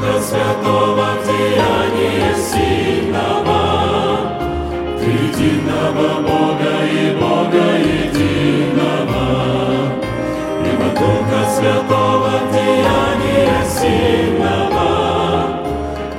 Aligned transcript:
Духа 0.00 0.18
Святого 0.22 1.08
в 1.22 1.26
деянии 1.26 2.32
сильного, 2.34 3.60
Триединого 4.98 6.22
Бога 6.22 6.74
и 6.90 7.14
Бога 7.20 7.66
единого, 7.76 9.24
ибо 10.64 10.88
Духа 10.98 11.42
Святого 11.54 12.32
в 12.38 12.50
деянии 12.50 13.52
сильного, 13.68 14.88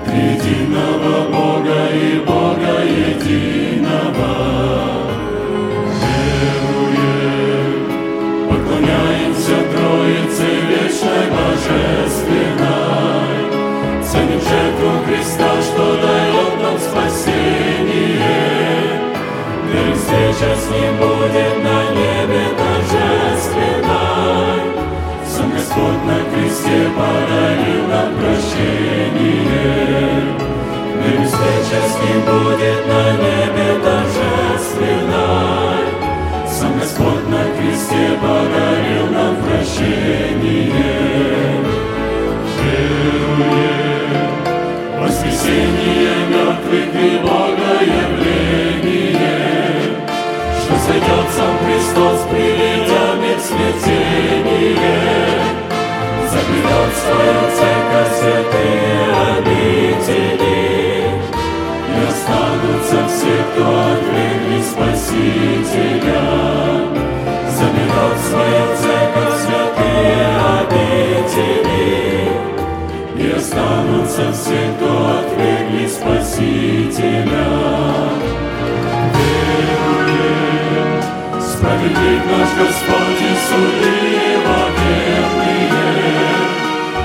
Триединого 0.06 1.14
Бога 1.32 1.80
и 1.92 2.20
Бога 2.20 2.41
Ним 20.72 20.98
будет 20.98 21.64
на 21.64 21.78
небе 21.92 22.44
торжественной. 22.58 23.92
Сам 25.26 25.50
Господь 25.52 26.04
на 26.06 26.18
кресте 26.30 26.80
подарил 26.96 27.84
нам 27.88 28.10
прощение. 28.16 29.46
Верим, 31.04 31.24
встреча 31.26 31.80
с 31.88 31.94
будет 32.26 32.82
на 32.88 33.04
небе 33.24 33.70
торжественной. 33.84 35.22
Сам 36.48 36.74
Господь 36.80 37.28
на 37.30 37.44
кресте 37.56 38.04
подарил 38.22 39.06
нам 39.12 39.34
прощение. 39.38 40.72
Веруем, 42.62 44.04
воскресение 45.00 46.16
мертвых 46.30 46.92
и 46.94 47.08
Богоявление, 47.20 48.41
что 50.92 51.00
сойдет 51.00 51.28
сам 51.36 51.56
Христос, 51.66 52.20
приведя 52.30 53.06
мир 53.22 53.40
смятение, 53.40 54.78
заберет 56.30 56.94
свою 57.02 57.42
церковь 57.58 58.14
святые 58.20 59.00
обители, 59.38 60.60
и 61.88 62.00
останутся 62.08 63.00
все, 63.08 63.36
кто 63.54 63.66
отвергли 63.92 64.60
Спасителя. 64.62 66.24
Заберет 67.50 68.18
свою 68.28 68.66
церковь 68.82 69.38
святые 69.44 70.26
обители, 70.60 71.86
и 73.18 73.32
останутся 73.38 74.26
все, 74.34 74.62
кто 74.78 74.90
отвергли 75.20 75.86
Спасителя. 75.88 77.71
Справедлив 81.82 82.26
наш 82.26 82.50
Господь 82.60 83.22
и 83.22 83.36
верные, 84.78 85.72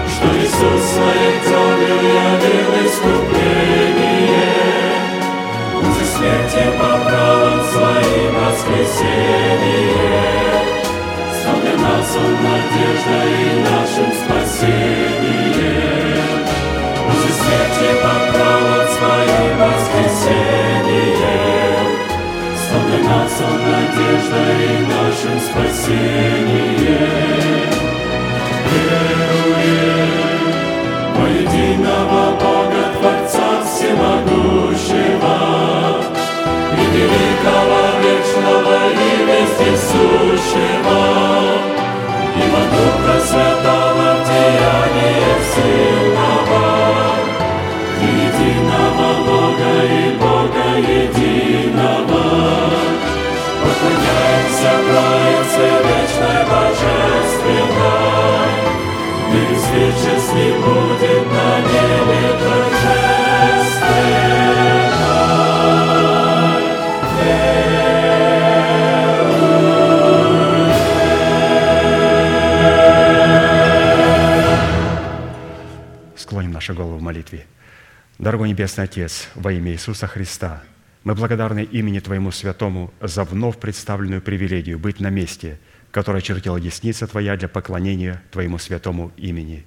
что 0.08 0.26
Иисус 0.36 0.82
своей 0.92 1.34
кровью 1.44 1.96
явил 1.96 2.70
искупление. 2.86 4.42
Он 5.74 5.84
за 5.84 6.04
смертью 6.16 6.68
поправил 6.78 7.58
своим 7.72 8.32
воскресение. 8.34 9.84
Стал 11.40 11.58
для 11.60 11.76
Он 11.86 12.30
надеждой 12.44 13.30
и 13.32 13.60
нашим 13.60 14.10
спасением. 14.24 15.24
Он 17.06 17.16
за 17.16 17.30
смертью 17.32 17.92
поправил 18.02 18.84
своим 18.94 19.52
воскресением. 19.58 20.65
Нас 23.06 23.34
Он 23.40 23.58
надеждой 23.70 24.56
и 24.66 24.78
нашим 24.86 25.36
спасением. 25.38 27.06
Веруем 28.72 30.10
во 31.14 31.26
единого 31.28 32.22
Бога 32.32 32.82
Творца 32.98 33.48
Всемогущего 33.64 35.36
и 36.72 36.84
великого, 36.96 37.82
вечного 38.02 38.78
и 38.90 39.10
вездесущего, 39.28 41.00
Троице 54.66 55.66
вечной 55.86 56.42
божественной, 56.50 57.86
и 59.32 59.34
встреча 59.54 60.14
с 60.20 60.32
ним 60.32 60.56
будет 60.62 61.24
на 61.32 61.48
небе. 61.60 61.96
Склоним 76.16 76.52
наши 76.52 76.74
головы 76.74 76.98
в 76.98 77.02
молитве. 77.02 77.46
Дорогой 78.18 78.48
Небесный 78.48 78.84
Отец, 78.84 79.28
во 79.36 79.52
имя 79.52 79.70
Иисуса 79.72 80.06
Христа, 80.08 80.62
мы 81.06 81.14
благодарны 81.14 81.62
имени 81.62 82.00
Твоему 82.00 82.32
Святому 82.32 82.92
за 83.00 83.22
вновь 83.22 83.58
представленную 83.58 84.20
привилегию 84.20 84.76
быть 84.76 84.98
на 84.98 85.08
месте, 85.08 85.60
которое 85.92 86.20
чертила 86.20 86.60
десница 86.60 87.06
Твоя 87.06 87.36
для 87.36 87.46
поклонения 87.46 88.20
Твоему 88.32 88.58
Святому 88.58 89.12
имени. 89.16 89.64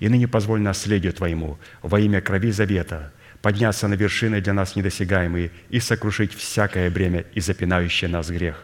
И 0.00 0.10
ныне 0.10 0.28
позволь 0.28 0.60
наследию 0.60 1.14
Твоему 1.14 1.58
во 1.80 1.98
имя 1.98 2.20
крови 2.20 2.50
завета 2.50 3.10
подняться 3.40 3.88
на 3.88 3.94
вершины 3.94 4.42
для 4.42 4.52
нас 4.52 4.76
недосягаемые 4.76 5.50
и 5.70 5.80
сокрушить 5.80 6.34
всякое 6.34 6.90
бремя 6.90 7.24
и 7.32 7.40
запинающее 7.40 8.10
нас 8.10 8.28
грех. 8.28 8.62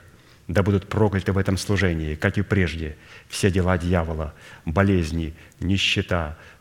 Да 0.49 0.63
будут 0.63 0.87
прокляты 0.87 1.33
в 1.33 1.39
этом 1.39 1.57
служении, 1.57 2.15
как 2.15 2.37
и 2.37 2.43
прежде, 2.43 2.99
все 3.29 3.51
дела 3.51 3.79
дьявола, 3.79 4.35
болезни, 4.67 5.33
нищета, 5.61 6.37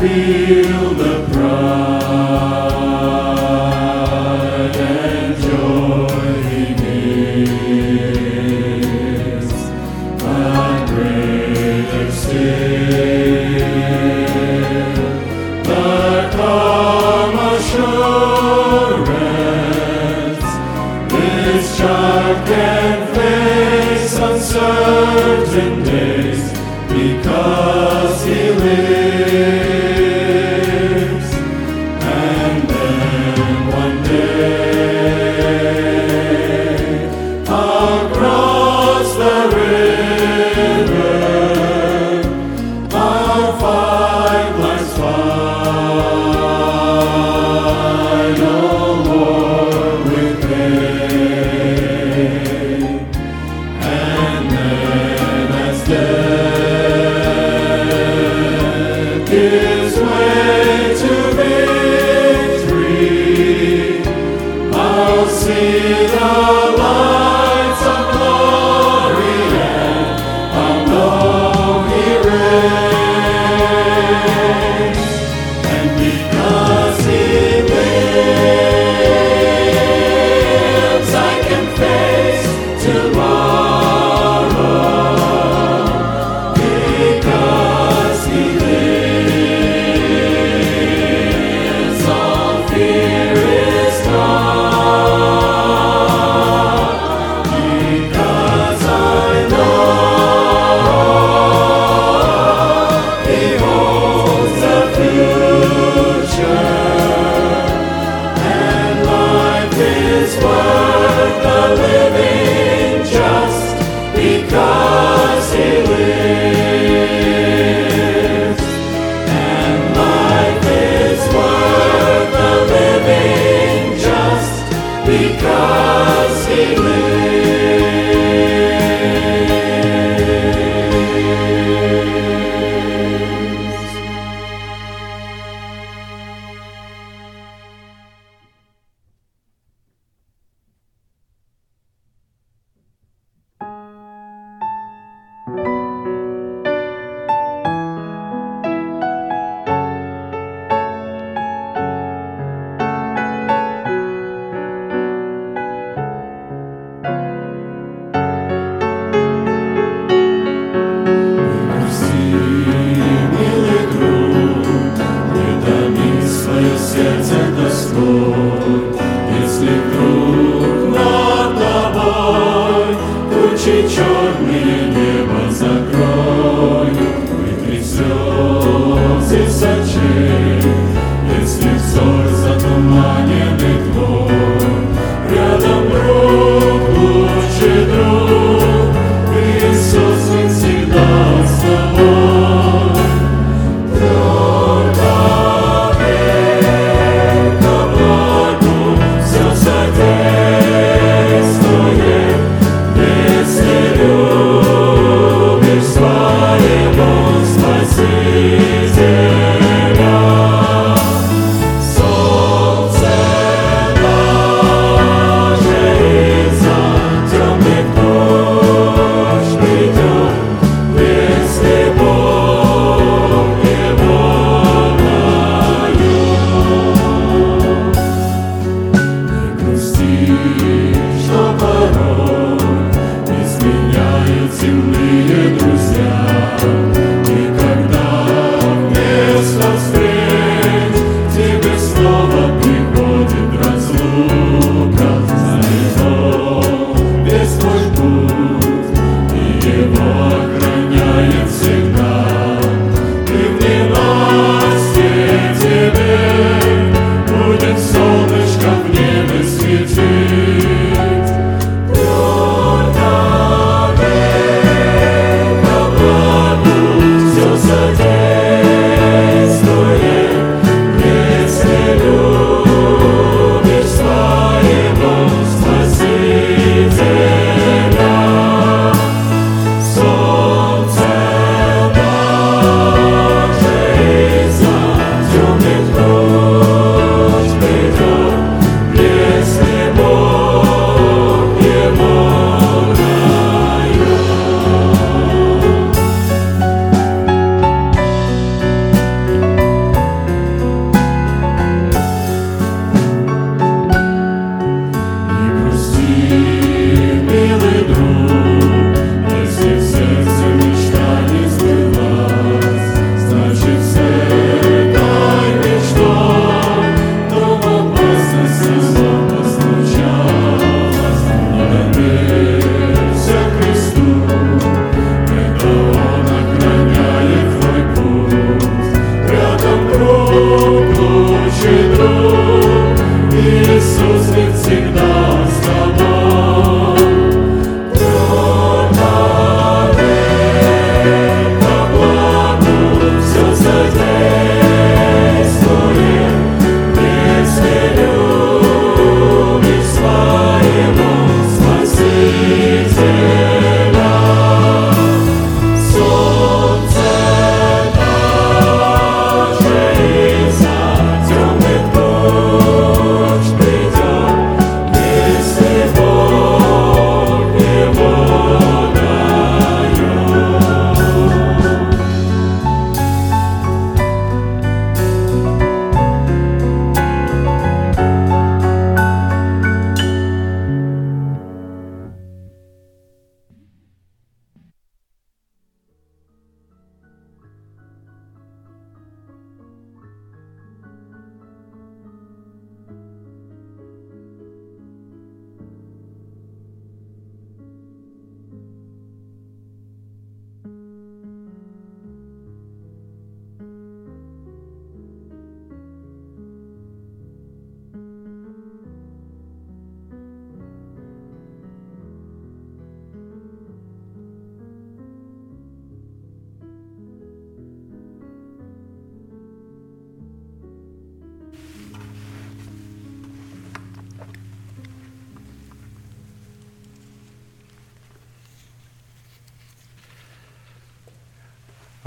Все 0.00 0.64
содействует 0.70 1.99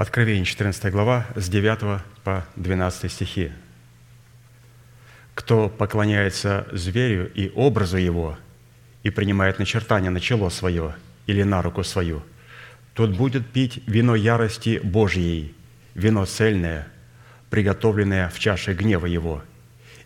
Откровение 0.04 0.44
14 0.44 0.92
глава 0.92 1.28
с 1.34 1.48
9 1.48 2.02
по 2.26 2.46
12 2.58 3.10
стихи. 3.10 3.54
«Кто 5.34 5.70
поклоняется 5.70 6.68
зверю 6.74 7.32
и 7.34 7.50
образу 7.56 7.96
его, 7.96 8.38
и 9.04 9.10
принимает 9.12 9.60
начертание 9.60 10.12
на 10.12 10.20
чело 10.20 10.50
свое 10.50 10.94
или 11.26 11.44
на 11.44 11.62
руку 11.62 11.86
свою, 11.86 12.22
тот 12.94 13.12
будет 13.12 13.48
пить 13.48 13.82
вино 13.88 14.16
ярости 14.16 14.82
Божьей, 14.84 15.56
вино 15.96 16.26
цельное, 16.26 16.90
приготовленное 17.50 18.28
в 18.28 18.40
чаше 18.40 18.74
гнева 18.74 19.06
его, 19.06 19.42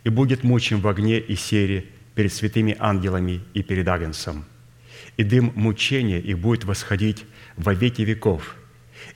и 0.03 0.09
будет 0.09 0.43
мучим 0.43 0.79
в 0.79 0.87
огне 0.87 1.17
и 1.17 1.35
сере 1.35 1.85
перед 2.13 2.31
святыми 2.31 2.75
ангелами 2.77 3.41
и 3.55 3.63
перед 3.63 3.87
Агнцем. 3.87 4.45
И 5.17 5.23
дым 5.23 5.51
мучения 5.55 6.19
их 6.19 6.37
будет 6.37 6.65
восходить 6.65 7.25
во 7.55 7.73
веки 7.73 8.03
веков, 8.03 8.56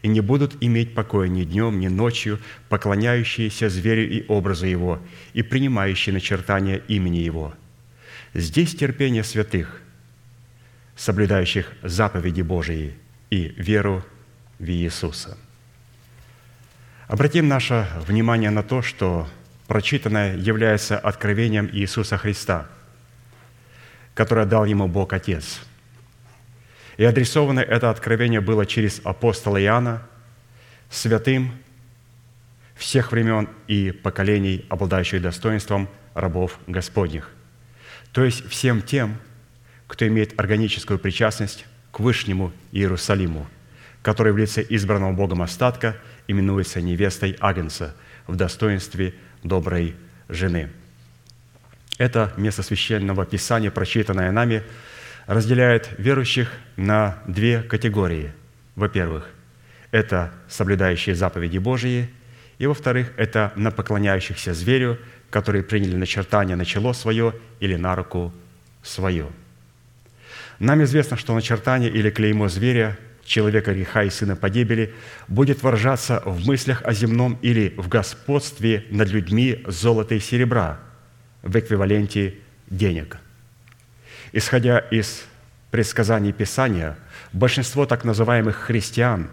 и 0.01 0.07
не 0.07 0.21
будут 0.21 0.57
иметь 0.61 0.93
покоя 0.93 1.27
ни 1.27 1.43
днем, 1.43 1.79
ни 1.79 1.87
ночью, 1.87 2.39
поклоняющиеся 2.69 3.69
зверю 3.69 4.09
и 4.09 4.25
образу 4.27 4.65
его, 4.65 4.99
и 5.33 5.41
принимающие 5.41 6.13
начертания 6.13 6.77
имени 6.87 7.17
его. 7.17 7.53
Здесь 8.33 8.75
терпение 8.75 9.23
святых, 9.23 9.81
соблюдающих 10.95 11.71
заповеди 11.83 12.41
Божии 12.41 12.93
и 13.29 13.53
веру 13.57 14.03
в 14.59 14.69
Иисуса. 14.69 15.37
Обратим 17.07 17.47
наше 17.47 17.87
внимание 18.07 18.51
на 18.51 18.63
то, 18.63 18.81
что 18.81 19.27
прочитанное 19.67 20.37
является 20.37 20.97
откровением 20.97 21.69
Иисуса 21.71 22.17
Христа, 22.17 22.67
которое 24.13 24.45
дал 24.45 24.65
ему 24.65 24.87
Бог 24.87 25.13
Отец– 25.13 25.61
и 26.97 27.03
адресовано 27.03 27.59
это 27.59 27.89
откровение 27.89 28.41
было 28.41 28.65
через 28.65 29.01
апостола 29.03 29.61
Иоанна, 29.61 30.07
святым 30.89 31.53
всех 32.75 33.11
времен 33.11 33.47
и 33.67 33.91
поколений, 33.91 34.65
обладающих 34.69 35.21
достоинством 35.21 35.87
рабов 36.13 36.59
Господних. 36.67 37.29
То 38.11 38.23
есть 38.23 38.47
всем 38.49 38.81
тем, 38.81 39.17
кто 39.87 40.07
имеет 40.07 40.39
органическую 40.39 40.99
причастность 40.99 41.65
к 41.91 41.99
Вышнему 41.99 42.51
Иерусалиму, 42.71 43.47
который 44.01 44.33
в 44.33 44.37
лице 44.37 44.65
избранного 44.67 45.13
Богом 45.13 45.41
остатка 45.41 45.97
именуется 46.27 46.81
невестой 46.81 47.37
Агнца 47.39 47.95
в 48.27 48.35
достоинстве 48.35 49.13
доброй 49.43 49.95
жены. 50.27 50.69
Это 51.97 52.33
место 52.35 52.63
священного 52.63 53.25
Писания, 53.25 53.71
прочитанное 53.71 54.31
нами– 54.31 54.63
разделяет 55.31 55.89
верующих 55.97 56.51
на 56.75 57.19
две 57.25 57.63
категории. 57.63 58.33
Во-первых, 58.75 59.29
это 59.91 60.33
соблюдающие 60.49 61.15
заповеди 61.15 61.57
Божьи, 61.57 62.09
и 62.57 62.65
во-вторых, 62.65 63.13
это 63.15 63.53
на 63.55 63.71
поклоняющихся 63.71 64.53
зверю, 64.53 64.99
которые 65.29 65.63
приняли 65.63 65.95
начертание 65.95 66.57
на 66.57 66.65
чело 66.65 66.91
свое 66.91 67.33
или 67.61 67.77
на 67.77 67.95
руку 67.95 68.33
свое. 68.83 69.27
Нам 70.59 70.83
известно, 70.83 71.15
что 71.15 71.33
начертание 71.33 71.89
или 71.89 72.09
клеймо 72.09 72.49
зверя, 72.49 72.97
человека 73.23 73.73
греха 73.73 74.03
и 74.03 74.09
сына 74.09 74.35
погибели, 74.35 74.93
будет 75.29 75.63
выражаться 75.63 76.21
в 76.25 76.45
мыслях 76.45 76.81
о 76.83 76.91
земном 76.91 77.39
или 77.41 77.73
в 77.77 77.87
господстве 77.87 78.85
над 78.89 79.07
людьми 79.07 79.63
золота 79.65 80.13
и 80.13 80.19
серебра 80.19 80.81
в 81.41 81.57
эквиваленте 81.57 82.35
денег– 82.69 83.17
Исходя 84.33 84.79
из 84.79 85.23
предсказаний 85.71 86.31
Писания, 86.31 86.97
большинство 87.33 87.85
так 87.85 88.05
называемых 88.05 88.55
христиан 88.55 89.29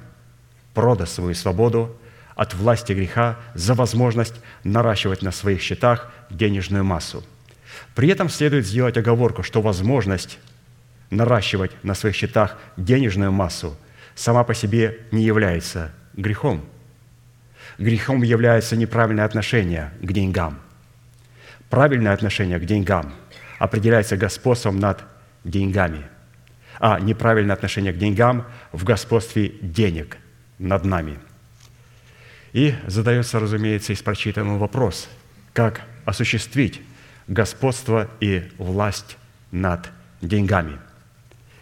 продаст 0.75 1.15
свою 1.15 1.35
свободу 1.35 1.97
от 2.35 2.55
власти 2.55 2.93
греха 2.93 3.37
за 3.55 3.75
возможность 3.75 4.35
наращивать 4.65 5.23
на 5.23 5.31
своих 5.31 5.61
счетах 5.61 6.13
денежную 6.31 6.85
массу. 6.85 7.25
При 7.95 8.09
этом 8.09 8.29
следует 8.29 8.67
сделать 8.67 8.97
оговорку, 8.97 9.43
что 9.43 9.63
возможность 9.63 10.39
наращивать 11.11 11.73
на 11.85 11.95
своих 11.95 12.17
счетах 12.17 12.57
денежную 12.77 13.31
массу 13.33 13.77
сама 14.15 14.43
по 14.43 14.55
себе 14.55 14.99
не 15.13 15.23
является 15.23 15.93
грехом. 16.15 16.65
Грехом 17.79 18.23
является 18.23 18.77
неправильное 18.77 19.25
отношение 19.25 19.93
к 20.03 20.13
деньгам. 20.13 20.59
Правильное 21.71 22.13
отношение 22.13 22.59
к 22.59 22.65
деньгам– 22.65 23.15
определяется 23.59 24.17
господством 24.17 24.79
над 24.79 25.05
деньгами, 25.45 26.07
а 26.81 27.01
неправильное 27.01 27.55
отношение 27.55 27.93
к 27.93 27.99
деньгам 27.99 28.47
в 28.73 28.85
господстве 28.85 29.49
денег 29.61 30.19
над 30.59 30.85
нами. 30.85 31.19
И 32.53 32.75
задается, 32.87 33.41
разумеется, 33.41 33.93
из 33.93 34.03
прочитанного 34.03 34.59
вопрос, 34.59 35.09
как 35.53 35.83
осуществить 36.05 36.81
господство 37.27 38.09
и 38.21 38.51
власть 38.59 39.19
над 39.51 39.91
деньгами. 40.23 40.79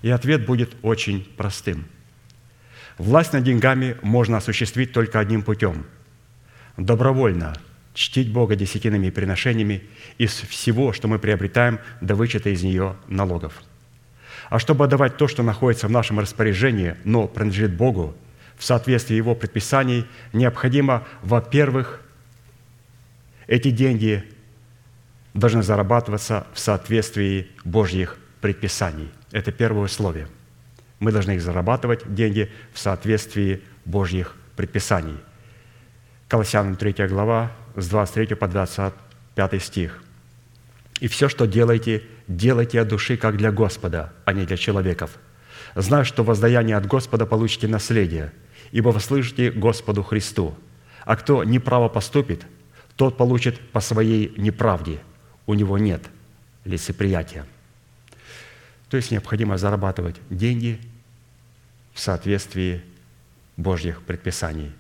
И 0.03 0.11
ответ 0.11 0.47
будет 0.47 0.77
очень 0.83 1.25
простым. 1.37 1.87
Власть 2.99 3.33
над 3.33 3.43
деньгами 3.43 3.97
можно 4.03 4.37
осуществить 4.37 4.93
только 4.93 5.19
одним 5.19 5.43
путем– 5.43 5.85
добровольно– 6.77 7.55
чтить 7.97 8.31
Бога 8.31 8.57
десятинными 8.57 9.09
приношениями 9.09 9.83
из 10.19 10.33
всего, 10.33 10.93
что 10.93 11.09
мы 11.09 11.19
приобретаем, 11.19 11.81
до 12.03 12.15
вычета 12.15 12.51
из 12.51 12.63
нее 12.63 12.97
налогов. 13.09 13.63
А 14.51 14.59
чтобы 14.59 14.85
отдавать 14.85 15.17
то, 15.17 15.27
что 15.27 15.43
находится 15.43 15.89
в 15.89 15.91
нашем 15.91 16.21
распоряжении, 16.21 16.95
но 17.05 17.27
принадлежит 17.27 17.75
Богу, 17.75 18.15
в 18.57 18.65
соответствии 18.65 19.17
Его 19.17 19.35
предписаний, 19.35 20.07
необходимо, 20.33 21.05
во-первых, 21.23 22.03
эти 23.47 23.71
деньги 23.71 24.25
должны 25.35 25.63
зарабатываться 25.63 26.47
в 26.53 26.59
соответствии 26.59 27.49
Божьих 27.65 28.19
предписаний. 28.41 29.09
Это 29.33 29.53
первое 29.53 29.85
условие. 29.85 30.29
Мы 31.01 31.13
должны 31.13 31.33
их 31.33 31.43
зарабатывать, 31.43 32.15
деньги, 32.15 32.51
в 32.73 32.79
соответствии 32.79 33.63
Божьих 33.85 34.35
предписаний. 34.55 35.17
Колоссянам 36.29 36.77
3 36.77 37.07
глава, 37.07 37.53
с 37.77 37.89
23 37.89 38.35
по 38.35 38.49
25 38.49 39.63
стих. 39.63 40.03
«И 41.01 41.09
все, 41.09 41.29
что 41.29 41.47
делаете, 41.47 42.03
делайте 42.27 42.81
от 42.81 42.89
души, 42.89 43.17
как 43.17 43.37
для 43.37 43.53
Господа, 43.53 44.13
а 44.25 44.33
не 44.33 44.47
для 44.47 44.57
человеков, 44.57 45.19
зная, 45.75 46.05
что 46.05 46.25
воздаяние 46.25 46.77
от 46.77 46.87
Господа 46.87 47.27
получите 47.27 47.69
наследие, 47.69 48.33
ибо 48.73 48.89
вы 48.89 49.01
слышите 49.01 49.51
Господу 49.51 50.03
Христу. 50.03 50.57
А 51.05 51.17
кто 51.17 51.45
неправо 51.45 51.89
поступит, 51.89 52.47
тот 52.97 53.17
получит 53.17 53.61
по 53.71 53.81
своей 53.81 54.33
неправде. 54.37 55.01
У 55.47 55.55
него 55.55 55.79
нет 55.79 56.03
лицеприятия». 56.65 57.47
То 58.89 58.97
есть 58.97 59.11
необходимо 59.11 59.59
зарабатывать 59.59 60.17
деньги 60.31 60.81
в 61.93 62.01
соответствии 62.01 62.83
Божьих 63.57 64.03
предписаний. 64.03 64.73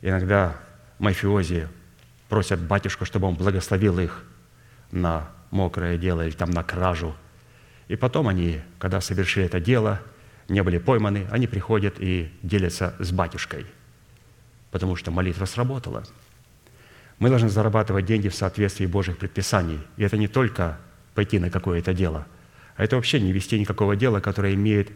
Иногда 0.00 0.56
мафиози 0.98 1.68
просят 2.32 2.60
батюшку, 2.60 3.04
чтобы 3.04 3.26
он 3.26 3.34
благословил 3.34 3.98
их 3.98 4.24
на 4.90 5.28
мокрое 5.50 5.98
дело 5.98 6.22
или 6.26 6.32
там 6.32 6.48
на 6.48 6.62
кражу. 6.62 7.14
И 7.88 7.96
потом 7.96 8.26
они, 8.26 8.62
когда 8.78 9.02
совершили 9.02 9.44
это 9.44 9.60
дело, 9.60 10.00
не 10.48 10.62
были 10.62 10.78
пойманы, 10.78 11.26
они 11.30 11.46
приходят 11.46 11.96
и 11.98 12.32
делятся 12.42 12.94
с 12.98 13.12
батюшкой, 13.12 13.66
потому 14.70 14.96
что 14.96 15.10
молитва 15.10 15.44
сработала. 15.44 16.04
Мы 17.18 17.28
должны 17.28 17.50
зарабатывать 17.50 18.06
деньги 18.06 18.30
в 18.30 18.34
соответствии 18.34 18.86
Божьих 18.86 19.18
предписаний. 19.18 19.80
И 19.98 20.02
это 20.02 20.16
не 20.16 20.26
только 20.26 20.78
пойти 21.14 21.38
на 21.38 21.50
какое-то 21.50 21.92
дело, 21.92 22.26
а 22.76 22.84
это 22.84 22.96
вообще 22.96 23.20
не 23.20 23.30
вести 23.30 23.60
никакого 23.60 23.94
дела, 23.94 24.20
которое 24.20 24.54
имеет 24.54 24.90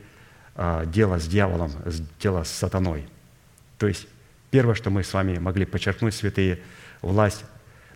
а, 0.55 0.87
дело 0.87 1.21
с 1.21 1.27
дьяволом, 1.29 1.71
дело 2.19 2.45
с 2.45 2.49
сатаной. 2.51 3.07
То 3.77 3.89
есть 3.89 4.09
первое, 4.51 4.75
что 4.75 4.89
мы 4.89 5.05
с 5.05 5.13
вами 5.13 5.37
могли 5.37 5.67
подчеркнуть, 5.67 6.15
святые– 6.15 6.61
власть 7.07 7.45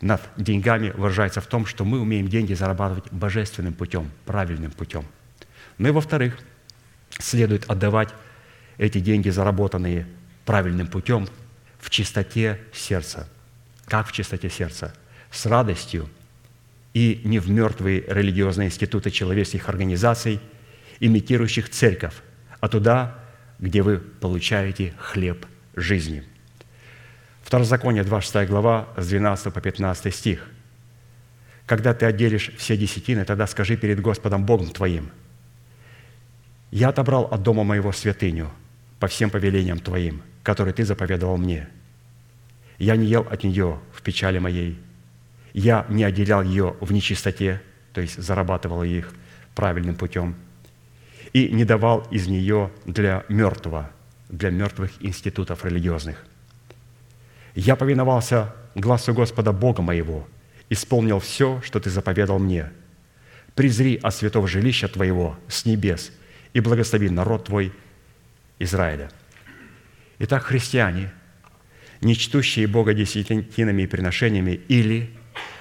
над 0.00 0.22
деньгами 0.36 0.90
выражается 0.90 1.40
в 1.40 1.46
том, 1.46 1.66
что 1.66 1.84
мы 1.84 2.00
умеем 2.00 2.28
деньги 2.28 2.54
зарабатывать 2.54 3.12
божественным 3.12 3.74
путем, 3.74 4.10
правильным 4.24 4.70
путем. 4.70 5.04
Ну 5.78 5.88
и 5.88 5.92
во-вторых, 5.92 6.38
следует 7.18 7.70
отдавать 7.70 8.10
эти 8.78 8.98
деньги, 8.98 9.28
заработанные 9.28 10.06
правильным 10.46 10.86
путем, 10.86 11.28
в 11.78 11.90
чистоте 11.90 12.60
сердца. 12.72 13.28
Как 13.86 14.06
в 14.06 14.12
чистоте 14.12 14.48
сердца? 14.48 14.94
С 15.30 15.46
радостью 15.46 16.08
и 16.92 17.20
не 17.24 17.38
в 17.38 17.50
мертвые 17.50 18.04
религиозные 18.06 18.68
институты 18.68 19.10
человеческих 19.10 19.68
организаций, 19.68 20.40
имитирующих 20.98 21.68
церковь, 21.68 22.14
а 22.60 22.68
туда, 22.68 23.18
где 23.58 23.82
вы 23.82 23.98
получаете 23.98 24.94
хлеб 24.98 25.46
жизни– 25.76 26.24
Второзаконие, 27.50 28.04
26 28.04 28.48
глава, 28.48 28.86
с 28.96 29.08
12 29.08 29.52
по 29.52 29.60
15 29.60 30.14
стих. 30.14 30.48
«Когда 31.66 31.94
ты 31.94 32.06
отделишь 32.06 32.52
все 32.56 32.76
десятины, 32.76 33.24
тогда 33.24 33.48
скажи 33.48 33.76
перед 33.76 34.00
Господом 34.00 34.46
Богом 34.46 34.70
твоим, 34.70 35.10
«Я 36.70 36.90
отобрал 36.90 37.24
от 37.24 37.42
дома 37.42 37.64
моего 37.64 37.90
святыню 37.90 38.52
по 39.00 39.08
всем 39.08 39.30
повелениям 39.30 39.80
твоим, 39.80 40.22
который 40.44 40.72
Ты 40.72 40.84
заповедовал 40.84 41.38
мне. 41.38 41.68
Я 42.78 42.94
не 42.94 43.06
ел 43.06 43.26
от 43.28 43.42
нее 43.42 43.80
в 43.92 44.00
печали 44.02 44.38
моей. 44.38 44.78
Я 45.52 45.86
не 45.88 46.04
отделял 46.04 46.44
ее 46.44 46.76
в 46.80 46.92
нечистоте, 46.92 47.60
то 47.92 48.00
есть 48.00 48.16
зарабатывал 48.22 48.84
их 48.84 49.12
правильным 49.56 49.96
путем, 49.96 50.36
и 51.32 51.48
не 51.48 51.64
давал 51.64 52.06
из 52.12 52.28
нее 52.28 52.70
для 52.86 53.24
мертвого, 53.28 53.90
для 54.28 54.50
мертвых 54.50 54.92
институтов 55.00 55.64
религиозных. 55.64 56.29
Я 57.54 57.76
повиновался 57.76 58.54
глазу 58.74 59.14
Господа 59.14 59.52
Бога 59.52 59.82
моего, 59.82 60.28
исполнил 60.68 61.18
все, 61.18 61.60
что 61.64 61.80
Ты 61.80 61.90
заповедал 61.90 62.38
мне. 62.38 62.70
Призри 63.54 63.98
от 64.02 64.14
святого 64.14 64.46
жилища 64.46 64.88
Твоего 64.88 65.36
с 65.48 65.64
небес 65.64 66.12
и 66.52 66.60
благослови 66.60 67.10
народ 67.10 67.46
Твой 67.46 67.72
Израиля». 68.58 69.10
Итак, 70.18 70.44
христиане, 70.44 71.12
не 72.00 72.14
чтущие 72.14 72.66
Бога 72.66 72.94
десятинами 72.94 73.82
и 73.82 73.86
приношениями 73.86 74.60
или 74.68 75.10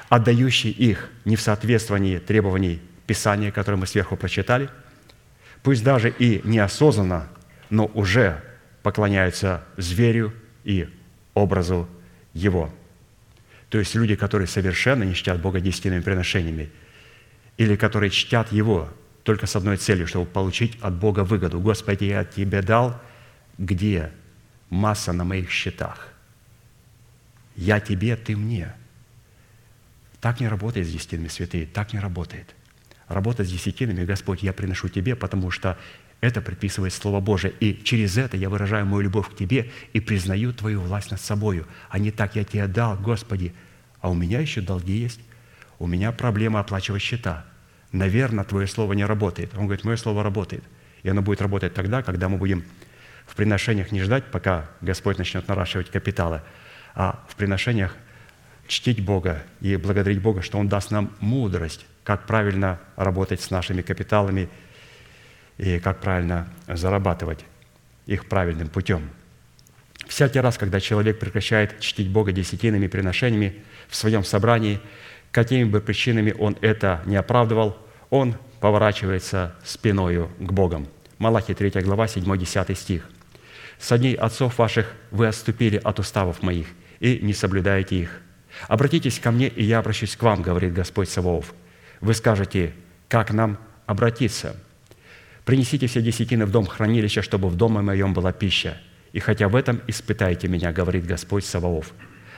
отдающие 0.10 0.74
их 0.74 1.10
не 1.24 1.36
в 1.36 1.42
соответствовании 1.42 2.18
требований 2.18 2.82
Писания, 3.08 3.52
которое 3.52 3.78
мы 3.78 3.88
сверху 3.88 4.18
прочитали, 4.18 4.70
пусть 5.64 5.84
даже 5.84 6.10
и 6.10 6.42
неосознанно, 6.44 7.30
но 7.70 7.86
уже 7.94 8.42
поклоняются 8.84 9.64
зверю 9.78 10.34
и 10.64 10.90
образу 11.40 11.88
его. 12.34 12.74
То 13.70 13.78
есть 13.78 13.96
люди, 13.96 14.16
которые 14.16 14.48
совершенно 14.48 15.04
не 15.04 15.14
чтят 15.14 15.42
Бога 15.42 15.60
десятинными 15.60 16.02
приношениями, 16.02 16.72
или 17.58 17.76
которые 17.76 18.10
чтят 18.10 18.52
Его 18.52 18.90
только 19.24 19.46
с 19.46 19.56
одной 19.56 19.78
целью, 19.78 20.08
чтобы 20.08 20.26
получить 20.26 20.78
от 20.82 20.96
Бога 20.96 21.24
выгоду. 21.24 21.60
Господи, 21.60 22.06
я 22.06 22.24
Тебе 22.24 22.62
дал, 22.62 23.00
где 23.58 24.12
масса 24.70 25.14
на 25.14 25.24
моих 25.24 25.52
счетах? 25.52 26.14
Я 27.56 27.80
Тебе, 27.80 28.16
Ты 28.16 28.36
мне. 28.36 28.74
Так 30.22 30.40
не 30.40 30.48
работает 30.48 30.88
с 30.88 30.92
десятинами 30.92 31.28
святые, 31.28 31.66
так 31.66 31.94
не 31.94 32.00
работает. 32.00 32.56
Работа 33.08 33.44
с 33.44 33.52
десятинами, 33.52 34.06
Господь, 34.06 34.42
я 34.42 34.54
приношу 34.54 34.88
Тебе, 34.88 35.16
потому 35.16 35.52
что 35.52 35.78
это 36.22 36.42
предписывает 36.42 36.94
Слово 36.94 37.22
Божие. 37.22 37.54
И 37.60 37.82
через 37.84 38.18
это 38.18 38.36
я 38.36 38.50
выражаю 38.50 38.86
мою 38.86 39.02
любовь 39.02 39.30
к 39.30 39.36
Тебе 39.36 39.72
и 39.94 40.00
признаю 40.02 40.54
Твою 40.54 40.82
власть 40.82 41.12
над 41.12 41.22
собою. 41.22 41.66
А 41.90 41.98
не 41.98 42.12
так, 42.12 42.36
я 42.36 42.44
Тебе 42.44 42.68
дал, 42.68 42.98
Господи, 42.98 43.54
а 44.02 44.10
у 44.10 44.14
меня 44.14 44.40
еще 44.40 44.62
долги 44.62 44.94
есть. 44.94 45.22
У 45.78 45.88
меня 45.88 46.12
проблема 46.12 46.60
оплачивать 46.60 47.02
счета. 47.02 47.46
Наверное, 47.94 48.44
Твое 48.44 48.68
Слово 48.68 48.94
не 48.94 49.06
работает. 49.06 49.52
Он 49.56 49.66
говорит, 49.66 49.86
мое 49.86 49.96
Слово 49.96 50.24
работает. 50.24 50.64
И 51.04 51.10
оно 51.10 51.22
будет 51.22 51.42
работать 51.42 51.74
тогда, 51.74 52.04
когда 52.04 52.28
мы 52.28 52.38
будем 52.38 52.66
в 53.26 53.36
приношениях 53.36 53.92
не 53.94 54.02
ждать, 54.02 54.26
пока 54.26 54.70
Господь 54.82 55.18
начнет 55.18 55.48
наращивать 55.48 55.90
капиталы, 55.90 56.42
а 56.96 57.24
в 57.30 57.36
приношениях 57.36 57.96
чтить 58.68 59.04
Бога 59.06 59.44
и 59.62 59.78
благодарить 59.78 60.22
Бога, 60.22 60.42
что 60.42 60.58
Он 60.58 60.68
даст 60.68 60.92
нам 60.92 61.16
мудрость, 61.22 61.86
как 62.04 62.28
правильно 62.28 62.80
работать 62.98 63.40
с 63.40 63.52
нашими 63.52 63.82
капиталами– 63.82 64.50
и 65.60 65.80
как 65.80 66.00
правильно 66.00 66.48
зарабатывать 66.68 67.46
их 68.08 68.28
правильным 68.28 68.70
путем. 68.70 69.10
Всякий 70.08 70.40
раз, 70.40 70.58
когда 70.58 70.80
человек 70.80 71.20
прекращает 71.20 71.80
чтить 71.82 72.10
Бога 72.10 72.32
десятинными 72.32 72.88
приношениями 72.88 73.62
в 73.90 73.96
своем 73.96 74.24
собрании, 74.24 74.80
какими 75.32 75.66
бы 75.66 75.82
причинами 75.82 76.34
он 76.40 76.58
это 76.62 77.04
не 77.06 77.18
оправдывал, 77.18 77.78
он 78.10 78.36
поворачивается 78.62 79.56
спиною 79.64 80.32
к 80.40 80.52
Богам. 80.52 80.88
Малахи 81.20 81.54
3 81.54 81.82
глава, 81.82 82.06
7-10 82.06 82.76
стих. 82.76 83.10
«Со 83.78 83.98
дней 83.98 84.16
отцов 84.16 84.58
ваших 84.58 84.94
вы 85.12 85.28
отступили 85.28 85.78
от 85.78 86.00
уставов 86.00 86.42
моих 86.42 86.68
и 87.00 87.20
не 87.22 87.34
соблюдаете 87.34 87.98
их. 87.98 88.22
Обратитесь 88.68 89.20
ко 89.20 89.32
мне, 89.32 89.48
и 89.48 89.64
я 89.64 89.80
обращусь 89.80 90.16
к 90.16 90.24
вам, 90.24 90.42
говорит 90.42 90.74
Господь 90.74 91.10
Саваоф. 91.10 91.54
Вы 92.02 92.14
скажете, 92.14 92.74
как 93.10 93.32
нам 93.32 93.60
обратиться– 93.86 94.56
Принесите 95.50 95.88
все 95.88 96.04
десятины 96.04 96.46
в 96.46 96.52
дом 96.52 96.68
хранилища, 96.68 97.24
чтобы 97.24 97.50
в 97.50 97.56
доме 97.56 97.82
моем 97.82 98.14
была 98.14 98.32
пища. 98.32 98.78
И 99.14 99.20
хотя 99.20 99.50
в 99.50 99.56
этом 99.56 99.82
испытайте 99.88 100.48
меня, 100.48 100.72
говорит 100.72 101.08
Господь 101.08 101.44
Саваоф. 101.44 101.92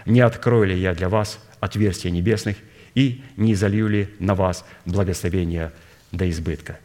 Не 0.05 0.21
открою 0.21 0.67
ли 0.67 0.79
я 0.79 0.93
для 0.93 1.09
вас 1.09 1.45
отверстия 1.59 2.09
небесных 2.09 2.55
и 2.95 3.21
не 3.35 3.53
залью 3.53 3.89
ли 3.89 4.07
на 4.19 4.33
вас 4.33 4.63
благословения 4.85 5.73
до 6.13 6.29
избытка?» 6.29 6.79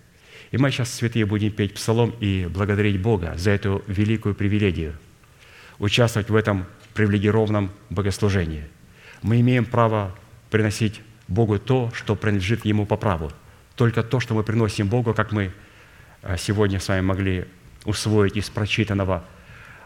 И 0.50 0.58
мы 0.58 0.72
сейчас, 0.72 0.92
святые, 0.92 1.26
будем 1.26 1.52
петь 1.52 1.74
псалом 1.74 2.12
и 2.18 2.48
благодарить 2.50 3.00
Бога 3.00 3.34
за 3.36 3.52
эту 3.52 3.84
великую 3.86 4.34
привилегию– 4.34 4.94
участвовать 5.78 6.28
в 6.28 6.34
этом 6.34 6.66
привилегированном 6.94 7.70
богослужении. 7.88 8.64
Мы 9.22 9.42
имеем 9.42 9.64
право 9.64 10.12
приносить 10.50 11.02
Богу 11.28 11.60
то, 11.60 11.92
что 11.94 12.16
принадлежит 12.16 12.64
Ему 12.64 12.84
по 12.84 12.96
праву. 12.96 13.30
Только 13.76 14.02
то, 14.02 14.18
что 14.18 14.34
мы 14.34 14.42
приносим 14.42 14.88
Богу, 14.88 15.14
как 15.14 15.30
мы 15.30 15.52
сегодня 16.36 16.80
с 16.80 16.88
вами 16.88 17.00
могли 17.02 17.44
усвоить 17.84 18.36
из 18.36 18.50
прочитанного, 18.50 19.24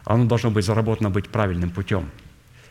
оно 0.04 0.24
должно 0.24 0.50
быть 0.50 0.64
заработано 0.64 1.10
быть 1.10 1.28
правильным 1.28 1.70
путем. 1.70 2.10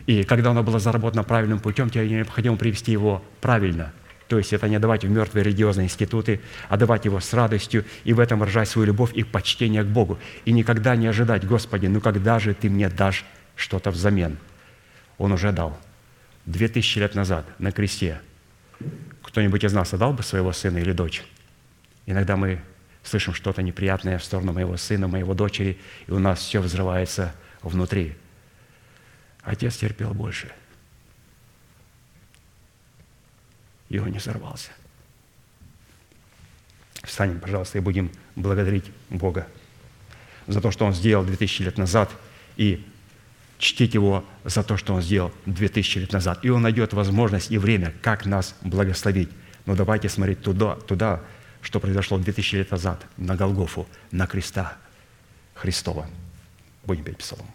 И 0.07 0.23
когда 0.23 0.51
оно 0.51 0.63
было 0.63 0.79
заработано 0.79 1.23
правильным 1.23 1.59
путем, 1.59 1.89
тебе 1.89 2.09
необходимо 2.09 2.57
привести 2.57 2.91
его 2.91 3.23
правильно. 3.41 3.93
То 4.27 4.37
есть 4.37 4.53
это 4.53 4.69
не 4.69 4.79
давать 4.79 5.03
в 5.03 5.09
мертвые 5.09 5.43
религиозные 5.43 5.85
институты, 5.85 6.39
а 6.67 6.77
давать 6.77 7.05
его 7.05 7.19
с 7.19 7.33
радостью 7.33 7.83
и 8.03 8.13
в 8.13 8.19
этом 8.19 8.39
выражать 8.39 8.69
свою 8.69 8.87
любовь 8.87 9.11
и 9.13 9.23
почтение 9.23 9.83
к 9.83 9.87
Богу. 9.87 10.19
И 10.45 10.51
никогда 10.51 10.95
не 10.95 11.07
ожидать, 11.07 11.45
Господи, 11.45 11.87
ну 11.87 11.99
когда 11.99 12.39
же 12.39 12.53
Ты 12.53 12.69
мне 12.69 12.89
дашь 12.89 13.25
что-то 13.55 13.91
взамен? 13.91 14.37
Он 15.17 15.31
уже 15.31 15.51
дал. 15.51 15.77
Две 16.45 16.67
тысячи 16.67 16.99
лет 16.99 17.15
назад 17.15 17.45
на 17.59 17.71
кресте. 17.71 18.21
Кто-нибудь 19.23 19.63
из 19.63 19.73
нас 19.73 19.93
отдал 19.93 20.13
бы 20.13 20.23
своего 20.23 20.53
сына 20.53 20.77
или 20.77 20.91
дочь? 20.91 21.23
Иногда 22.05 22.35
мы 22.35 22.61
слышим 23.03 23.33
что-то 23.33 23.61
неприятное 23.61 24.17
в 24.17 24.23
сторону 24.23 24.53
моего 24.53 24.77
сына, 24.77 25.07
моего 25.07 25.33
дочери, 25.33 25.79
и 26.07 26.11
у 26.11 26.19
нас 26.19 26.39
все 26.39 26.61
взрывается 26.61 27.33
внутри. 27.61 28.15
Отец 29.41 29.77
терпел 29.77 30.13
больше. 30.13 30.51
И 33.89 33.97
он 33.97 34.11
не 34.11 34.19
взорвался. 34.19 34.71
Встанем, 37.03 37.39
пожалуйста, 37.39 37.77
и 37.77 37.81
будем 37.81 38.11
благодарить 38.35 38.91
Бога 39.09 39.47
за 40.47 40.61
то, 40.61 40.71
что 40.71 40.85
Он 40.85 40.93
сделал 40.93 41.23
2000 41.23 41.61
лет 41.63 41.77
назад, 41.77 42.11
и 42.57 42.85
чтить 43.57 43.93
Его 43.93 44.25
за 44.43 44.63
то, 44.63 44.77
что 44.77 44.93
Он 44.93 45.01
сделал 45.01 45.31
2000 45.45 45.99
лет 45.99 46.13
назад. 46.13 46.43
И 46.43 46.49
Он 46.49 46.61
найдет 46.61 46.93
возможность 46.93 47.51
и 47.51 47.57
время, 47.57 47.93
как 48.01 48.25
нас 48.25 48.55
благословить. 48.61 49.29
Но 49.65 49.75
давайте 49.75 50.09
смотреть 50.09 50.41
туда, 50.41 50.75
туда 50.75 51.21
что 51.61 51.79
произошло 51.79 52.17
2000 52.17 52.55
лет 52.55 52.71
назад 52.71 53.05
на 53.17 53.35
Голгофу, 53.35 53.87
на 54.11 54.27
креста 54.27 54.77
Христова. 55.53 56.07
Будем 56.85 57.03
петь 57.03 57.17
псалом. 57.17 57.47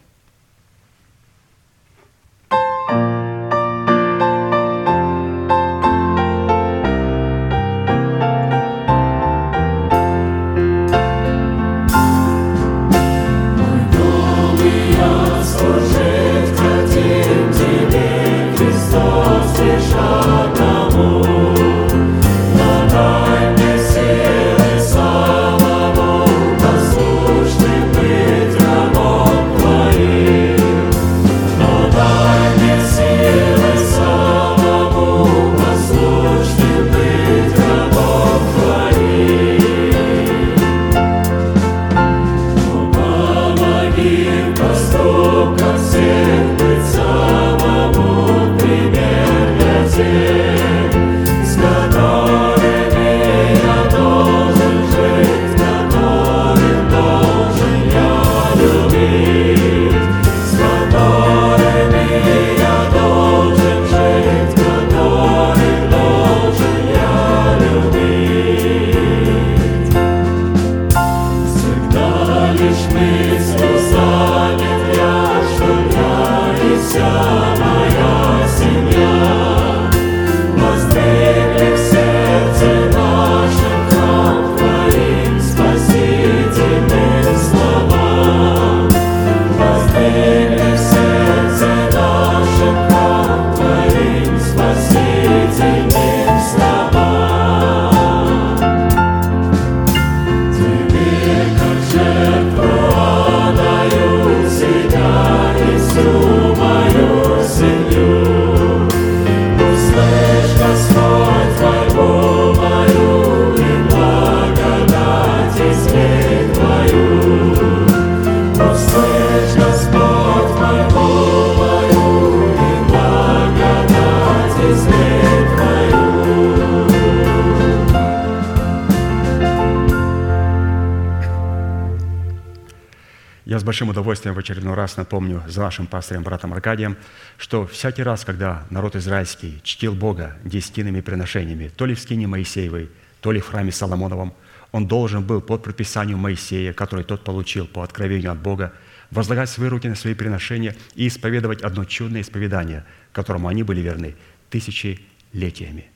Большим 133.74 133.88
удовольствием 133.88 134.37
в 134.37 134.38
очередной 134.38 134.74
раз 134.74 134.96
напомню 134.96 135.42
за 135.48 135.62
нашим 135.62 135.88
пастырем, 135.88 136.22
братом 136.22 136.52
Аркадием, 136.52 136.96
что 137.38 137.66
всякий 137.66 138.04
раз, 138.04 138.24
когда 138.24 138.64
народ 138.70 138.94
израильский 138.94 139.60
чтил 139.64 139.96
Бога 139.96 140.37
десятинными 140.44 141.00
приношениями, 141.00 141.72
то 141.74 141.84
ли 141.84 141.96
в 141.96 141.98
скине 141.98 142.28
Моисеевой, 142.28 142.88
то 143.20 143.32
ли 143.32 143.40
в 143.40 143.48
храме 143.48 143.72
Соломоновом, 143.72 144.32
он 144.70 144.87
должен 144.87 145.24
был 145.24 145.40
под 145.40 145.64
предписанием 145.64 146.20
Моисея, 146.20 146.72
который 146.72 147.04
тот 147.04 147.24
получил 147.24 147.66
по 147.66 147.82
откровению 147.82 148.30
от 148.30 148.38
Бога, 148.38 148.72
возлагать 149.10 149.50
свои 149.50 149.68
руки 149.68 149.88
на 149.88 149.96
свои 149.96 150.14
приношения 150.14 150.76
и 150.94 151.08
исповедовать 151.08 151.62
одно 151.62 151.84
чудное 151.84 152.20
исповедание, 152.20 152.84
которому 153.10 153.48
они 153.48 153.64
были 153.64 153.80
верны 153.80 154.14
тысячелетиями. 154.50 155.87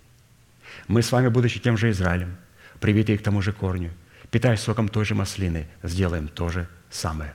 Мы 0.88 1.03
с 1.03 1.12
вами, 1.12 1.29
будучи 1.29 1.61
тем 1.61 1.77
же 1.77 1.91
Израилем, 1.91 2.38
привитые 2.81 3.19
к 3.19 3.23
тому 3.23 3.41
же 3.41 3.53
корню, 3.53 3.93
питаясь 4.33 4.59
соком 4.59 4.88
той 4.88 5.05
же 5.05 5.14
маслины, 5.14 5.69
сделаем 5.85 6.27
то 6.27 6.49
же 6.49 6.67
самое. 6.91 7.35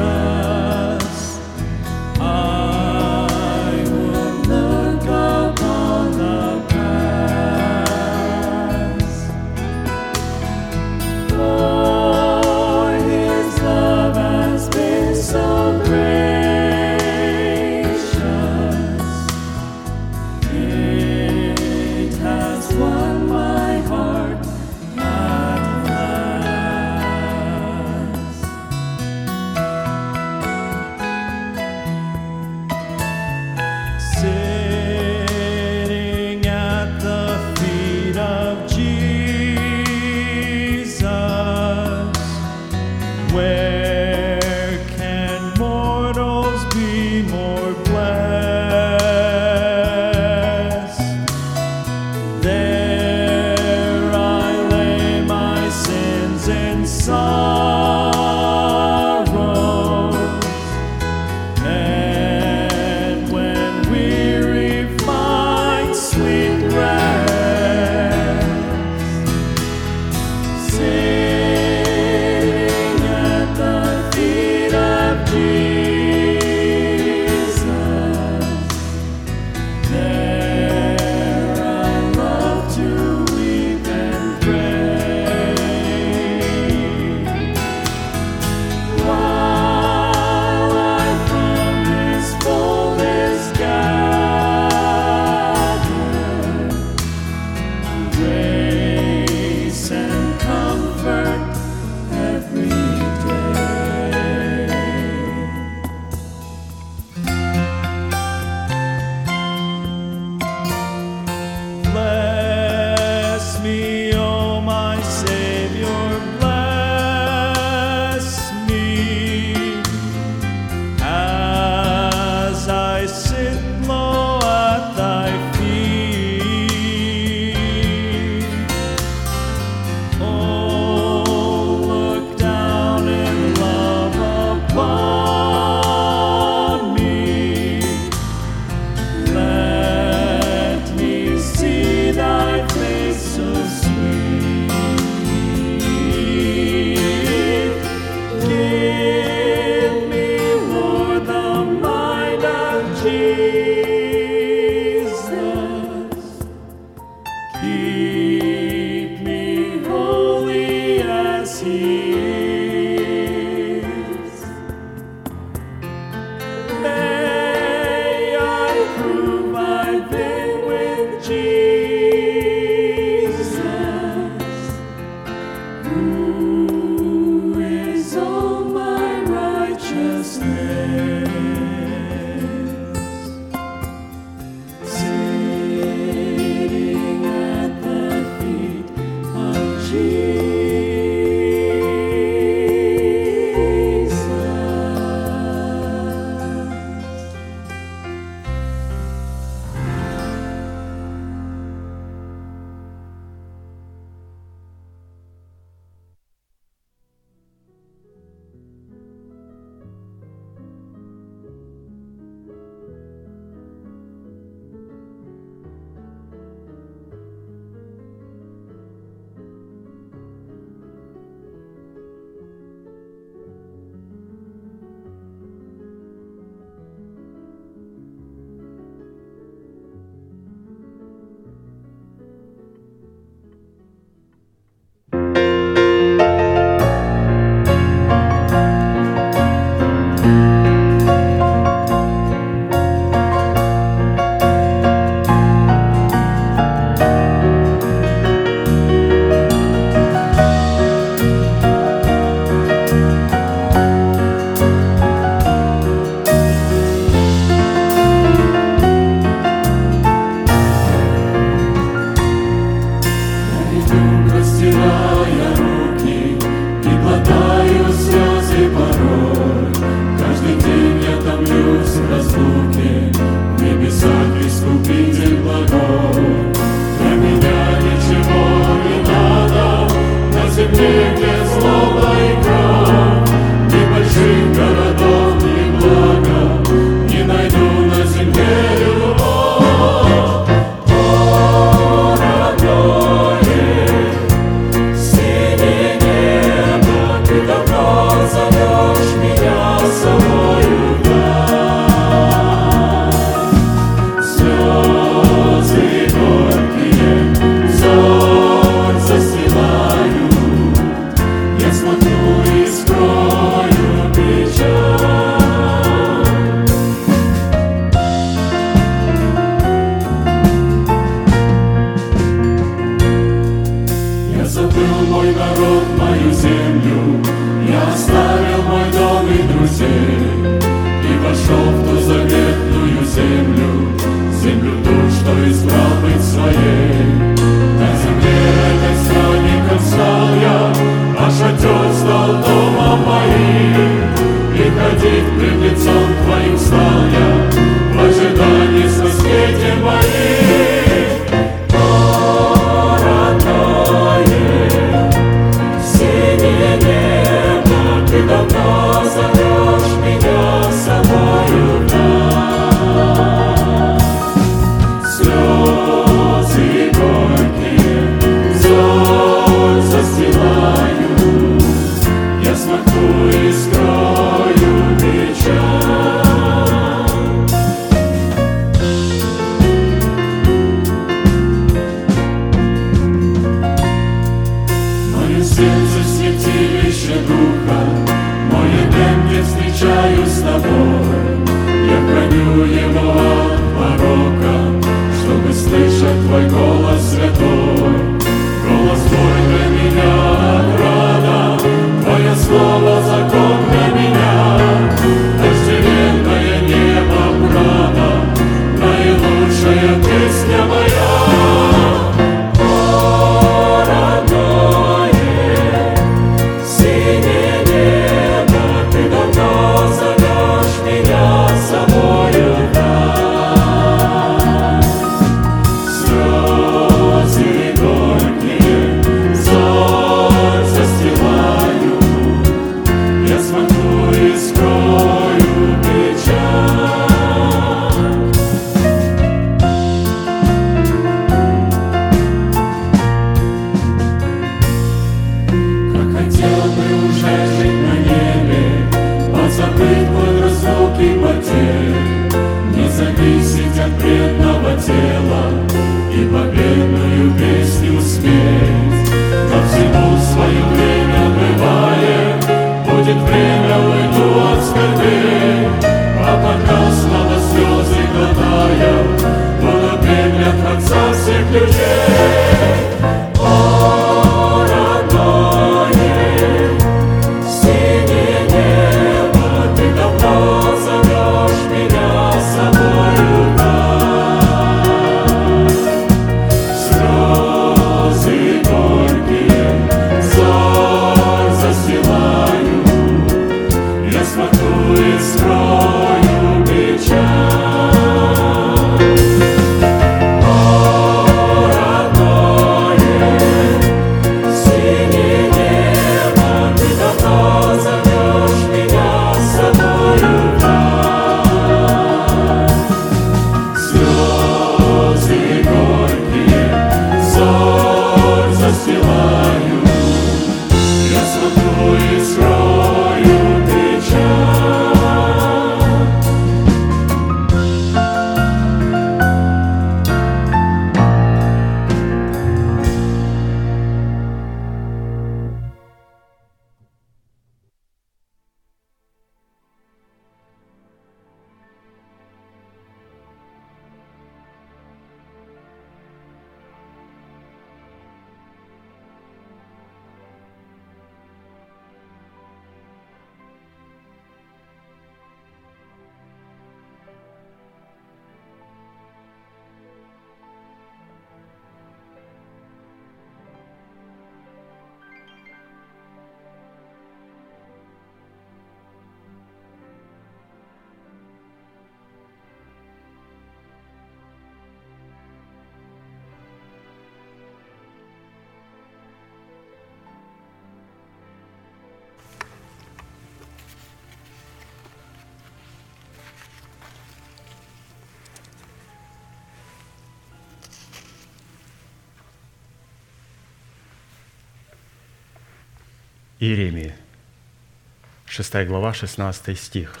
6 598.42 598.66
глава, 598.66 598.92
16 598.92 599.56
стих. 599.56 600.00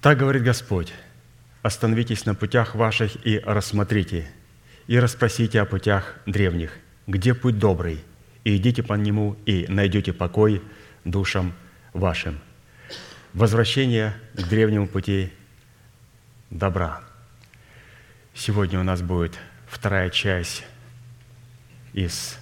«Так 0.00 0.18
говорит 0.18 0.42
Господь, 0.42 0.92
остановитесь 1.62 2.26
на 2.26 2.34
путях 2.34 2.74
ваших 2.74 3.24
и 3.24 3.38
рассмотрите, 3.38 4.28
и 4.88 4.98
расспросите 4.98 5.60
о 5.60 5.64
путях 5.64 6.16
древних, 6.26 6.76
где 7.06 7.34
путь 7.34 7.58
добрый, 7.58 8.00
и 8.42 8.56
идите 8.56 8.82
по 8.82 8.94
нему, 8.94 9.36
и 9.46 9.66
найдете 9.68 10.12
покой 10.12 10.60
душам 11.04 11.52
вашим». 11.92 12.40
Возвращение 13.32 14.16
к 14.34 14.48
древнему 14.48 14.88
пути 14.88 15.32
добра. 16.50 17.00
Сегодня 18.34 18.80
у 18.80 18.82
нас 18.82 19.02
будет 19.02 19.38
вторая 19.68 20.10
часть 20.10 20.64
из 21.92 22.36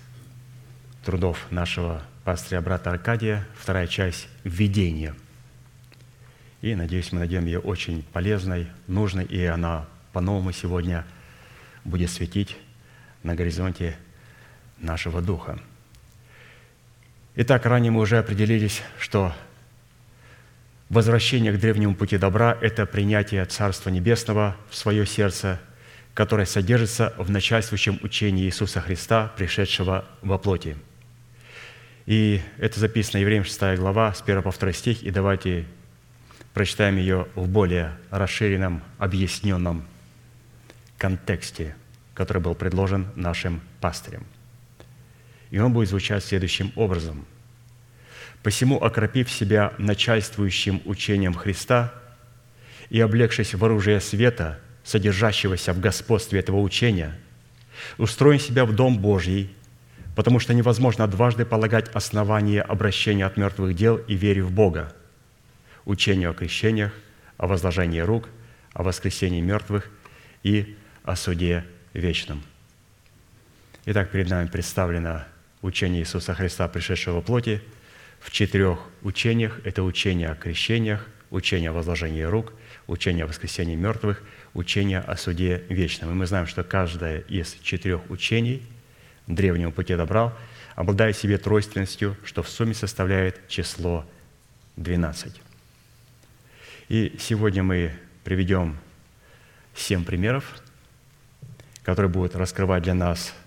трудов 1.05 1.47
нашего 1.51 2.03
пастыря 2.27 2.61
брата 2.61 2.91
Аркадия, 2.91 3.47
вторая 3.57 3.87
часть 3.87 4.27
«Введение». 4.43 5.15
И, 6.61 6.75
надеюсь, 6.75 7.13
мы 7.13 7.21
найдем 7.21 7.47
ее 7.47 7.61
очень 7.61 8.03
полезной, 8.03 8.67
нужной, 8.89 9.25
и 9.25 9.45
она 9.45 9.87
по-новому 10.13 10.51
сегодня 10.51 11.05
будет 11.85 12.11
светить 12.11 12.57
на 13.23 13.37
горизонте 13.37 13.97
нашего 14.79 15.23
духа. 15.23 15.61
Итак, 17.37 17.65
ранее 17.65 17.93
мы 17.93 18.01
уже 18.01 18.19
определились, 18.19 18.83
что 18.99 19.33
Возвращение 20.89 21.53
к 21.53 21.59
древнему 21.59 21.97
пути 21.97 22.17
добра– 22.17 22.57
это 22.61 22.87
принятие 22.87 23.45
Царства 23.45 23.91
Небесного 23.91 24.57
в 24.71 24.77
свое 24.77 25.05
сердце, 25.05 25.61
которое 26.15 26.47
содержится 26.47 27.13
в 27.19 27.29
начальствующем 27.29 27.99
учении 28.03 28.45
Иисуса 28.45 28.81
Христа, 28.81 29.33
пришедшего 29.37 30.05
во 30.23 30.39
плоти. 30.39 30.77
И 32.07 32.41
это 32.59 32.79
записано 32.81 33.21
Евреям 33.21 33.45
6 33.45 33.79
глава, 33.79 34.15
с 34.15 34.23
1 34.23 34.43
по 34.43 34.53
2 34.53 34.73
стих, 34.73 35.03
и 35.03 35.11
давайте 35.11 35.67
прочитаем 36.55 36.97
ее 36.97 37.27
в 37.35 37.49
более 37.49 37.93
расширенном, 38.11 38.83
объясненном 38.99 39.85
контексте, 40.99 41.77
который 42.15 42.41
был 42.41 42.55
предложен 42.55 43.09
нашим 43.17 43.61
пастырем. 43.81 44.25
И 45.51 45.59
он 45.59 45.73
будет 45.73 45.89
звучать 45.89 46.25
следующим 46.25 46.73
образом– 46.77 47.27
Посему, 48.47 48.81
окропив 48.81 49.29
себя 49.29 49.73
начальствующим 49.77 50.81
учением 50.85 51.35
Христа 51.35 51.93
и 52.91 53.01
облегшись 53.01 53.55
в 53.55 53.65
оружие 53.65 54.01
света, 54.01 54.61
содержащегося 54.85 55.73
в 55.73 55.81
господстве 55.81 56.39
этого 56.39 56.61
учения, 56.61 57.19
устроим 57.99 58.39
себя 58.39 58.65
в 58.65 58.73
Дом 58.73 58.99
Божий, 59.01 59.51
потому 60.17 60.41
что 60.41 60.53
невозможно 60.53 61.07
дважды 61.07 61.45
полагать 61.45 61.89
основание 61.95 62.63
обращения 62.63 63.25
от 63.25 63.37
мертвых 63.37 63.77
дел 63.77 63.99
и 63.99 64.15
вере 64.15 64.43
в 64.43 64.51
Бога, 64.51 64.93
учению 65.85 66.33
о 66.33 66.35
крещениях, 66.35 66.93
о 67.37 67.47
возложении 67.47 68.01
рук, 68.01 68.29
о 68.73 68.83
воскресении 68.83 69.41
мертвых 69.41 69.89
и 70.43 70.77
о 71.05 71.15
суде 71.15 71.65
вечном. 71.93 72.43
Итак, 73.85 74.11
перед 74.11 74.29
нами 74.29 74.49
представлено 74.49 75.23
учение 75.63 76.03
Иисуса 76.03 76.35
Христа, 76.35 76.67
пришедшего 76.67 77.21
в 77.21 77.25
плоти– 77.25 77.63
в 78.21 78.31
четырех 78.31 78.81
учениях. 79.03 79.61
Это 79.65 79.83
учение 79.83 80.29
о 80.29 80.35
крещениях, 80.35 81.07
учение 81.31 81.71
о 81.71 81.73
возложении 81.73 82.23
рук, 82.23 82.53
учение 82.87 83.25
о 83.25 83.29
воскресении 83.29 83.77
мертвых, 83.77 84.23
учение 84.55 84.99
о 84.99 85.17
суде 85.17 85.63
вечном. 85.69 86.11
И 86.11 86.15
мы 86.15 86.27
знаем, 86.27 86.47
что 86.47 86.65
каждое 86.65 87.21
из 87.21 87.57
четырех 87.63 88.11
учений 88.11 88.63
древнего 89.27 89.71
пути 89.71 89.97
добра 89.97 90.33
обладает 90.75 91.17
себе 91.17 91.39
тройственностью, 91.39 92.17
что 92.25 92.43
в 92.43 92.49
сумме 92.49 92.75
составляет 92.75 93.49
число 93.49 94.05
12. 94.77 95.41
И 96.89 97.17
сегодня 97.19 97.63
мы 97.63 97.93
приведем 98.25 98.77
семь 99.75 100.05
примеров, 100.05 100.63
которые 101.83 102.11
будут 102.11 102.37
раскрывать 102.37 102.83
для 102.83 102.95
нас– 102.95 103.35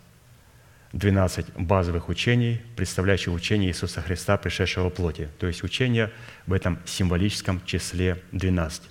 12 0.93 1.53
базовых 1.55 2.09
учений, 2.09 2.61
представляющих 2.75 3.31
учение 3.31 3.69
Иисуса 3.69 4.01
Христа, 4.01 4.37
пришедшего 4.37 4.89
в 4.89 4.93
плоти, 4.93 5.29
то 5.39 5.47
есть 5.47 5.63
учение 5.63 6.11
в 6.47 6.53
этом 6.53 6.79
символическом 6.85 7.63
числе 7.65 8.21
12. 8.31 8.81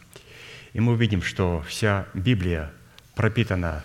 И 0.74 0.80
мы 0.80 0.93
увидим, 0.93 1.22
что 1.22 1.64
вся 1.66 2.07
Библия 2.14 2.70
пропитана 3.16 3.84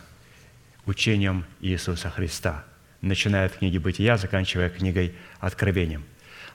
учением 0.86 1.45
Иисуса 1.60 2.10
Христа, 2.10 2.64
начиная 3.04 3.45
от 3.45 3.58
книги 3.58 3.78
«Бытия», 3.78 4.18
заканчивая 4.18 4.70
книгой 4.70 5.14
«Откровением». 5.39 6.06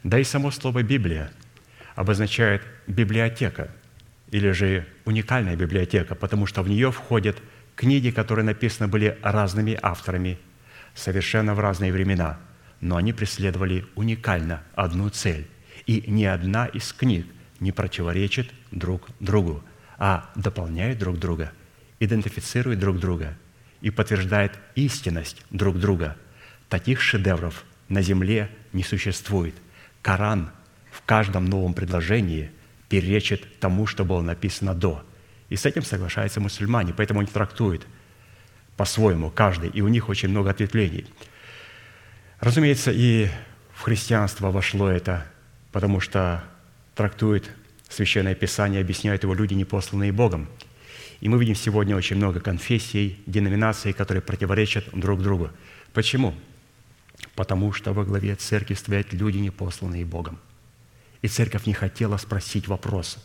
Да 0.03 0.18
и 0.18 0.24
само 0.24 0.51
слово 0.51 0.82
«Библия» 0.82 1.30
обозначает 1.94 2.62
«библиотека» 2.86 3.68
или 4.30 4.51
же 4.51 4.86
уникальная 5.05 5.57
библиотека, 5.57 6.14
потому 6.14 6.46
что 6.46 6.62
в 6.62 6.68
нее 6.68 6.90
входят 6.90 7.38
книги, 7.76 8.11
которые 8.11 8.44
написаны 8.44 8.88
были 8.88 9.18
разными 9.22 9.78
авторами 9.80 10.38
совершенно 10.94 11.55
в 11.55 11.61
разные 11.61 11.92
времена, 11.92 12.38
но 12.80 12.96
они 12.96 13.12
преследовали 13.12 13.84
уникально 13.94 14.62
одну 14.74 15.09
цель. 15.11 15.46
И 15.86 16.05
ни 16.07 16.24
одна 16.24 16.66
из 16.66 16.92
книг 16.92 17.26
не 17.61 17.72
противоречит 17.72 18.51
друг 18.70 19.09
другу, 19.20 19.62
а 19.96 20.30
дополняет 20.34 20.99
друг 20.99 21.18
друга, 21.18 21.53
идентифицирует 22.01 22.78
друг 22.78 22.99
друга 22.99 23.36
и 23.80 23.90
подтверждает 23.90 24.59
истинность 24.74 25.44
друг 25.51 25.78
друга. 25.78 26.16
Таких 26.68 27.00
шедевров 27.00 27.64
на 27.88 28.02
земле 28.02 28.50
не 28.72 28.82
существует. 28.82 29.54
Коран 30.02 30.50
в 30.90 31.02
каждом 31.02 31.46
новом 31.46 31.74
предложении 31.74 32.50
перечит 32.88 33.60
тому, 33.60 33.86
что 33.86 34.04
было 34.04 34.22
написано 34.22 34.74
до. 34.74 35.04
И 35.48 35.56
с 35.56 35.66
этим 35.66 35.82
соглашаются 35.82 36.40
мусульмане, 36.40 36.92
поэтому 36.94 37.20
они 37.20 37.28
трактуют– 37.28 37.86
по-своему, 38.78 39.28
каждый, 39.28 39.70
и 39.70 39.80
у 39.80 39.88
них 39.88 40.08
очень 40.08 40.28
много 40.28 40.50
ответвлений. 40.50 41.04
Разумеется, 42.38 42.92
и 42.92 43.28
в 43.74 43.82
христианство 43.82 44.52
вошло 44.52 44.88
это, 44.88 45.26
потому 45.72 46.00
что 46.00 46.44
трактует 46.94 47.50
Священное 47.88 48.36
Писание, 48.36 48.80
объясняют 48.80 49.24
его 49.24 49.34
люди, 49.34 49.54
не 49.54 49.64
посланные 49.64 50.12
Богом. 50.12 50.48
И 51.20 51.28
мы 51.28 51.40
видим 51.40 51.56
сегодня 51.56 51.96
очень 51.96 52.16
много 52.16 52.38
конфессий, 52.38 53.20
деноминаций, 53.26 53.92
которые 53.92 54.22
противоречат 54.22 54.84
друг 54.92 55.22
другу. 55.22 55.50
Почему? 55.92 56.32
Потому 57.39 57.72
что 57.72 57.93
во 57.93 58.05
главе 58.05 58.34
церкви 58.34 58.74
стоят 58.74 59.12
люди, 59.12 59.39
не 59.39 59.51
посланные 59.51 60.05
Богом. 60.05 60.41
И 61.22 61.28
церковь 61.28 61.66
не 61.66 61.72
хотела 61.72 62.16
спросить 62.16 62.66
вопрос. 62.66 63.16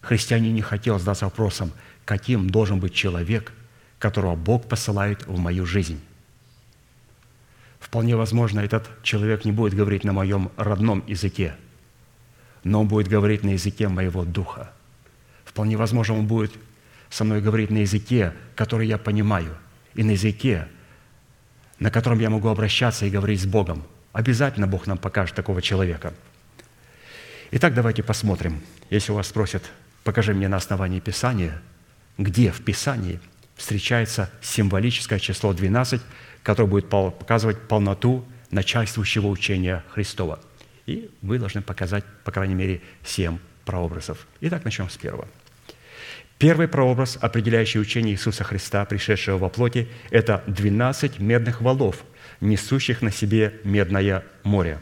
Христиане 0.00 0.52
не 0.52 0.62
хотел 0.62 1.00
задаться 1.00 1.24
вопросом, 1.24 1.72
каким 2.04 2.48
должен 2.48 2.78
быть 2.78 2.94
человек, 2.94 3.52
которого 3.98 4.36
Бог 4.36 4.68
посылает 4.68 5.26
в 5.26 5.36
мою 5.38 5.66
жизнь. 5.66 6.00
Вполне 7.80 8.14
возможно, 8.14 8.60
этот 8.60 8.88
человек 9.02 9.44
не 9.44 9.50
будет 9.50 9.74
говорить 9.74 10.04
на 10.04 10.12
моем 10.12 10.52
родном 10.56 11.02
языке, 11.08 11.56
но 12.62 12.82
он 12.82 12.86
будет 12.86 13.08
говорить 13.08 13.42
на 13.42 13.54
языке 13.54 13.88
моего 13.88 14.24
духа. 14.24 14.70
Вполне 15.44 15.76
возможно, 15.76 16.16
он 16.16 16.28
будет 16.28 16.52
со 17.10 17.24
мной 17.24 17.40
говорить 17.40 17.70
на 17.70 17.78
языке, 17.78 18.34
который 18.54 18.86
я 18.86 18.98
понимаю, 18.98 19.58
и 19.94 20.04
на 20.04 20.12
языке, 20.12 20.68
на 21.78 21.90
котором 21.90 22.18
я 22.18 22.30
могу 22.30 22.48
обращаться 22.48 23.06
и 23.06 23.10
говорить 23.10 23.40
с 23.40 23.46
Богом. 23.46 23.84
Обязательно 24.12 24.66
Бог 24.66 24.86
нам 24.86 24.98
покажет 24.98 25.36
такого 25.36 25.62
человека. 25.62 26.12
Итак, 27.50 27.74
давайте 27.74 28.02
посмотрим. 28.02 28.60
Если 28.90 29.12
у 29.12 29.14
вас 29.14 29.28
спросят, 29.28 29.62
покажи 30.04 30.34
мне 30.34 30.48
на 30.48 30.56
основании 30.56 31.00
Писания, 31.00 31.60
где 32.16 32.50
в 32.50 32.62
Писании– 32.62 33.20
встречается 33.58 34.30
символическое 34.40 35.18
число 35.18 35.52
12, 35.52 36.00
которое 36.42 36.68
будет 36.68 36.88
показывать 36.88 37.60
полноту 37.68 38.24
начальствующего 38.50 39.26
учения 39.26 39.84
Христова. 39.90 40.40
И 40.86 41.10
вы 41.20 41.38
должны 41.38 41.60
показать, 41.60 42.04
по 42.24 42.30
крайней 42.30 42.54
мере, 42.54 42.80
семь 43.04 43.38
прообразов. 43.66 44.26
Итак, 44.40 44.64
начнем 44.64 44.88
с 44.88 44.96
первого. 44.96 45.28
Первый 46.38 46.68
прообраз, 46.68 47.18
определяющий 47.20 47.80
учение 47.80 48.14
Иисуса 48.14 48.44
Христа, 48.44 48.84
пришедшего 48.84 49.38
во 49.38 49.48
плоти, 49.48 49.88
это 50.10 50.44
12 50.46 51.18
медных 51.18 51.60
валов, 51.60 52.04
несущих 52.40 53.02
на 53.02 53.10
себе 53.10 53.54
медное 53.64 54.24
море. 54.44 54.80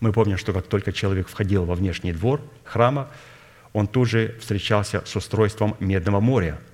Мы 0.00 0.12
помним, 0.12 0.36
что 0.36 0.52
как 0.52 0.66
только 0.66 0.92
человек 0.92 1.28
входил 1.28 1.64
во 1.64 1.74
внешний 1.74 2.12
двор 2.12 2.40
храма, 2.64 3.08
он 3.72 3.86
тут 3.86 4.08
же 4.08 4.36
встречался 4.40 5.02
с 5.04 5.14
устройством 5.14 5.76
медного 5.78 6.20
моря– 6.20 6.58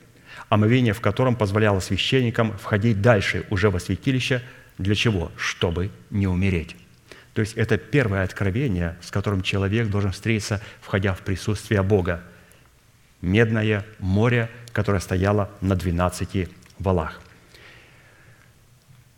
омовение 0.48 0.92
в 0.92 1.00
котором 1.00 1.36
позволяло 1.36 1.80
священникам 1.80 2.56
входить 2.58 3.00
дальше 3.00 3.44
уже 3.50 3.70
во 3.70 3.80
святилище. 3.80 4.42
Для 4.78 4.94
чего? 4.94 5.30
Чтобы 5.36 5.90
не 6.10 6.26
умереть. 6.26 6.76
То 7.32 7.40
есть 7.40 7.54
это 7.54 7.78
первое 7.78 8.22
откровение, 8.22 8.96
с 9.00 9.10
которым 9.10 9.42
человек 9.42 9.88
должен 9.88 10.12
встретиться, 10.12 10.60
входя 10.80 11.14
в 11.14 11.20
присутствие 11.20 11.82
Бога. 11.82 12.22
Медное 13.24 13.86
море, 14.00 14.50
которое 14.72 15.00
стояло 15.00 15.50
на 15.62 15.74
двенадцати 15.76 16.50
валах. 16.78 17.22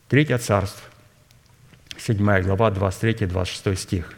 Третье 0.09 0.39
царство, 0.39 0.85
7 1.99 2.17
глава, 2.43 2.71
23-26 2.71 3.75
стих. 3.75 4.15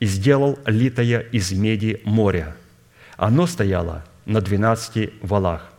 «И 0.00 0.06
сделал 0.06 0.58
литое 0.64 1.20
из 1.20 1.52
меди 1.52 2.00
море. 2.04 2.54
Оно 3.18 3.46
стояло 3.46 4.06
на 4.24 4.40
двенадцати 4.40 5.12
валах, 5.20 5.70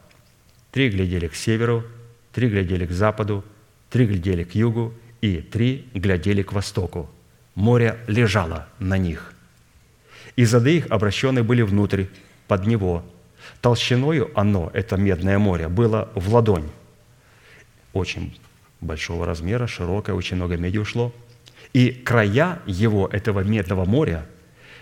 Три 0.71 0.89
глядели 0.89 1.27
к 1.27 1.35
северу, 1.35 1.83
три 2.31 2.47
глядели 2.47 2.85
к 2.85 2.91
западу, 2.91 3.43
три 3.89 4.05
глядели 4.05 4.43
к 4.43 4.53
югу 4.53 4.93
и 5.21 5.37
три 5.37 5.87
глядели 5.95 6.43
к 6.43 6.53
востоку. 6.53 7.09
Море 7.55 7.97
лежало 8.05 8.67
на 8.77 8.99
них. 8.99 9.33
И 10.35 10.45
зады 10.45 10.77
их 10.77 10.87
обращены 10.91 11.41
были 11.41 11.63
внутрь, 11.63 12.05
под 12.47 12.67
него. 12.67 13.03
Толщиною 13.61 14.31
оно, 14.35 14.69
это 14.73 14.97
медное 14.97 15.39
море, 15.39 15.67
было 15.67 16.09
в 16.15 16.33
ладонь. 16.33 16.69
Очень 17.93 18.37
большого 18.81 19.25
размера, 19.25 19.67
широкое, 19.67 20.15
очень 20.15 20.35
много 20.35 20.57
меди 20.57 20.77
ушло. 20.77 21.13
И 21.73 21.91
края 21.91 22.59
его, 22.65 23.07
этого 23.07 23.41
медного 23.41 23.85
моря, 23.85 24.25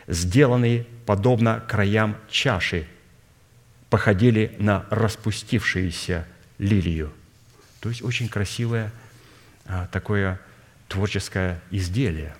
сделаны 0.07 0.85
подобно 1.05 1.63
краям 1.67 2.15
чаши, 2.29 2.87
походили 3.89 4.55
на 4.59 4.85
распустившуюся 4.89 6.27
лилию. 6.57 7.11
То 7.79 7.89
есть 7.89 8.01
очень 8.01 8.29
красивое 8.29 8.91
а, 9.65 9.87
такое 9.91 10.39
творческое 10.87 11.59
изделие. 11.71 12.35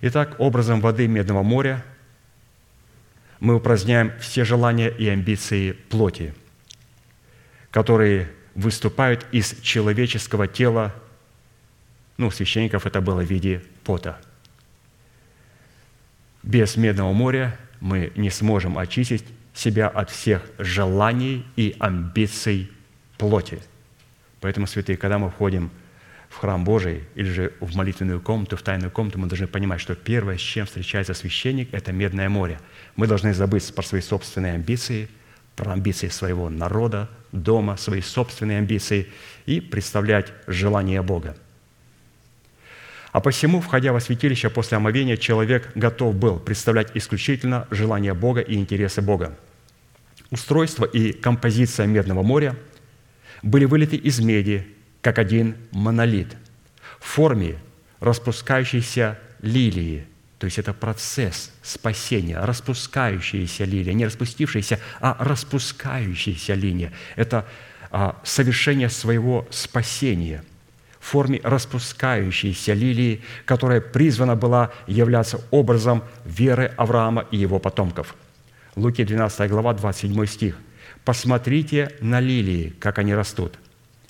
Итак, 0.00 0.36
образом 0.38 0.80
воды 0.80 1.06
Медного 1.06 1.42
моря 1.42 1.84
мы 3.40 3.56
упраздняем 3.56 4.12
все 4.20 4.44
желания 4.44 4.88
и 4.88 5.08
амбиции 5.08 5.72
плоти, 5.72 6.34
которые 7.70 8.30
выступают 8.54 9.26
из 9.32 9.60
человеческого 9.60 10.46
тела, 10.46 10.94
ну, 12.16 12.28
у 12.28 12.30
священников 12.30 12.86
это 12.86 13.00
было 13.00 13.22
в 13.22 13.30
виде 13.30 13.62
пота. 13.82 14.20
Без 16.42 16.76
Медного 16.76 17.12
моря 17.12 17.58
мы 17.80 18.12
не 18.14 18.30
сможем 18.30 18.78
очистить 18.78 19.24
себя 19.54 19.88
от 19.88 20.10
всех 20.10 20.42
желаний 20.58 21.44
и 21.56 21.74
амбиций 21.78 22.70
плоти. 23.18 23.60
Поэтому, 24.40 24.66
святые, 24.66 24.96
когда 24.96 25.18
мы 25.18 25.30
входим 25.30 25.70
в 25.70 25.83
храм 26.38 26.64
Божий 26.64 27.04
или 27.14 27.28
же 27.28 27.52
в 27.60 27.76
молитвенную 27.76 28.20
комнату, 28.20 28.56
в 28.56 28.62
тайную 28.62 28.90
комнату, 28.90 29.18
мы 29.18 29.28
должны 29.28 29.46
понимать, 29.46 29.80
что 29.80 29.94
первое, 29.94 30.36
с 30.36 30.40
чем 30.40 30.66
встречается 30.66 31.14
священник, 31.14 31.72
это 31.72 31.92
медное 31.92 32.28
море. 32.28 32.58
Мы 32.96 33.06
должны 33.06 33.34
забыть 33.34 33.74
про 33.74 33.82
свои 33.82 34.00
собственные 34.00 34.54
амбиции, 34.54 35.08
про 35.56 35.72
амбиции 35.72 36.08
своего 36.08 36.50
народа, 36.50 37.08
дома, 37.32 37.76
свои 37.76 38.00
собственные 38.00 38.58
амбиции 38.58 39.08
и 39.46 39.60
представлять 39.60 40.32
желание 40.46 41.02
Бога. 41.02 41.36
А 43.12 43.20
посему, 43.20 43.60
входя 43.60 43.92
во 43.92 44.00
святилище 44.00 44.50
после 44.50 44.76
омовения, 44.76 45.16
человек 45.16 45.70
готов 45.76 46.16
был 46.16 46.40
представлять 46.40 46.90
исключительно 46.94 47.68
желание 47.70 48.12
Бога 48.12 48.40
и 48.40 48.54
интересы 48.54 49.02
Бога. 49.02 49.36
Устройство 50.30 50.84
и 50.84 51.12
композиция 51.12 51.86
Медного 51.86 52.24
моря 52.24 52.56
были 53.42 53.66
вылиты 53.66 53.94
из 53.94 54.18
меди, 54.18 54.66
как 55.04 55.18
один 55.18 55.56
монолит, 55.70 56.34
в 56.98 57.04
форме 57.04 57.58
распускающейся 58.00 59.18
лилии. 59.42 60.06
То 60.38 60.46
есть 60.46 60.58
это 60.58 60.72
процесс 60.72 61.52
спасения, 61.62 62.38
распускающаяся 62.38 63.64
лилия, 63.64 63.92
не 63.92 64.06
распустившаяся, 64.06 64.80
а 65.00 65.14
распускающаяся 65.20 66.54
линия. 66.54 66.90
Это 67.16 67.46
а, 67.90 68.18
совершение 68.24 68.88
своего 68.88 69.46
спасения– 69.50 70.42
в 71.00 71.06
форме 71.06 71.38
распускающейся 71.44 72.72
лилии, 72.72 73.20
которая 73.44 73.82
призвана 73.82 74.36
была 74.36 74.72
являться 74.86 75.38
образом 75.50 76.02
веры 76.24 76.72
Авраама 76.78 77.26
и 77.30 77.36
его 77.36 77.58
потомков. 77.58 78.16
Луки 78.74 79.04
12 79.04 79.50
глава, 79.50 79.74
27 79.74 80.24
стих. 80.24 80.56
«Посмотрите 81.04 81.90
на 82.00 82.20
лилии, 82.20 82.72
как 82.80 82.98
они 82.98 83.14
растут. 83.14 83.58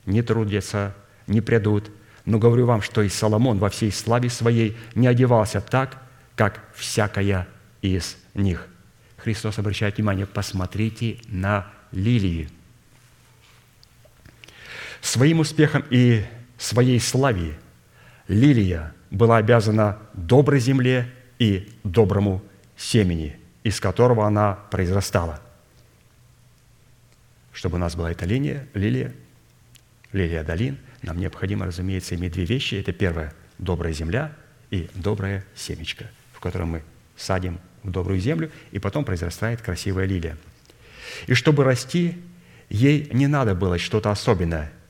Не 0.06 0.22
трудятся, 0.22 0.94
не 1.26 1.40
придут, 1.40 1.90
но 2.24 2.38
говорю 2.38 2.66
вам, 2.66 2.82
что 2.82 3.02
и 3.02 3.08
Соломон 3.08 3.58
во 3.58 3.70
всей 3.70 3.92
славе 3.92 4.30
своей 4.30 4.76
не 4.94 5.06
одевался 5.06 5.60
так, 5.60 5.98
как 6.36 6.68
всякая 6.74 7.46
из 7.82 8.16
них». 8.34 8.68
Христос 9.16 9.58
обращает 9.58 9.96
внимание, 9.96 10.26
посмотрите 10.26 11.18
на 11.28 11.66
лилии. 11.92 12.50
Своим 15.00 15.40
успехом 15.40 15.84
и 15.90 16.24
своей 16.58 17.00
славе 17.00 17.58
лилия 18.28 18.94
была 19.10 19.38
обязана 19.38 19.98
доброй 20.12 20.60
земле 20.60 21.10
и 21.38 21.72
доброму 21.84 22.42
семени, 22.76 23.38
из 23.62 23.80
которого 23.80 24.26
она 24.26 24.54
произрастала. 24.70 25.40
Чтобы 27.52 27.76
у 27.76 27.78
нас 27.78 27.94
была 27.96 28.10
эта 28.10 28.26
линия, 28.26 28.68
лилия, 28.74 29.14
лилия 30.14 30.42
долин, 30.42 30.78
нам 31.02 31.18
необходимо, 31.18 31.66
разумеется, 31.66 32.14
иметь 32.14 32.32
две 32.32 32.44
вещи. 32.44 32.76
Это 32.76 32.92
первое– 32.92 33.34
добрая 33.58 33.92
земля 33.92 34.32
и 34.70 34.88
добрая 34.94 35.44
семечко, 35.54 36.06
в 36.32 36.40
котором 36.40 36.68
мы 36.68 36.82
садим 37.16 37.60
в 37.82 37.90
добрую 37.90 38.18
землю, 38.18 38.50
и 38.72 38.78
потом 38.78 39.04
произрастает 39.04 39.60
красивая 39.60 40.06
лилия. 40.06 40.38
И 41.26 41.34
чтобы 41.34 41.64
расти, 41.64 42.16
ей 42.70 43.10
не 43.12 43.26
надо 43.26 43.54
было 43.54 43.78
что-то 43.78 44.10
особенное– 44.10 44.72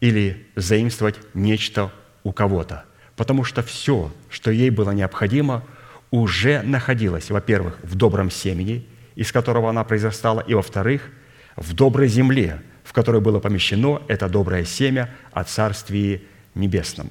или 0.00 0.46
заимствовать 0.54 1.16
нечто 1.34 1.90
у 2.22 2.32
кого-то. 2.32 2.84
Потому 3.16 3.44
что 3.44 3.62
все, 3.62 4.12
что 4.28 4.50
ей 4.50 4.70
было 4.70 4.92
необходимо, 4.92 5.64
уже 6.10 6.62
находилось, 6.62 7.30
во-первых, 7.30 7.78
в 7.82 7.94
добром 7.96 8.30
семени, 8.30 8.86
из 9.14 9.32
которого 9.32 9.68
она 9.68 9.84
произрастала, 9.84 10.40
и, 10.40 10.54
во-вторых, 10.54 11.10
в 11.56 11.74
доброй 11.74 12.08
земле, 12.08 12.62
в 12.88 12.92
которой 12.92 13.20
было 13.20 13.38
помещено 13.38 14.00
это 14.08 14.28
доброе 14.28 14.64
семя 14.64 15.14
о 15.32 15.44
Царствии 15.44 16.22
Небесном. 16.54 17.10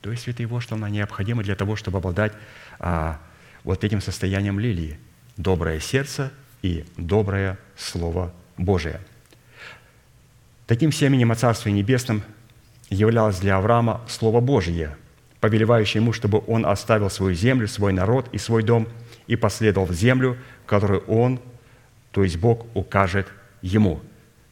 То 0.00 0.10
есть 0.10 0.26
это 0.26 0.42
его, 0.42 0.60
что 0.60 0.74
она 0.74 0.90
необходима 0.90 1.42
для 1.42 1.54
того, 1.54 1.76
чтобы 1.76 1.98
обладать 1.98 2.32
а, 2.78 3.20
вот 3.62 3.84
этим 3.84 4.02
состоянием 4.02 4.58
лилии. 4.58 4.98
Доброе 5.36 5.80
сердце 5.80 6.30
и 6.62 6.84
доброе 6.96 7.58
Слово 7.76 8.32
Божие– 8.58 9.00
Таким 10.66 10.92
семенем 10.92 11.30
о 11.30 11.34
Царстве 11.34 11.72
Небесном 11.72 12.22
являлось 12.88 13.38
для 13.38 13.58
Авраама 13.58 14.00
Слово 14.08 14.40
Божье, 14.40 14.96
повелевающее 15.40 16.00
ему, 16.00 16.14
чтобы 16.14 16.42
он 16.46 16.64
оставил 16.64 17.10
свою 17.10 17.34
землю, 17.34 17.68
свой 17.68 17.92
народ 17.92 18.30
и 18.32 18.38
свой 18.38 18.62
дом 18.62 18.88
и 19.26 19.36
последовал 19.36 19.86
в 19.86 19.92
землю, 19.92 20.38
которую 20.64 21.00
он, 21.00 21.38
то 22.12 22.24
есть 22.24 22.38
Бог, 22.38 22.64
укажет 22.74 23.28
ему. 23.60 24.00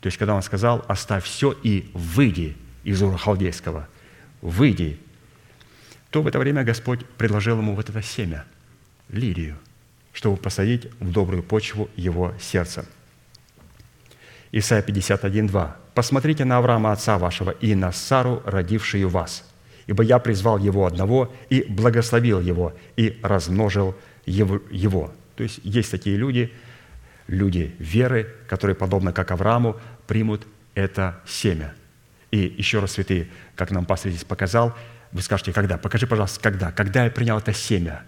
То 0.03 0.09
есть, 0.09 0.19
когда 0.19 0.35
он 0.35 0.43
сказал, 0.43 0.85
оставь 0.89 1.25
все 1.25 1.53
и 1.63 1.89
выйди 1.95 2.57
из 2.83 3.01
Ура 3.03 3.17
Халдейского, 3.17 3.89
выйди, 4.41 4.99
то 6.11 6.23
в 6.23 6.27
это 6.27 6.41
время 6.41 6.65
Господь 6.65 7.07
предложил 7.07 7.59
ему 7.59 7.77
вот 7.77 7.89
это 7.89 8.03
семя, 8.03 8.45
лирию, 9.09 9.57
чтобы 10.13 10.37
посадить 10.39 10.89
в 10.99 11.13
добрую 11.13 11.45
почву 11.45 11.89
его 11.95 12.35
сердца. 12.41 12.85
Исайя 14.51 14.83
51, 14.83 15.47
2. 15.47 15.77
«Посмотрите 15.95 16.45
на 16.45 16.59
Авраама, 16.59 16.91
отца 16.91 17.17
вашего, 17.17 17.53
и 17.53 17.77
на 17.77 17.93
Сару, 17.93 18.43
родившую 18.45 19.09
вас, 19.09 19.49
ибо 19.87 20.03
я 20.03 20.19
призвал 20.19 20.59
его 20.59 20.85
одного 20.85 21.33
и 21.49 21.63
благословил 21.63 22.41
его, 22.41 22.75
и 22.97 23.21
размножил 23.23 23.95
его». 24.27 25.13
То 25.37 25.45
есть 25.45 25.61
есть 25.63 25.93
такие 25.93 26.17
люди, 26.17 26.53
люди 27.27 27.75
веры, 27.79 28.29
которые, 28.49 28.75
подобно 28.75 29.13
как 29.13 29.31
Аврааму, 29.31 29.77
примут 30.13 30.47
это 30.75 31.19
семя. 31.27 31.75
И 32.31 32.39
еще 32.39 32.81
раз, 32.81 32.93
святые, 32.93 33.31
как 33.57 33.71
нам 33.71 33.87
пастор 33.87 34.11
здесь 34.11 34.25
показал, 34.25 34.77
вы 35.11 35.23
скажете, 35.23 35.55
когда? 35.55 35.79
Покажи, 35.79 36.07
пожалуйста, 36.07 36.39
когда? 36.41 36.71
Когда 36.71 37.05
я 37.05 37.11
принял 37.11 37.39
это 37.39 37.55
семя? 37.55 38.05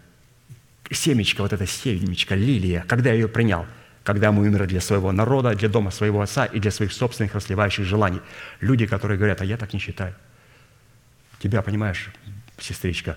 Семечко, 0.90 1.40
вот 1.40 1.55
это 1.55 1.66
семечко, 1.66 2.34
лилия, 2.34 2.84
когда 2.86 3.09
я 3.09 3.14
ее 3.14 3.28
принял– 3.28 3.66
когда 4.05 4.32
мы 4.32 4.42
умерли 4.42 4.66
для 4.66 4.80
своего 4.80 5.12
народа, 5.12 5.55
для 5.55 5.70
дома 5.70 5.90
своего 5.90 6.20
отца 6.20 6.44
и 6.44 6.61
для 6.61 6.70
своих 6.70 6.92
собственных 6.92 7.34
расливающих 7.34 7.86
желаний. 7.86 8.20
Люди, 8.61 8.86
которые 8.86 9.16
говорят, 9.16 9.40
а 9.40 9.46
я 9.46 9.57
так 9.57 9.72
не 9.72 9.80
считаю. 9.80 10.14
Тебя, 11.40 11.62
понимаешь, 11.62 12.11
сестричка, 12.59 13.16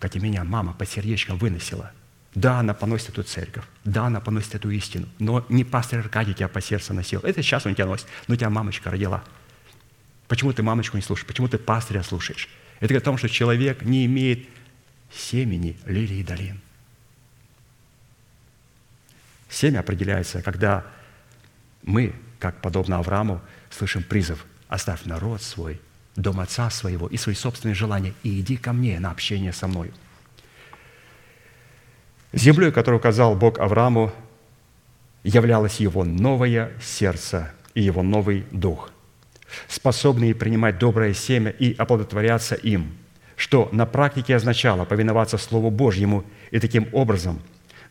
как 0.00 0.16
и 0.16 0.18
меня 0.18 0.42
мама 0.42 0.74
под 0.74 0.88
сердечком 0.88 1.38
выносила. 1.38 1.92
Да, 2.36 2.60
она 2.60 2.74
поносит 2.74 3.08
эту 3.08 3.22
церковь, 3.22 3.64
да, 3.84 4.08
она 4.08 4.20
поносит 4.20 4.54
эту 4.54 4.70
истину, 4.70 5.08
но 5.18 5.46
не 5.48 5.64
пастор 5.64 6.00
Аркадий 6.00 6.34
тебя 6.34 6.48
по 6.48 6.60
сердцу 6.60 6.92
носил. 6.92 7.20
Это 7.20 7.42
сейчас 7.42 7.64
он 7.64 7.74
тебя 7.74 7.86
носит, 7.86 8.06
но 8.28 8.36
тебя 8.36 8.50
мамочка 8.50 8.90
родила. 8.90 9.24
Почему 10.28 10.52
ты 10.52 10.62
мамочку 10.62 10.98
не 10.98 11.02
слушаешь? 11.02 11.26
Почему 11.26 11.48
ты 11.48 11.56
пастыря 11.56 12.02
слушаешь? 12.02 12.50
Это 12.76 12.88
говорит 12.88 13.02
о 13.02 13.04
том, 13.06 13.16
что 13.16 13.30
человек 13.30 13.84
не 13.84 14.04
имеет 14.04 14.46
семени 15.10 15.78
лилии 15.86 16.22
долин. 16.22 16.60
Семя 19.48 19.78
определяется, 19.78 20.42
когда 20.42 20.84
мы, 21.84 22.14
как 22.38 22.60
подобно 22.60 22.98
Аврааму, 22.98 23.40
слышим 23.70 24.02
призыв 24.02 24.44
«Оставь 24.68 25.06
народ 25.06 25.40
свой, 25.40 25.80
дом 26.16 26.38
отца 26.40 26.68
своего 26.68 27.06
и 27.06 27.16
свои 27.16 27.34
собственные 27.34 27.74
желания, 27.74 28.12
и 28.22 28.38
иди 28.40 28.58
ко 28.58 28.74
мне 28.74 29.00
на 29.00 29.10
общение 29.10 29.54
со 29.54 29.68
мною». 29.68 29.94
Землей, 32.36 32.70
которую 32.70 33.00
указал 33.00 33.34
Бог 33.34 33.58
Аврааму, 33.58 34.12
являлось 35.24 35.80
его 35.80 36.04
новое 36.04 36.70
сердце 36.82 37.50
и 37.72 37.80
его 37.80 38.02
новый 38.02 38.44
дух, 38.52 38.90
способные 39.68 40.34
принимать 40.34 40.78
доброе 40.78 41.14
семя 41.14 41.50
и 41.50 41.74
оплодотворяться 41.74 42.54
им, 42.54 42.94
что 43.36 43.70
на 43.72 43.86
практике 43.86 44.36
означало 44.36 44.84
повиноваться 44.84 45.38
Слову 45.38 45.70
Божьему 45.70 46.26
и 46.50 46.60
таким 46.60 46.88
образом 46.92 47.40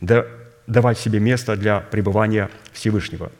да 0.00 0.24
давать 0.68 0.98
себе 0.98 1.18
место 1.18 1.56
для 1.56 1.80
пребывания 1.80 2.48
Всевышнего. 2.72 3.32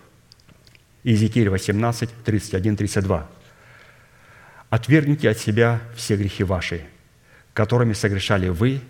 Иезекииль 1.05 1.51
18, 1.51 2.11
31, 2.25 2.77
32. 2.77 3.29
«Отвергните 4.71 5.31
от 5.31 5.39
себя 5.39 5.81
все 5.95 6.17
грехи 6.17 6.43
ваши, 6.43 6.83
которыми 7.53 7.93
согрешали 7.93 8.49
вы, 8.49 8.81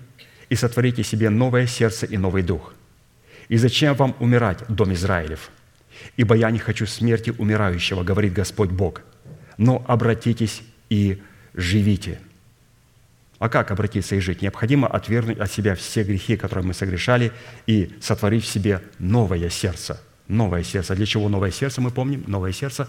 и 0.48 0.54
сотворите 0.54 1.02
себе 1.02 1.30
новое 1.30 1.66
сердце 1.66 2.06
и 2.06 2.16
новый 2.16 2.42
дух. 2.42 2.74
И 3.48 3.56
зачем 3.56 3.94
вам 3.94 4.16
умирать, 4.20 4.64
дом 4.68 4.92
Израилев? 4.92 5.50
Ибо 6.16 6.34
я 6.34 6.50
не 6.50 6.58
хочу 6.58 6.86
смерти 6.86 7.32
умирающего, 7.36 8.02
говорит 8.02 8.32
Господь 8.32 8.70
Бог, 8.70 9.02
но 9.56 9.84
обратитесь 9.86 10.62
и 10.90 11.22
живите». 11.54 12.20
А 13.38 13.50
как 13.50 13.70
обратиться 13.70 14.16
и 14.16 14.20
жить? 14.20 14.40
Необходимо 14.40 14.88
отвергнуть 14.88 15.38
от 15.38 15.52
себя 15.52 15.74
все 15.74 16.04
грехи, 16.04 16.38
которые 16.38 16.64
мы 16.64 16.72
согрешали, 16.72 17.32
и 17.66 17.94
сотворить 18.00 18.44
в 18.44 18.48
себе 18.48 18.80
новое 18.98 19.50
сердце. 19.50 20.00
Новое 20.26 20.62
сердце. 20.62 20.94
Для 20.94 21.04
чего 21.04 21.28
новое 21.28 21.50
сердце, 21.50 21.82
мы 21.82 21.90
помним? 21.90 22.24
Новое 22.26 22.52
сердце 22.52 22.88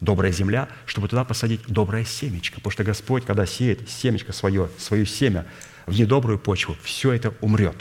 добрая 0.00 0.32
земля, 0.32 0.68
чтобы 0.86 1.08
туда 1.08 1.24
посадить 1.24 1.62
доброе 1.66 2.04
семечко. 2.04 2.56
Потому 2.56 2.72
что 2.72 2.84
Господь, 2.84 3.24
когда 3.24 3.46
сеет 3.46 3.88
семечко 3.88 4.32
свое, 4.32 4.68
свое 4.78 5.06
семя 5.06 5.46
в 5.88 5.98
недобрую 5.98 6.38
почву, 6.38 6.76
все 6.82 7.12
это 7.12 7.34
умрет. 7.40 7.76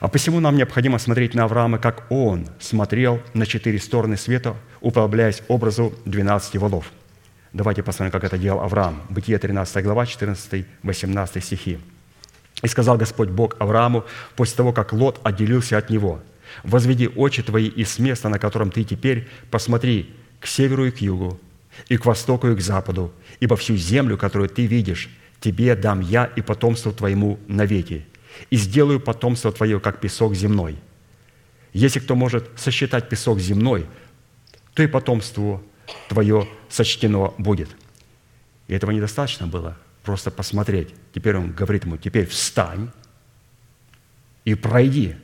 А 0.00 0.08
посему 0.08 0.40
нам 0.40 0.56
необходимо 0.56 0.98
смотреть 0.98 1.34
на 1.34 1.44
Авраама, 1.44 1.78
как 1.78 2.10
он 2.10 2.48
смотрел 2.60 3.22
на 3.34 3.46
четыре 3.46 3.78
стороны 3.78 4.16
света, 4.16 4.56
уподобляясь 4.80 5.42
образу 5.48 5.94
12 6.04 6.56
валов. 6.56 6.92
Давайте 7.52 7.82
посмотрим, 7.82 8.12
как 8.12 8.24
это 8.24 8.36
делал 8.36 8.60
Авраам. 8.60 9.02
Бытие 9.08 9.38
13 9.38 9.82
глава, 9.82 10.04
14-18 10.04 11.40
стихи. 11.40 11.78
«И 12.62 12.68
сказал 12.68 12.98
Господь 12.98 13.28
Бог 13.28 13.56
Аврааму, 13.58 14.04
после 14.34 14.56
того, 14.56 14.72
как 14.72 14.92
Лот 14.92 15.20
отделился 15.24 15.78
от 15.78 15.88
него, 15.88 16.20
«Возведи 16.62 17.08
очи 17.08 17.42
твои 17.42 17.66
из 17.66 17.98
места, 17.98 18.28
на 18.28 18.38
котором 18.38 18.70
ты 18.70 18.84
теперь, 18.84 19.28
посмотри, 19.50 20.14
к 20.40 20.46
северу 20.46 20.86
и 20.86 20.90
к 20.90 20.98
югу, 20.98 21.40
и 21.88 21.96
к 21.96 22.06
востоку 22.06 22.48
и 22.48 22.54
к 22.54 22.60
западу, 22.60 23.12
ибо 23.40 23.56
всю 23.56 23.76
землю, 23.76 24.16
которую 24.16 24.48
ты 24.48 24.66
видишь, 24.66 25.10
тебе 25.40 25.74
дам 25.74 26.00
я 26.00 26.24
и 26.24 26.40
потомству 26.40 26.92
твоему 26.92 27.38
навеки, 27.46 28.06
и 28.50 28.56
сделаю 28.56 29.00
потомство 29.00 29.52
твое, 29.52 29.80
как 29.80 30.00
песок 30.00 30.34
земной. 30.34 30.76
Если 31.72 32.00
кто 32.00 32.14
может 32.14 32.48
сосчитать 32.56 33.08
песок 33.08 33.38
земной, 33.38 33.86
то 34.74 34.82
и 34.82 34.86
потомству 34.86 35.62
твое 36.08 36.48
сочтено 36.68 37.34
будет». 37.38 37.68
И 38.68 38.74
этого 38.74 38.90
недостаточно 38.90 39.46
было, 39.46 39.76
просто 40.02 40.30
посмотреть. 40.30 40.88
Теперь 41.14 41.36
он 41.36 41.52
говорит 41.52 41.84
ему, 41.84 41.96
теперь 41.96 42.26
встань 42.26 42.90
и 44.44 44.54
пройди. 44.54 45.16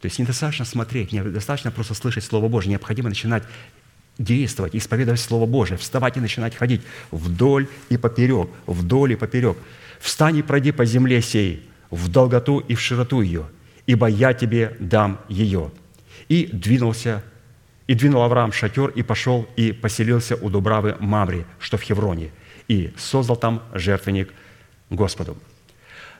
То 0.00 0.06
есть 0.06 0.18
недостаточно 0.18 0.64
смотреть, 0.64 1.12
недостаточно 1.12 1.70
просто 1.70 1.94
слышать 1.94 2.24
Слово 2.24 2.48
Божье, 2.48 2.70
необходимо 2.70 3.08
начинать 3.08 3.42
действовать, 4.18 4.74
исповедовать 4.74 5.20
Слово 5.20 5.46
Божие, 5.46 5.78
вставать 5.78 6.16
и 6.16 6.20
начинать 6.20 6.54
ходить 6.54 6.82
вдоль 7.10 7.68
и 7.88 7.96
поперек, 7.96 8.50
вдоль 8.66 9.12
и 9.12 9.16
поперек. 9.16 9.56
Встань 10.00 10.36
и 10.36 10.42
пройди 10.42 10.72
по 10.72 10.84
земле 10.84 11.22
сей, 11.22 11.68
в 11.90 12.08
долготу 12.08 12.58
и 12.58 12.74
в 12.74 12.80
широту 12.80 13.20
ее, 13.22 13.46
ибо 13.86 14.06
я 14.08 14.34
тебе 14.34 14.76
дам 14.80 15.20
ее». 15.28 15.70
И 16.28 16.46
двинулся, 16.52 17.22
и 17.86 17.94
двинул 17.94 18.22
Авраам 18.22 18.52
шатер, 18.52 18.88
и 18.90 19.02
пошел, 19.02 19.48
и 19.56 19.72
поселился 19.72 20.36
у 20.36 20.50
Дубравы 20.50 20.96
Мамри, 21.00 21.46
что 21.58 21.78
в 21.78 21.82
Хевроне, 21.82 22.32
и 22.66 22.92
создал 22.98 23.36
там 23.36 23.62
жертвенник 23.72 24.30
Господу. 24.90 25.38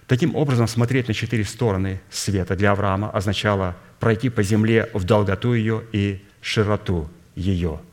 Таким 0.06 0.34
образом, 0.34 0.66
смотреть 0.66 1.08
на 1.08 1.14
четыре 1.14 1.44
стороны 1.44 2.00
света 2.10 2.56
для 2.56 2.70
Авраама 2.70 3.10
означало 3.10 3.76
пройти 4.00 4.30
по 4.30 4.42
земле 4.42 4.88
в 4.94 5.04
долготу 5.04 5.52
ее 5.52 5.82
и 5.92 6.24
широту 6.40 7.10
ее– 7.34 7.80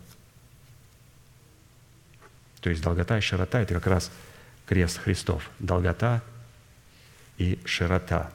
то 2.65 2.71
есть 2.71 2.81
долгота 2.81 3.19
и 3.19 3.21
широта– 3.21 3.61
это 3.61 3.75
как 3.75 3.85
раз 3.85 4.11
крест 4.65 4.97
Христов. 4.97 5.51
Долгота 5.59 6.23
и 7.37 7.59
широта. 7.63 8.31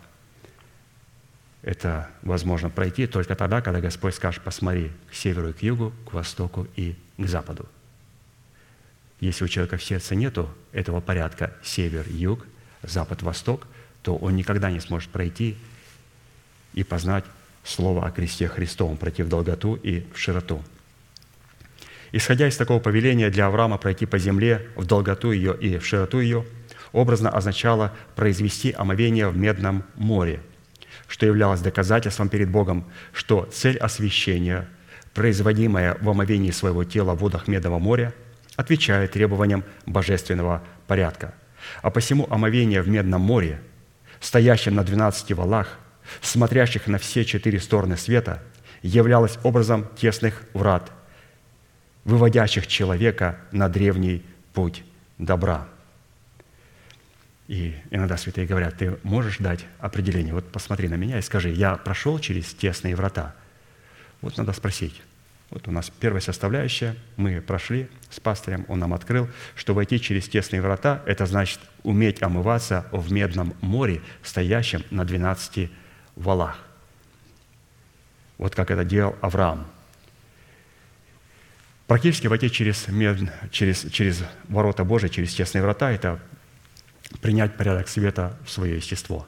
Это 1.62 2.08
возможно 2.22 2.70
пройти 2.70 3.08
только 3.08 3.34
тогда, 3.34 3.60
когда 3.60 3.80
Господь 3.80 4.14
скажет, 4.14 4.44
посмотри 4.44 4.92
к 5.10 5.14
северу 5.16 5.48
и 5.48 5.52
к 5.52 5.64
югу, 5.64 5.92
к 6.08 6.12
востоку 6.12 6.68
и 6.76 6.94
к 7.18 7.26
западу. 7.26 7.68
Если 9.18 9.44
у 9.44 9.48
человека 9.48 9.78
в 9.78 9.82
сердце 9.82 10.14
нету 10.14 10.48
этого 10.70 11.00
порядка 11.00 11.52
север, 11.64 12.06
юг, 12.08 12.46
запад, 12.84 13.22
восток, 13.22 13.66
то 14.02 14.14
он 14.14 14.36
никогда 14.36 14.70
не 14.70 14.78
сможет 14.78 15.10
пройти 15.10 15.58
и 16.72 16.84
познать 16.84 17.24
Слово 17.64 18.06
о 18.06 18.12
кресте 18.12 18.46
Христовом, 18.46 18.96
пройти 18.96 19.24
в 19.24 19.28
долготу 19.28 19.74
и 19.74 20.06
в 20.14 20.18
широту– 20.18 20.62
Исходя 22.12 22.48
из 22.48 22.56
такого 22.56 22.80
повеления 22.80 23.30
для 23.30 23.46
Авраама 23.46 23.78
пройти 23.78 24.04
по 24.04 24.18
земле 24.18 24.66
в 24.74 24.84
долготу 24.84 25.30
ее 25.30 25.56
и 25.56 25.78
в 25.78 25.86
широту 25.86 26.20
ее, 26.20 26.44
образно 26.92 27.30
означало 27.30 27.92
произвести 28.16 28.74
омовение 28.76 29.28
в 29.28 29.36
Медном 29.36 29.84
море, 29.94 30.40
что 31.06 31.26
являлось 31.26 31.60
доказательством 31.60 32.28
перед 32.28 32.50
Богом, 32.50 32.84
что 33.12 33.48
цель 33.52 33.78
освящения, 33.78 34.68
производимая 35.14 35.96
в 36.00 36.08
омовении 36.08 36.50
своего 36.50 36.82
тела 36.82 37.14
в 37.14 37.18
водах 37.18 37.46
Медного 37.46 37.78
моря, 37.78 38.12
отвечает 38.56 39.12
требованиям 39.12 39.64
божественного 39.86 40.62
порядка. 40.88 41.34
А 41.82 41.90
посему 41.90 42.26
омовение 42.28 42.82
в 42.82 42.88
Медном 42.88 43.20
море, 43.20 43.60
стоящем 44.18 44.74
на 44.74 44.82
двенадцати 44.82 45.32
валах, 45.32 45.78
смотрящих 46.22 46.88
на 46.88 46.98
все 46.98 47.24
четыре 47.24 47.60
стороны 47.60 47.96
света, 47.96 48.42
являлось 48.82 49.38
образом 49.44 49.86
тесных 49.96 50.42
врат– 50.54 50.90
выводящих 52.04 52.66
человека 52.66 53.38
на 53.52 53.68
древний 53.68 54.24
путь 54.52 54.84
добра. 55.18 55.68
И 57.48 57.74
иногда 57.90 58.16
святые 58.16 58.46
говорят, 58.46 58.78
ты 58.78 58.96
можешь 59.02 59.38
дать 59.38 59.66
определение? 59.80 60.32
Вот 60.32 60.50
посмотри 60.52 60.88
на 60.88 60.94
меня 60.94 61.18
и 61.18 61.22
скажи, 61.22 61.50
я 61.50 61.76
прошел 61.76 62.18
через 62.18 62.54
тесные 62.54 62.94
врата. 62.94 63.34
Вот 64.20 64.36
надо 64.36 64.52
спросить. 64.52 65.02
Вот 65.50 65.66
у 65.66 65.72
нас 65.72 65.90
первая 65.90 66.20
составляющая, 66.20 66.94
мы 67.16 67.40
прошли 67.40 67.88
с 68.08 68.20
пастырем, 68.20 68.64
он 68.68 68.78
нам 68.78 68.94
открыл, 68.94 69.28
что 69.56 69.74
войти 69.74 70.00
через 70.00 70.28
тесные 70.28 70.62
врата– 70.62 71.02
это 71.06 71.26
значит 71.26 71.58
уметь 71.82 72.22
омываться 72.22 72.86
в 72.92 73.10
медном 73.10 73.54
море, 73.60 74.00
стоящем 74.22 74.84
на 74.92 75.04
12 75.04 75.68
валах. 76.14 76.56
Вот 78.38 78.54
как 78.54 78.70
это 78.70 78.84
делал 78.84 79.16
Авраам– 79.20 79.66
Практически 81.90 82.28
войти 82.28 82.52
через, 82.52 82.86
через, 83.50 83.90
через 83.90 84.22
ворота 84.46 84.84
Божии, 84.84 85.08
через 85.08 85.34
тесные 85.34 85.60
врата– 85.60 85.90
это 85.90 86.20
принять 87.20 87.56
порядок 87.56 87.88
света 87.88 88.38
в 88.44 88.50
свое 88.52 88.76
естество. 88.76 89.26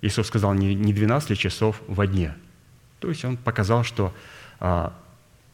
Иисус 0.00 0.28
сказал, 0.28 0.54
не, 0.54 0.74
не 0.74 0.94
12 0.94 1.38
часов 1.38 1.82
во 1.86 2.06
дне. 2.06 2.36
То 3.00 3.10
есть 3.10 3.22
Он 3.26 3.36
показал, 3.36 3.84
что 3.84 4.14
а, 4.60 4.98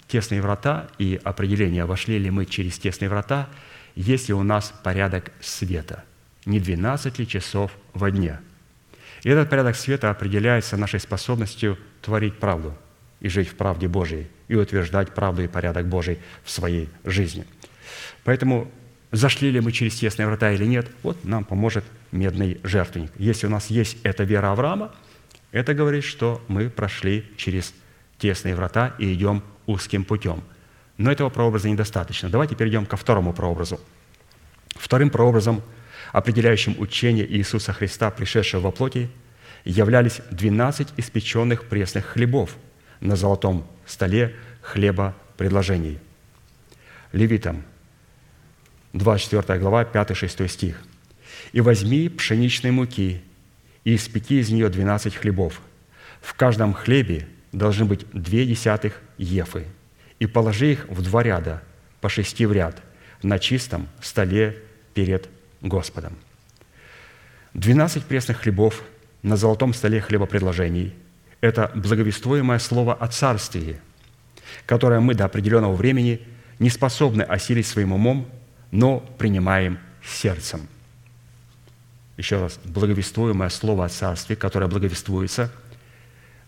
тесные 0.06 0.40
врата 0.40 0.86
и 0.98 1.20
определение, 1.24 1.84
вошли 1.84 2.16
ли 2.16 2.30
мы 2.30 2.46
через 2.46 2.78
тесные 2.78 3.08
врата, 3.08 3.48
если 3.96 4.32
у 4.32 4.44
нас 4.44 4.72
порядок 4.84 5.32
света. 5.40 6.04
Не 6.46 6.60
12 6.60 7.18
ли 7.18 7.26
часов 7.26 7.72
во 7.92 8.08
дне. 8.12 8.38
И 9.24 9.30
этот 9.30 9.50
порядок 9.50 9.74
света 9.74 10.10
определяется 10.10 10.76
нашей 10.76 11.00
способностью 11.00 11.76
творить 12.02 12.38
правду 12.38 12.78
и 13.20 13.28
жить 13.28 13.48
в 13.48 13.54
правде 13.54 13.88
Божией– 13.88 14.26
и 14.50 14.56
утверждать 14.56 15.14
правду 15.14 15.44
и 15.44 15.46
порядок 15.46 15.86
Божий 15.86 16.18
в 16.42 16.50
своей 16.50 16.88
жизни. 17.04 17.44
Поэтому 18.24 18.68
зашли 19.12 19.48
ли 19.52 19.60
мы 19.60 19.70
через 19.70 19.94
тесные 19.94 20.26
врата 20.26 20.50
или 20.50 20.64
нет, 20.64 20.90
вот 21.04 21.24
нам 21.24 21.44
поможет 21.44 21.84
медный 22.10 22.58
жертвенник. 22.64 23.12
Если 23.16 23.46
у 23.46 23.50
нас 23.50 23.70
есть 23.70 23.98
эта 24.02 24.24
вера 24.24 24.50
Авраама, 24.50 24.92
это 25.52 25.72
говорит, 25.72 26.02
что 26.02 26.42
мы 26.48 26.68
прошли 26.68 27.24
через 27.36 27.72
тесные 28.18 28.56
врата 28.56 28.92
и 28.98 29.14
идем 29.14 29.44
узким 29.66 30.02
путем. 30.02 30.42
Но 30.98 31.12
этого 31.12 31.30
прообраза 31.30 31.70
недостаточно. 31.70 32.28
Давайте 32.28 32.56
перейдем 32.56 32.86
ко 32.86 32.96
второму 32.96 33.32
прообразу. 33.32 33.78
Вторым 34.70 35.10
прообразом, 35.10 35.62
определяющим 36.10 36.74
учение 36.80 37.24
Иисуса 37.36 37.72
Христа, 37.72 38.10
пришедшего 38.10 38.62
во 38.62 38.70
плоти, 38.72 39.08
являлись 39.64 40.22
12 40.32 40.88
испеченных 40.96 41.66
пресных 41.66 42.06
хлебов 42.06 42.56
на 43.00 43.16
золотом 43.16 43.66
столе 43.86 44.34
хлеба 44.62 45.16
предложений. 45.36 45.98
Левитам, 47.12 47.64
24 48.92 49.58
глава, 49.58 49.84
5-6 49.84 50.48
стих. 50.48 50.80
«И 51.52 51.60
возьми 51.60 52.08
пшеничной 52.08 52.70
муки, 52.70 53.22
и 53.84 53.96
испеки 53.96 54.40
из 54.40 54.50
нее 54.50 54.68
двенадцать 54.68 55.16
хлебов. 55.16 55.60
В 56.20 56.34
каждом 56.34 56.74
хлебе 56.74 57.26
должны 57.52 57.84
быть 57.84 58.04
две 58.12 58.44
десятых 58.44 59.00
ефы, 59.16 59.64
и 60.18 60.26
положи 60.26 60.72
их 60.72 60.86
в 60.88 61.02
два 61.02 61.22
ряда, 61.22 61.62
по 62.00 62.08
шести 62.08 62.46
в 62.46 62.52
ряд, 62.52 62.82
на 63.22 63.38
чистом 63.38 63.88
столе 64.02 64.62
перед 64.94 65.28
Господом». 65.62 66.16
Двенадцать 67.54 68.04
пресных 68.04 68.38
хлебов 68.42 68.82
на 69.22 69.36
золотом 69.36 69.72
столе 69.72 70.00
хлебопредложений– 70.00 70.94
это 71.40 71.70
благовествуемое 71.74 72.58
слово 72.58 72.94
о 72.94 73.08
царстве, 73.08 73.80
которое 74.66 75.00
мы 75.00 75.14
до 75.14 75.24
определенного 75.24 75.74
времени 75.74 76.20
не 76.58 76.70
способны 76.70 77.22
осилить 77.22 77.66
своим 77.66 77.92
умом, 77.92 78.28
но 78.70 79.00
принимаем 79.18 79.78
сердцем. 80.04 80.68
Еще 82.16 82.38
раз, 82.40 82.60
благовествуемое 82.64 83.48
слово 83.48 83.86
о 83.86 83.88
царстве, 83.88 84.36
которое 84.36 84.66
благовествуется, 84.66 85.50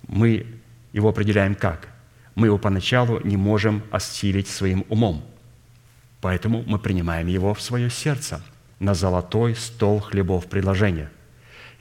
мы 0.06 0.46
его 0.92 1.08
определяем 1.08 1.54
как? 1.54 1.88
Мы 2.34 2.48
его 2.48 2.58
поначалу 2.58 3.20
не 3.20 3.36
можем 3.36 3.82
осилить 3.90 4.48
своим 4.48 4.84
умом, 4.88 5.24
поэтому 6.20 6.62
мы 6.66 6.78
принимаем 6.78 7.26
его 7.26 7.54
в 7.54 7.62
свое 7.62 7.88
сердце. 7.90 8.42
на 8.82 8.94
золотой 8.94 9.54
стол 9.54 10.00
хлебов 10.00 10.48
предложения. 10.48 11.08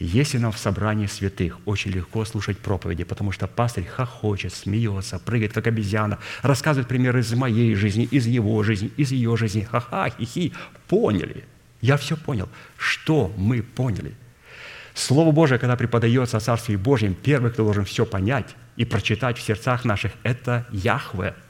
Если 0.03 0.39
нам 0.39 0.51
в 0.51 0.57
собрании 0.57 1.05
святых 1.05 1.59
очень 1.65 1.91
легко 1.91 2.25
слушать 2.25 2.57
проповеди, 2.57 3.03
потому 3.03 3.31
что 3.31 3.45
пастырь 3.45 3.85
хохочет, 3.85 4.51
смеется, 4.51 5.19
прыгает, 5.19 5.53
как 5.53 5.67
обезьяна, 5.67 6.17
рассказывает 6.41 6.87
примеры 6.87 7.19
из 7.19 7.31
моей 7.33 7.75
жизни, 7.75 8.05
из 8.05 8.25
его 8.25 8.63
жизни, 8.63 8.91
из 8.97 9.11
ее 9.11 9.37
жизни. 9.37 9.61
Ха-ха, 9.61 10.09
хи-хи. 10.09 10.53
Поняли. 10.87 11.43
Я 11.81 11.97
все 11.97 12.17
понял. 12.17 12.49
Что 12.77 13.31
мы 13.37 13.61
поняли? 13.61 14.15
Слово 14.95 15.31
Божие, 15.31 15.59
когда 15.59 15.75
преподается 15.75 16.37
о 16.37 16.39
Царстве 16.39 16.77
Божьем, 16.77 17.13
первый, 17.13 17.51
кто 17.51 17.63
должен 17.63 17.85
все 17.85 18.03
понять 18.03 18.55
и 18.77 18.85
прочитать 18.85 19.37
в 19.37 19.43
сердцах 19.43 19.85
наших, 19.85 20.13
это 20.23 20.65
Яхве– 20.71 21.35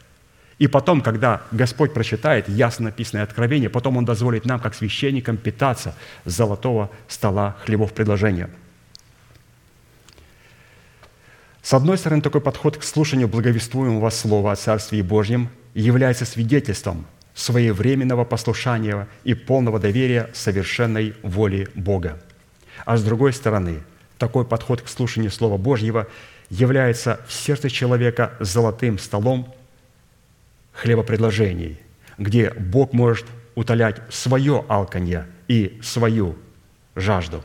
и 0.62 0.68
потом, 0.68 1.02
когда 1.02 1.42
Господь 1.52 1.92
прочитает 1.92 2.48
ясно 2.48 2.86
написанное 2.86 3.24
откровение, 3.24 3.68
потом 3.68 3.98
Он 3.98 4.06
дозволит 4.06 4.46
нам, 4.46 4.60
как 4.60 4.76
священникам, 4.76 5.36
питаться 5.36 5.96
с 6.24 6.34
золотого 6.34 6.92
стола 7.08 7.58
хлебов 7.66 7.94
предложения. 7.94 8.48
С 11.64 11.74
одной 11.74 11.98
стороны, 11.98 12.22
такой 12.22 12.42
подход 12.42 12.78
к 12.78 12.84
слушанию 12.84 13.28
благовествуемого 13.28 14.12
Слова 14.12 14.52
о 14.52 14.56
Царстве 14.56 15.02
Божьем 15.02 15.50
является 15.74 16.26
свидетельством 16.26 17.08
своевременного 17.34 18.24
послушания 18.24 19.08
и 19.24 19.34
полного 19.34 19.80
доверия 19.80 20.30
совершенной 20.34 21.16
воле 21.24 21.70
Бога. 21.74 22.22
А 22.86 22.98
с 22.98 23.04
другой 23.04 23.34
стороны, 23.34 23.80
такой 24.20 24.46
подход 24.46 24.84
к 24.84 24.90
слушанию 24.90 25.32
Слова 25.32 25.58
Божьего 25.58 26.06
является 26.52 27.20
в 27.28 27.34
сердце 27.34 27.72
человека 27.72 28.34
золотым 28.40 29.00
столом 29.00 29.56
хлебопредложений, 30.74 31.80
где 32.18 32.52
Бог 32.52 32.94
может 32.94 33.26
утолять 33.56 34.02
свое 34.10 34.66
алканье 34.68 35.28
и 35.48 35.80
свою 35.82 36.38
жажду. 36.96 37.44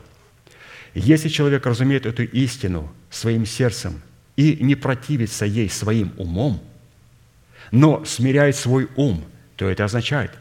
Если 0.93 1.29
человек 1.29 1.65
разумеет 1.65 2.05
эту 2.05 2.23
истину 2.23 2.91
своим 3.09 3.45
сердцем 3.45 4.01
и 4.35 4.57
не 4.61 4.75
противится 4.75 5.45
ей 5.45 5.69
своим 5.69 6.13
умом, 6.17 6.61
но 7.71 8.05
смиряет 8.05 8.55
свой 8.55 8.89
ум, 8.95 9.23
то 9.55 9.69
это 9.69 9.83
означает, 9.83 10.31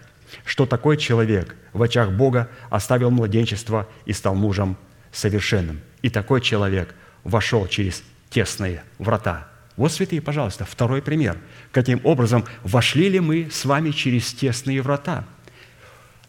что 0.45 0.67
такой 0.67 0.97
человек 0.97 1.57
в 1.73 1.83
очах 1.83 2.13
Бога 2.13 2.49
оставил 2.71 3.11
младенчество 3.11 3.89
и 4.05 4.13
стал 4.13 4.35
мужем 4.35 4.77
совершенным. 5.13 5.81
И 6.03 6.11
такой 6.11 6.41
человек 6.41 6.95
вошел 7.25 7.67
через 7.67 8.03
тесные 8.31 8.83
врата 8.99 9.49
вот, 9.77 9.93
святые, 9.93 10.23
пожалуйста, 10.23 10.65
второй 10.65 11.03
пример. 11.03 11.37
Каким 11.71 12.01
образом 12.05 12.45
вошли 12.63 13.11
ли 13.11 13.21
мы 13.21 13.49
с 13.51 13.65
вами 13.65 13.91
через 13.91 14.33
тесные 14.33 14.81
врата? 14.81 15.25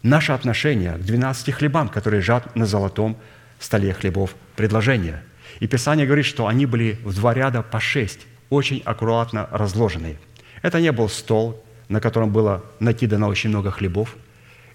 Наше 0.02 0.32
отношение 0.32 0.92
к 0.92 1.00
12 1.00 1.54
хлебам, 1.54 1.88
которые 1.88 2.20
лежат 2.20 2.54
на 2.54 2.66
золотом 2.66 3.16
столе 3.58 3.94
хлебов 3.94 4.34
предложения. 4.54 5.24
И 5.60 5.66
Писание 5.66 6.06
говорит, 6.06 6.26
что 6.26 6.46
они 6.46 6.66
были 6.66 6.98
в 7.02 7.14
два 7.14 7.32
ряда 7.32 7.62
по 7.62 7.80
шесть, 7.80 8.26
очень 8.50 8.82
аккуратно 8.84 9.48
разложенные. 9.50 10.18
Это 10.62 10.80
не 10.80 10.92
был 10.92 11.08
стол, 11.08 11.64
на 11.88 12.00
котором 12.00 12.30
было 12.30 12.64
накидано 12.80 13.28
очень 13.28 13.48
много 13.48 13.70
хлебов. 13.70 14.14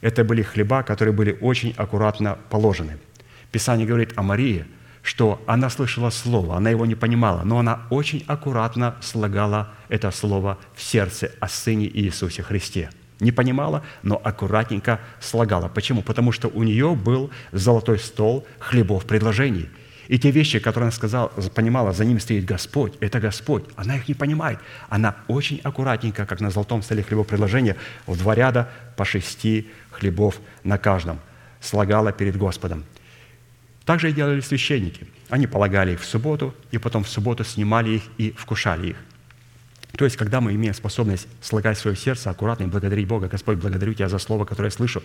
Это 0.01 0.23
были 0.23 0.41
хлеба, 0.41 0.83
которые 0.83 1.13
были 1.13 1.37
очень 1.39 1.73
аккуратно 1.77 2.37
положены. 2.49 2.97
Писание 3.51 3.85
говорит 3.85 4.13
о 4.15 4.23
Марии– 4.23 4.65
что 5.03 5.43
она 5.45 5.69
слышала 5.69 6.09
слово, 6.09 6.55
она 6.57 6.69
его 6.69 6.85
не 6.85 6.95
понимала, 6.95 7.43
но 7.43 7.59
она 7.59 7.81
очень 7.89 8.23
аккуратно 8.25 8.95
слагала 9.01 9.73
это 9.89 10.09
слово 10.11 10.57
в 10.73 10.81
сердце 10.81 11.31
о 11.39 11.49
Сыне 11.49 11.87
Иисусе 11.87 12.41
Христе. 12.41 12.89
Не 13.19 13.31
понимала, 13.31 13.83
но 14.01 14.19
аккуратненько 14.23 14.99
слагала. 15.19 15.67
Почему? 15.67 16.01
Потому 16.01 16.31
что 16.31 16.47
у 16.47 16.63
нее 16.63 16.95
был 16.95 17.29
золотой 17.51 17.99
стол 17.99 18.47
хлебов 18.59 19.05
предложений. 19.05 19.69
И 20.07 20.19
те 20.19 20.31
вещи, 20.31 20.59
которые 20.59 20.87
она 20.87 20.91
сказала, 20.91 21.27
понимала, 21.53 21.93
за 21.93 22.05
ним 22.05 22.19
стоит 22.19 22.45
Господь, 22.45 22.93
это 22.99 23.19
Господь. 23.19 23.65
Она 23.75 23.97
их 23.97 24.07
не 24.07 24.13
понимает. 24.13 24.59
Она 24.89 25.15
очень 25.27 25.59
аккуратненько, 25.63 26.25
как 26.25 26.41
на 26.41 26.49
золотом 26.49 26.81
столе 26.81 27.03
хлебов 27.03 27.27
предложения, 27.27 27.75
в 28.07 28.17
два 28.17 28.35
ряда 28.35 28.69
по 28.97 29.05
шести 29.05 29.69
хлебов 29.91 30.39
на 30.63 30.77
каждом 30.77 31.19
слагала 31.61 32.11
перед 32.11 32.35
Господом. 32.37 32.83
Так 33.85 33.99
же 33.99 34.09
и 34.09 34.13
делали 34.13 34.39
священники. 34.39 35.07
Они 35.29 35.47
полагали 35.47 35.93
их 35.93 36.01
в 36.01 36.05
субботу, 36.05 36.53
и 36.71 36.77
потом 36.77 37.03
в 37.03 37.09
субботу 37.09 37.43
снимали 37.43 37.91
их 37.91 38.03
и 38.17 38.31
вкушали 38.31 38.89
их. 38.89 38.97
То 39.97 40.05
есть, 40.05 40.17
когда 40.17 40.41
мы 40.41 40.53
имеем 40.53 40.73
способность 40.73 41.27
слагать 41.41 41.77
свое 41.77 41.95
сердце 41.95 42.29
аккуратно 42.29 42.63
и 42.63 42.67
благодарить 42.67 43.07
Бога, 43.07 43.27
Господь, 43.27 43.57
благодарю 43.57 43.93
Тебя 43.93 44.09
за 44.09 44.19
слово, 44.19 44.45
которое 44.45 44.67
я 44.67 44.71
слышу, 44.71 45.03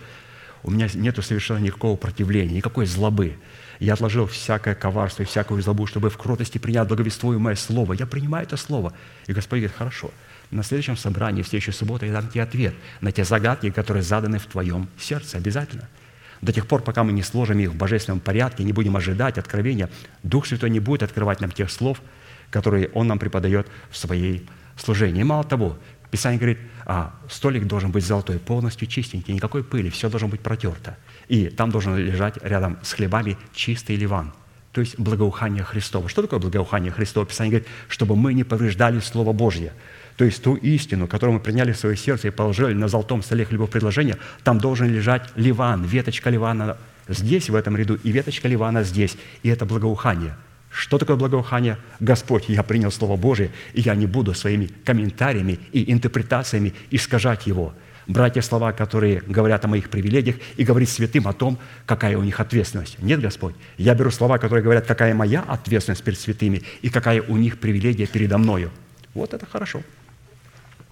у 0.63 0.71
меня 0.71 0.87
нет 0.93 1.23
совершенно 1.23 1.59
никакого 1.59 1.95
противления, 1.95 2.55
никакой 2.55 2.85
злобы. 2.85 3.37
Я 3.79 3.93
отложил 3.93 4.27
всякое 4.27 4.75
коварство 4.75 5.23
и 5.23 5.25
всякую 5.25 5.61
злобу, 5.61 5.85
чтобы 5.85 6.09
в 6.09 6.17
кротости 6.17 6.57
принять 6.57 6.87
благовествуемое 6.87 7.55
слово. 7.55 7.93
Я 7.93 8.05
принимаю 8.05 8.45
это 8.45 8.57
слово. 8.57 8.93
И 9.27 9.33
Господь 9.33 9.59
говорит, 9.59 9.77
хорошо, 9.77 10.11
на 10.51 10.63
следующем 10.63 10.97
собрании, 10.97 11.43
в 11.43 11.47
следующую 11.47 11.75
субботу 11.75 12.05
я 12.05 12.11
дам 12.11 12.27
тебе 12.27 12.43
ответ 12.43 12.73
на 12.99 13.11
те 13.11 13.23
загадки, 13.23 13.69
которые 13.69 14.03
заданы 14.03 14.39
в 14.39 14.47
твоем 14.47 14.89
сердце 14.97 15.37
обязательно– 15.37 15.87
до 16.41 16.53
тех 16.53 16.67
пор, 16.67 16.81
пока 16.81 17.03
мы 17.03 17.11
не 17.11 17.23
сложим 17.23 17.59
их 17.59 17.71
в 17.71 17.75
божественном 17.75 18.19
порядке, 18.19 18.63
не 18.63 18.73
будем 18.73 18.95
ожидать 18.95 19.37
откровения, 19.37 19.89
Дух 20.23 20.47
Святой 20.47 20.69
не 20.69 20.79
будет 20.79 21.03
открывать 21.03 21.41
нам 21.41 21.51
тех 21.51 21.69
слов, 21.69 22.01
которые 22.49 22.89
Он 22.93 23.07
нам 23.07 23.19
преподает 23.19 23.67
в 23.89 23.97
своей 23.97 24.47
служении. 24.77 25.21
И 25.21 25.23
мало 25.23 25.43
того, 25.43 25.77
Писание 26.11 26.39
говорит, 26.39 26.59
а 26.85 27.13
столик 27.29 27.67
должен 27.67 27.91
быть 27.91 28.03
золотой, 28.03 28.39
полностью 28.39 28.87
чистенький, 28.87 29.33
никакой 29.33 29.63
пыли, 29.63 29.89
все 29.89 30.09
должно 30.09 30.27
быть 30.27 30.41
протерто. 30.41 30.97
И 31.27 31.47
там 31.47 31.69
должен 31.69 31.95
лежать 31.95 32.37
рядом 32.41 32.79
с 32.81 32.93
хлебами 32.93 33.37
чистый 33.53 33.95
ливан, 33.95 34.33
то 34.71 34.81
есть 34.81 34.97
благоухание 34.97 35.63
Христово. 35.63 36.09
Что 36.09 36.23
такое 36.23 36.39
благоухание 36.39 36.91
Христово? 36.91 37.27
Писание 37.27 37.51
говорит, 37.51 37.69
чтобы 37.89 38.15
мы 38.15 38.33
не 38.33 38.43
повреждали 38.43 38.99
Слово 38.99 39.33
Божье– 39.33 39.73
то 40.19 40.25
есть 40.25 40.43
ту 40.43 40.55
истину, 40.55 41.07
которую 41.07 41.35
мы 41.35 41.39
приняли 41.39 41.71
в 41.71 41.77
свое 41.77 41.95
сердце 41.95 42.27
и 42.27 42.31
положили 42.31 42.73
на 42.73 42.89
золотом 42.89 43.23
столе 43.23 43.45
хлебов 43.45 43.69
предложения, 43.69 44.17
там 44.43 44.57
должен 44.57 44.89
лежать 44.89 45.29
ливан, 45.37 45.85
веточка 45.85 46.29
ливана 46.29 46.75
здесь, 47.07 47.49
в 47.49 47.55
этом 47.55 47.77
ряду, 47.77 47.97
и 48.03 48.11
веточка 48.11 48.49
ливана 48.49 48.83
здесь. 48.83 49.15
И 49.43 49.47
это 49.47 49.65
благоухание. 49.65 50.35
Что 50.69 50.97
такое 50.97 51.15
благоухание? 51.15 51.77
Господь, 52.01 52.49
я 52.49 52.63
принял 52.63 52.91
Слово 52.91 53.15
Божие, 53.15 53.51
и 53.73 53.79
я 53.79 53.95
не 53.95 54.07
буду 54.07 54.33
своими 54.33 54.69
комментариями 54.83 55.57
и 55.71 55.89
интерпретациями 55.89 56.73
искажать 56.91 57.47
его. 57.47 57.73
Брать 58.05 58.33
те 58.33 58.41
слова, 58.41 58.73
которые 58.73 59.21
говорят 59.25 59.63
о 59.63 59.69
моих 59.69 59.89
привилегиях, 59.89 60.35
и 60.57 60.65
говорить 60.65 60.89
святым 60.89 61.29
о 61.29 61.33
том, 61.33 61.57
какая 61.85 62.17
у 62.17 62.23
них 62.23 62.41
ответственность. 62.41 63.01
Нет, 63.01 63.21
Господь, 63.21 63.55
я 63.77 63.95
беру 63.95 64.11
слова, 64.11 64.37
которые 64.37 64.65
говорят, 64.65 64.85
какая 64.85 65.13
моя 65.13 65.45
ответственность 65.47 66.03
перед 66.03 66.19
святыми, 66.19 66.63
и 66.81 66.89
какая 66.89 67.21
у 67.21 67.37
них 67.37 67.57
привилегия 67.57 68.05
передо 68.05 68.37
мною. 68.37 68.69
Вот 69.13 69.33
это 69.33 69.45
хорошо. 69.45 69.81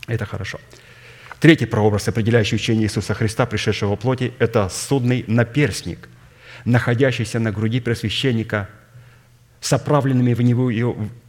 Это 0.08 0.26
хорошо. 0.26 0.60
Третий 1.40 1.66
прообраз, 1.66 2.08
определяющий 2.08 2.56
учение 2.56 2.86
Иисуса 2.86 3.14
Христа, 3.14 3.46
пришедшего 3.46 3.96
в 3.96 4.00
плоти, 4.00 4.34
это 4.40 4.70
судный 4.70 5.24
наперстник, 5.28 6.10
находящийся 6.66 7.40
на 7.40 7.52
груди 7.52 7.80
пресвященника 7.80 8.70
с 9.60 9.74
оправленными 9.74 10.34
в 10.34 10.42
него, 10.42 10.66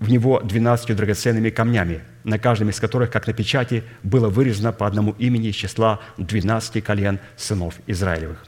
в 0.00 0.10
него 0.10 0.40
12 0.40 0.96
драгоценными 0.96 1.50
камнями, 1.50 2.00
на 2.24 2.38
каждом 2.38 2.70
из 2.70 2.80
которых, 2.80 3.10
как 3.10 3.26
на 3.26 3.32
печати, 3.32 3.84
было 4.02 4.28
вырезано 4.28 4.72
по 4.72 4.86
одному 4.86 5.14
имени 5.18 5.48
из 5.48 5.56
числа 5.56 6.00
12 6.16 6.82
колен 6.82 7.18
сынов 7.36 7.74
Израилевых. 7.86 8.44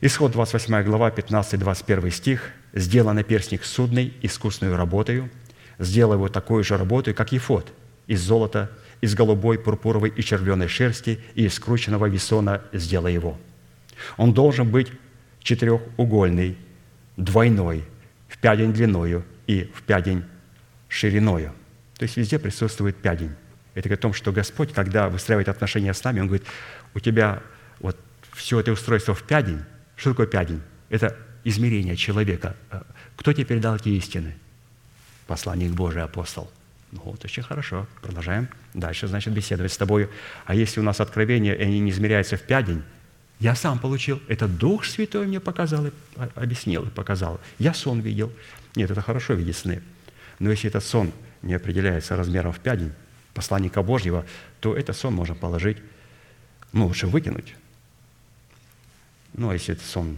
Исход 0.00 0.32
28 0.32 0.82
глава, 0.82 1.10
15-21 1.10 2.10
стих. 2.10 2.50
«Сделал 2.72 3.14
наперстник 3.14 3.64
судный, 3.64 4.12
искусную 4.20 4.76
работою, 4.76 5.30
сделал 5.78 6.14
его 6.14 6.28
такой 6.28 6.62
же 6.62 6.76
работой, 6.76 7.14
как 7.14 7.32
и 7.32 7.38
фот, 7.38 7.72
из 8.06 8.20
золота, 8.20 8.70
из 9.00 9.14
голубой, 9.14 9.58
пурпуровой 9.58 10.12
и 10.14 10.22
червленой 10.22 10.68
шерсти 10.68 11.20
и 11.34 11.46
из 11.46 11.54
скрученного 11.54 12.06
весона 12.06 12.62
сделай 12.72 13.12
его. 13.12 13.38
Он 14.16 14.32
должен 14.32 14.70
быть 14.70 14.92
четырехугольный, 15.40 16.56
двойной, 17.16 17.84
в 18.28 18.38
пядень 18.38 18.72
длиною 18.72 19.24
и 19.46 19.70
в 19.74 19.82
пядень 19.82 20.24
шириною. 20.88 21.52
То 21.96 22.04
есть 22.04 22.16
везде 22.16 22.38
присутствует 22.38 22.96
пядень. 22.96 23.34
Это 23.74 23.88
говорит 23.88 24.00
о 24.00 24.02
том, 24.02 24.12
что 24.12 24.32
Господь, 24.32 24.72
когда 24.72 25.08
выстраивает 25.08 25.48
отношения 25.48 25.94
с 25.94 26.02
нами, 26.02 26.20
Он 26.20 26.26
говорит, 26.26 26.46
у 26.94 27.00
тебя 27.00 27.42
вот 27.80 27.98
все 28.32 28.60
это 28.60 28.72
устройство 28.72 29.14
в 29.14 29.22
пядень. 29.22 29.60
Что 29.96 30.10
такое 30.10 30.26
пядень? 30.26 30.62
Это 30.88 31.16
измерение 31.44 31.96
человека. 31.96 32.56
Кто 33.16 33.32
тебе 33.32 33.44
передал 33.44 33.76
эти 33.76 33.90
истины? 33.90 34.36
Посланник 35.26 35.72
Божий, 35.72 36.02
апостол. 36.02 36.50
Ну, 36.96 37.10
вот 37.10 37.24
очень 37.24 37.42
хорошо. 37.42 37.86
Продолжаем 38.00 38.48
дальше, 38.74 39.06
значит, 39.06 39.34
беседовать 39.34 39.72
с 39.72 39.76
тобой. 39.76 40.08
А 40.46 40.54
если 40.54 40.80
у 40.80 40.82
нас 40.82 41.00
откровения, 41.00 41.52
и 41.52 41.62
они 41.62 41.80
не 41.80 41.90
измеряются 41.90 42.36
в 42.36 42.42
пядень, 42.42 42.82
я 43.38 43.54
сам 43.54 43.78
получил. 43.78 44.20
Это 44.28 44.48
Дух 44.48 44.86
Святой 44.86 45.26
мне 45.26 45.40
показал, 45.40 45.86
и 45.86 45.92
объяснил, 46.34 46.84
и 46.84 46.88
показал. 46.88 47.38
Я 47.58 47.74
сон 47.74 48.00
видел. 48.00 48.32
Нет, 48.74 48.90
это 48.90 49.02
хорошо 49.02 49.34
видеть 49.34 49.56
сны. 49.56 49.82
Но 50.38 50.50
если 50.50 50.70
этот 50.70 50.84
сон 50.84 51.12
не 51.42 51.54
определяется 51.54 52.16
размером 52.16 52.52
в 52.52 52.60
пядень 52.60 52.92
посланника 53.34 53.82
Божьего, 53.82 54.24
то 54.60 54.74
этот 54.74 54.96
сон 54.96 55.12
можно 55.14 55.34
положить, 55.34 55.76
ну, 56.72 56.86
лучше 56.86 57.06
выкинуть. 57.06 57.54
Ну, 59.34 59.50
а 59.50 59.52
если 59.52 59.74
это 59.74 59.84
сон 59.84 60.16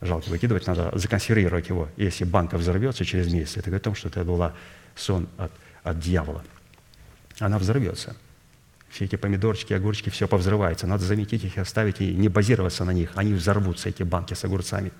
жалко 0.00 0.28
выкидывать, 0.28 0.66
надо 0.66 0.90
законсервировать 0.98 1.68
его. 1.68 1.88
Если 1.96 2.24
банка 2.24 2.58
взорвется 2.58 3.04
через 3.04 3.32
месяц, 3.32 3.58
это 3.58 3.70
говорит 3.70 3.82
о 3.82 3.84
том, 3.84 3.94
что 3.94 4.08
это 4.08 4.24
была 4.24 4.54
сон 4.96 5.28
от, 5.38 5.52
от 5.84 6.00
дьявола. 6.00 6.42
Она 7.38 7.58
взорвется. 7.58 8.16
Все 8.90 9.04
эти 9.04 9.16
помидорчики, 9.16 9.72
огурчики, 9.72 10.08
все 10.08 10.26
повзрывается. 10.26 10.86
Надо 10.86 11.04
заметить 11.04 11.44
их 11.44 11.56
и 11.56 11.60
оставить, 11.60 12.00
и 12.00 12.14
не 12.14 12.28
базироваться 12.28 12.84
на 12.84 12.92
них. 12.92 13.12
Они 13.14 13.34
взорвутся, 13.34 13.88
эти 13.88 14.02
банки 14.02 14.34
с 14.34 14.44
огурцами. 14.44 14.92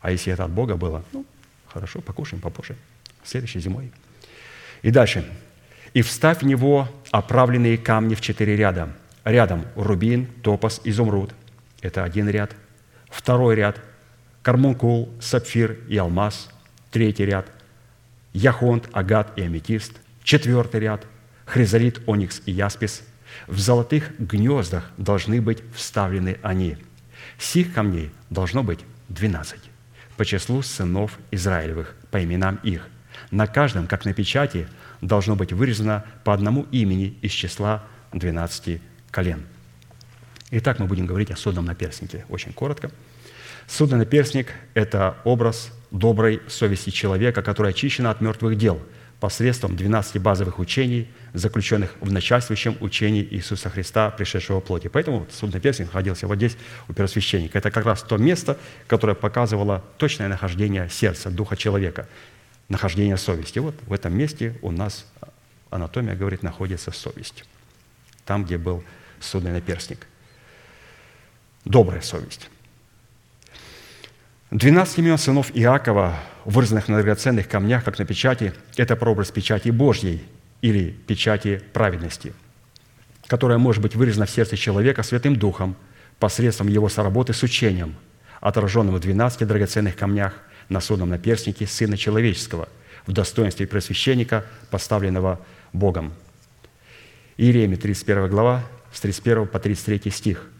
А 0.00 0.10
если 0.10 0.32
это 0.32 0.44
от 0.44 0.50
Бога 0.50 0.76
было, 0.76 1.04
ну, 1.12 1.24
хорошо, 1.66 2.00
покушаем 2.00 2.42
попозже, 2.42 2.76
следующей 3.24 3.60
зимой. 3.60 3.92
И 4.82 4.90
дальше. 4.90 5.28
«И 5.94 6.02
вставь 6.02 6.42
в 6.42 6.44
него 6.44 6.88
оправленные 7.10 7.78
камни 7.78 8.14
в 8.14 8.20
четыре 8.20 8.54
ряда. 8.54 8.92
Рядом 9.24 9.64
рубин, 9.76 10.26
топас, 10.42 10.80
изумруд. 10.84 11.32
Это 11.80 12.04
один 12.04 12.28
ряд. 12.28 12.54
Второй 13.08 13.54
ряд– 13.54 13.80
кармункул, 14.42 15.08
сапфир 15.20 15.78
и 15.88 15.96
алмаз. 15.96 16.50
Третий 16.90 17.24
ряд– 17.24 17.46
яхонт, 18.36 18.88
агат 18.92 19.32
и 19.36 19.42
аметист. 19.42 19.92
Четвертый 20.22 20.80
ряд– 20.80 21.06
хризолит, 21.46 22.00
оникс 22.06 22.42
и 22.44 22.52
яспис. 22.52 23.02
В 23.46 23.58
золотых 23.58 24.18
гнездах 24.18 24.90
должны 24.98 25.40
быть 25.40 25.62
вставлены 25.74 26.38
они. 26.42 26.76
Сих 27.38 27.72
камней 27.72 28.10
должно 28.30 28.62
быть 28.62 28.80
двенадцать 29.08 29.70
по 30.16 30.24
числу 30.24 30.62
сынов 30.62 31.18
Израилевых, 31.30 31.94
по 32.10 32.22
именам 32.22 32.58
их. 32.62 32.88
На 33.30 33.46
каждом, 33.46 33.86
как 33.86 34.04
на 34.04 34.12
печати, 34.12 34.68
должно 35.00 35.36
быть 35.36 35.52
вырезано 35.52 36.04
по 36.24 36.32
одному 36.32 36.66
имени 36.70 37.18
из 37.22 37.32
числа 37.32 37.84
двенадцати 38.12 38.80
колен. 39.10 39.44
Итак, 40.50 40.78
мы 40.78 40.86
будем 40.86 41.06
говорить 41.06 41.30
о 41.30 41.36
судном 41.36 41.64
наперстнике. 41.64 42.24
Очень 42.28 42.52
коротко. 42.52 42.90
Судный 43.66 43.98
наперстник– 43.98 44.52
это 44.74 45.16
образ 45.24 45.72
доброй 45.98 46.40
совести 46.48 46.90
человека, 46.90 47.42
который 47.42 47.70
очищен 47.70 48.06
от 48.06 48.20
мертвых 48.20 48.56
дел 48.56 48.80
посредством 49.20 49.76
12 49.76 50.20
базовых 50.20 50.58
учений, 50.58 51.08
заключенных 51.32 51.94
в 52.00 52.12
начальствующем 52.12 52.76
учении 52.80 53.26
Иисуса 53.30 53.70
Христа, 53.70 54.10
пришедшего 54.10 54.60
в 54.60 54.64
плоти. 54.64 54.88
Поэтому 54.88 55.26
судный 55.30 55.60
перстень 55.60 55.86
находился 55.86 56.26
вот 56.26 56.36
здесь, 56.36 56.56
у 56.88 56.92
первосвященника. 56.92 57.58
Это 57.58 57.70
как 57.70 57.86
раз 57.86 58.02
то 58.02 58.18
место, 58.18 58.58
которое 58.86 59.14
показывало 59.14 59.82
точное 59.96 60.28
нахождение 60.28 60.88
сердца, 60.90 61.30
духа 61.30 61.56
человека, 61.56 62.06
нахождение 62.68 63.16
совести. 63.16 63.58
Вот 63.58 63.74
в 63.86 63.92
этом 63.92 64.16
месте 64.16 64.54
у 64.60 64.70
нас 64.70 65.06
анатомия 65.70 66.14
говорит, 66.14 66.42
находится 66.42 66.90
совесть. 66.90 67.44
Там, 68.26 68.44
где 68.44 68.58
был 68.58 68.84
судный 69.20 69.52
наперстник. 69.52 70.06
Добрая 71.64 72.02
совесть. 72.02 72.50
Двенадцать 74.52 74.98
имен 74.98 75.18
сынов 75.18 75.50
Иакова, 75.54 76.14
вырезанных 76.44 76.86
на 76.86 76.98
драгоценных 76.98 77.48
камнях, 77.48 77.82
как 77.82 77.98
на 77.98 78.04
печати, 78.04 78.52
это 78.76 78.94
прообраз 78.94 79.32
печати 79.32 79.70
Божьей 79.70 80.22
или 80.62 80.90
печати 80.90 81.60
праведности, 81.72 82.32
которая 83.26 83.58
может 83.58 83.82
быть 83.82 83.96
вырезана 83.96 84.24
в 84.24 84.30
сердце 84.30 84.56
человека 84.56 85.02
Святым 85.02 85.34
Духом 85.34 85.74
посредством 86.20 86.68
его 86.68 86.88
соработы 86.88 87.32
с 87.32 87.42
учением, 87.42 87.96
отраженным 88.40 88.94
в 88.94 89.00
двенадцати 89.00 89.42
драгоценных 89.42 89.96
камнях 89.96 90.32
на 90.68 90.80
судном 90.80 91.08
наперстнике 91.08 91.66
Сына 91.66 91.96
Человеческого 91.96 92.68
в 93.04 93.12
достоинстве 93.12 93.66
просвященника, 93.66 94.44
поставленного 94.70 95.40
Богом. 95.72 96.12
Иеремия, 97.36 97.76
31 97.76 98.28
глава, 98.28 98.64
с 98.92 99.00
31 99.00 99.48
по 99.48 99.58
33 99.58 100.08
стих– 100.12 100.48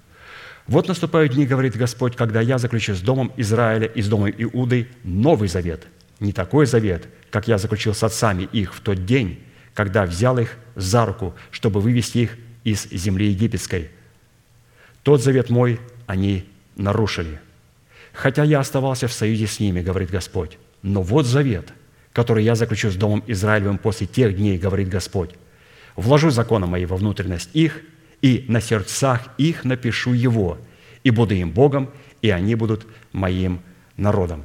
вот 0.67 0.89
наступают 0.89 1.35
дни, 1.35 1.47
говорит 1.47 1.77
Господь, 1.77 2.17
когда 2.17 2.41
я 2.41 2.59
заключу 2.59 2.95
с 2.95 3.01
домом 3.01 3.33
Израиля 3.37 3.87
и 3.87 4.03
с 4.03 4.09
домом 4.09 4.33
Иуды 4.37 4.89
новый 5.05 5.49
завет. 5.49 5.87
Не 6.19 6.33
такой 6.33 6.67
завет, 6.67 7.09
как 7.31 7.47
я 7.47 7.59
заключил 7.59 7.95
с 7.95 8.03
отцами 8.03 8.49
их 8.53 8.75
в 8.75 8.81
тот 8.81 9.05
день, 9.05 9.45
когда 9.75 10.05
взял 10.07 10.39
их 10.39 10.57
за 10.75 11.07
руку, 11.07 11.35
чтобы 11.53 11.81
вывести 11.81 12.19
их 12.19 12.37
из 12.65 12.89
земли 12.91 13.29
египетской. 13.29 13.91
Тот 15.05 15.23
завет 15.23 15.51
мой 15.51 15.79
они 16.07 16.49
нарушили. 16.75 17.39
Хотя 18.13 18.43
я 18.43 18.59
оставался 18.59 19.07
в 19.07 19.13
союзе 19.13 19.47
с 19.47 19.61
ними, 19.61 19.83
говорит 19.83 20.11
Господь. 20.11 20.59
Но 20.83 21.03
вот 21.03 21.27
завет, 21.27 21.73
который 22.13 22.43
я 22.43 22.57
заключу 22.57 22.91
с 22.91 22.97
Домом 22.97 23.23
Израилевым 23.27 23.79
после 23.79 24.07
тех 24.07 24.35
дней, 24.35 24.59
говорит 24.59 24.89
Господь. 24.89 25.31
Вложу 25.95 26.31
законы 26.31 26.67
мои 26.67 26.87
во 26.87 26.97
внутренность 26.97 27.51
их– 27.53 27.83
и 28.23 28.45
на 28.49 28.61
сердцах 28.61 29.29
их 29.39 29.65
напишу 29.65 30.13
его, 30.13 30.59
и 31.05 31.11
буду 31.11 31.35
им 31.35 31.51
Богом, 31.51 31.91
и 32.23 32.31
они 32.31 32.55
будут 32.55 32.87
моим 33.13 33.61
народом». 33.97 34.45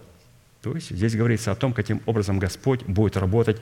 То 0.62 0.76
есть 0.76 0.92
здесь 0.92 1.16
говорится 1.16 1.52
о 1.52 1.56
том, 1.56 1.74
каким 1.74 2.02
образом 2.06 2.38
Господь 2.38 2.84
будет 2.84 3.18
работать 3.18 3.58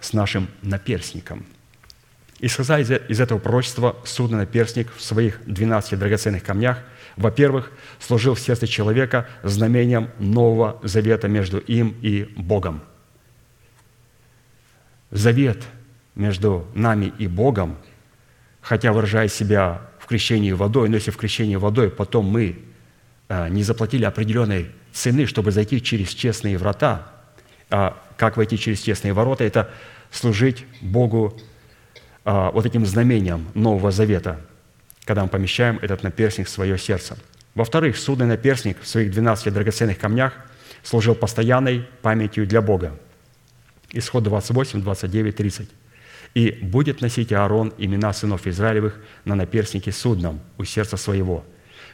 с 0.00 0.12
нашим 0.12 0.48
наперстником. 0.62 1.44
Исходя 2.40 2.80
из, 2.80 2.90
из 2.90 3.20
этого 3.20 3.38
пророчества, 3.38 3.96
судный 4.04 4.38
наперстник 4.38 4.92
в 4.96 5.02
своих 5.02 5.40
12 5.46 5.98
драгоценных 5.98 6.42
камнях, 6.42 6.82
во-первых, 7.16 7.70
служил 8.00 8.34
в 8.34 8.40
сердце 8.40 8.66
человека 8.66 9.28
знамением 9.42 10.10
нового 10.18 10.80
завета 10.82 11.28
между 11.28 11.58
им 11.58 11.94
и 12.00 12.24
Богом. 12.36 12.80
Завет 15.10 15.62
между 16.14 16.66
нами 16.74 17.12
и 17.18 17.26
Богом– 17.26 17.76
хотя 18.62 18.92
выражая 18.92 19.28
себя 19.28 19.82
в 19.98 20.06
крещении 20.06 20.52
водой, 20.52 20.88
но 20.88 20.96
если 20.96 21.10
в 21.10 21.16
крещении 21.16 21.56
водой 21.56 21.90
потом 21.90 22.26
мы 22.26 22.58
а, 23.28 23.48
не 23.48 23.62
заплатили 23.62 24.04
определенной 24.04 24.70
цены, 24.92 25.26
чтобы 25.26 25.50
зайти 25.50 25.82
через 25.82 26.10
честные 26.10 26.56
врата, 26.56 27.06
а 27.68 28.00
как 28.16 28.36
войти 28.36 28.56
через 28.56 28.80
честные 28.80 29.12
ворота, 29.12 29.44
это 29.44 29.70
служить 30.10 30.64
Богу 30.80 31.38
а, 32.24 32.50
вот 32.52 32.64
этим 32.64 32.86
знамением 32.86 33.48
Нового 33.54 33.90
Завета, 33.90 34.40
когда 35.04 35.24
мы 35.24 35.28
помещаем 35.28 35.78
этот 35.82 36.02
наперстник 36.02 36.46
в 36.46 36.50
свое 36.50 36.78
сердце. 36.78 37.18
Во-вторых, 37.54 37.96
судный 37.96 38.26
наперстник 38.26 38.80
в 38.80 38.86
своих 38.86 39.10
12 39.10 39.52
драгоценных 39.52 39.98
камнях 39.98 40.34
служил 40.82 41.14
постоянной 41.14 41.86
памятью 42.00 42.46
для 42.46 42.62
Бога. 42.62 42.98
Исход 43.92 44.22
28, 44.22 44.82
29, 44.82 45.36
30. 45.36 45.68
И 46.34 46.58
будет 46.62 47.00
носить 47.00 47.32
Аарон 47.32 47.72
имена 47.76 48.12
сынов 48.12 48.46
Израилевых 48.46 49.00
на 49.24 49.34
наперстнике 49.34 49.92
судном 49.92 50.40
у 50.56 50.64
сердца 50.64 50.96
своего, 50.96 51.44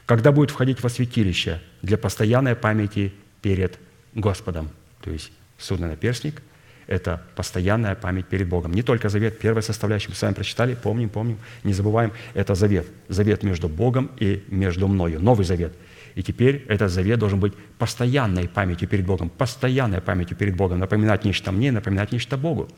когда 0.07 0.30
будет 0.30 0.51
входить 0.51 0.82
во 0.82 0.89
святилище 0.89 1.61
для 1.82 1.99
постоянной 1.99 2.55
памяти 2.55 3.12
перед 3.43 3.78
Господом. 4.14 4.70
То 5.03 5.11
есть 5.11 5.32
судный 5.59 5.89
наперстник– 5.89 6.43
это 6.89 7.22
постоянная 7.36 7.95
память 7.95 8.26
перед 8.26 8.49
Богом. 8.49 8.72
Не 8.72 8.82
только 8.82 9.09
завет, 9.09 9.39
первая 9.39 9.62
составляющая, 9.62 10.09
мы 10.09 10.14
с 10.14 10.22
вами 10.22 10.34
прочитали, 10.34 10.74
помним, 10.74 11.11
помним, 11.11 11.39
не 11.62 11.74
забываем, 11.74 12.12
это 12.34 12.55
завет. 12.55 12.86
Завет 13.09 13.43
между 13.43 13.68
Богом 13.68 14.11
и 14.18 14.43
между 14.49 14.89
мною, 14.89 15.20
новый 15.20 15.45
завет. 15.45 15.74
И 16.14 16.22
теперь 16.22 16.64
этот 16.68 16.91
завет 16.91 17.18
должен 17.18 17.41
быть 17.41 17.55
постоянной 17.78 18.49
памятью 18.49 18.89
перед 18.89 19.05
Богом, 19.05 19.28
постоянной 19.28 20.01
памятью 20.01 20.36
перед 20.36 20.57
Богом, 20.57 20.78
напоминать 20.78 21.24
нечто 21.24 21.53
мне, 21.53 21.70
напоминать 21.70 22.11
нечто 22.11 22.36
Богу. 22.36 22.68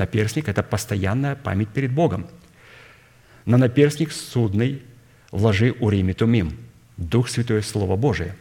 Наперстник– 0.00 0.48
это 0.48 0.62
постоянная 0.62 1.36
память 1.36 1.68
перед 1.68 1.92
Богом. 1.92 2.26
На 3.44 3.58
наперстник 3.58 4.12
судный 4.12 4.80
вложи 5.30 5.74
урим 5.78 6.14
тумим, 6.14 6.56
Дух 6.96 7.28
Святой 7.28 7.62
Слово 7.62 7.96
Божие. 7.96 8.34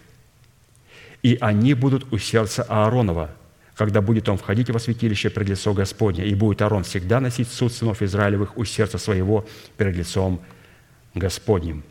И 1.22 1.38
они 1.42 1.74
будут 1.74 2.14
у 2.14 2.18
сердца 2.18 2.64
Ааронова, 2.64 3.32
когда 3.76 4.02
будет 4.02 4.30
он 4.30 4.38
входить 4.38 4.70
во 4.70 4.80
святилище 4.80 5.30
пред 5.30 5.50
лицо 5.50 5.74
Господне, 5.74 6.26
и 6.26 6.34
будет 6.34 6.62
Аарон 6.62 6.86
всегда 6.86 7.20
носить 7.20 7.50
суд 7.50 7.74
сынов 7.74 8.02
Израилевых 8.02 8.58
у 8.58 8.64
сердца 8.64 8.98
своего 8.98 9.46
перед 9.76 9.98
лицом 9.98 10.40
Господним. 11.14 11.84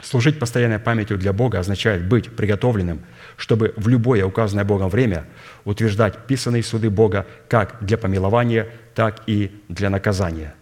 Служить 0.00 0.38
постоянной 0.38 0.78
памятью 0.78 1.18
для 1.18 1.32
Бога 1.32 1.58
означает 1.58 2.06
быть 2.06 2.30
приготовленным, 2.30 3.00
чтобы 3.36 3.74
в 3.76 3.88
любое 3.88 4.24
указанное 4.24 4.64
Богом 4.64 4.90
время 4.90 5.26
утверждать 5.64 6.26
писанные 6.26 6.62
суды 6.62 6.88
Бога 6.88 7.26
как 7.48 7.78
для 7.84 7.98
помилования, 7.98 8.68
так 8.94 9.22
и 9.26 9.50
для 9.68 9.90
наказания. 9.90 10.54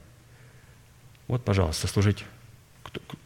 Вот, 1.28 1.44
пожалуйста, 1.44 1.86
служить. 1.86 2.24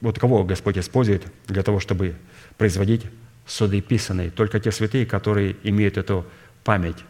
Вот 0.00 0.18
кого 0.18 0.42
Господь 0.42 0.78
использует 0.78 1.22
для 1.46 1.62
того, 1.62 1.78
чтобы 1.78 2.16
производить 2.58 3.06
суды 3.46 3.80
писанные? 3.80 4.30
Только 4.30 4.58
те 4.58 4.72
святые, 4.72 5.06
которые 5.06 5.56
имеют 5.62 5.96
эту 5.96 6.26
память 6.64 7.04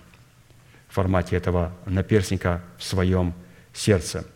в 0.89 0.95
формате 0.95 1.37
этого 1.37 1.73
наперстника 1.87 2.63
в 2.77 2.85
своем 2.85 3.33
сердце. 3.73 4.27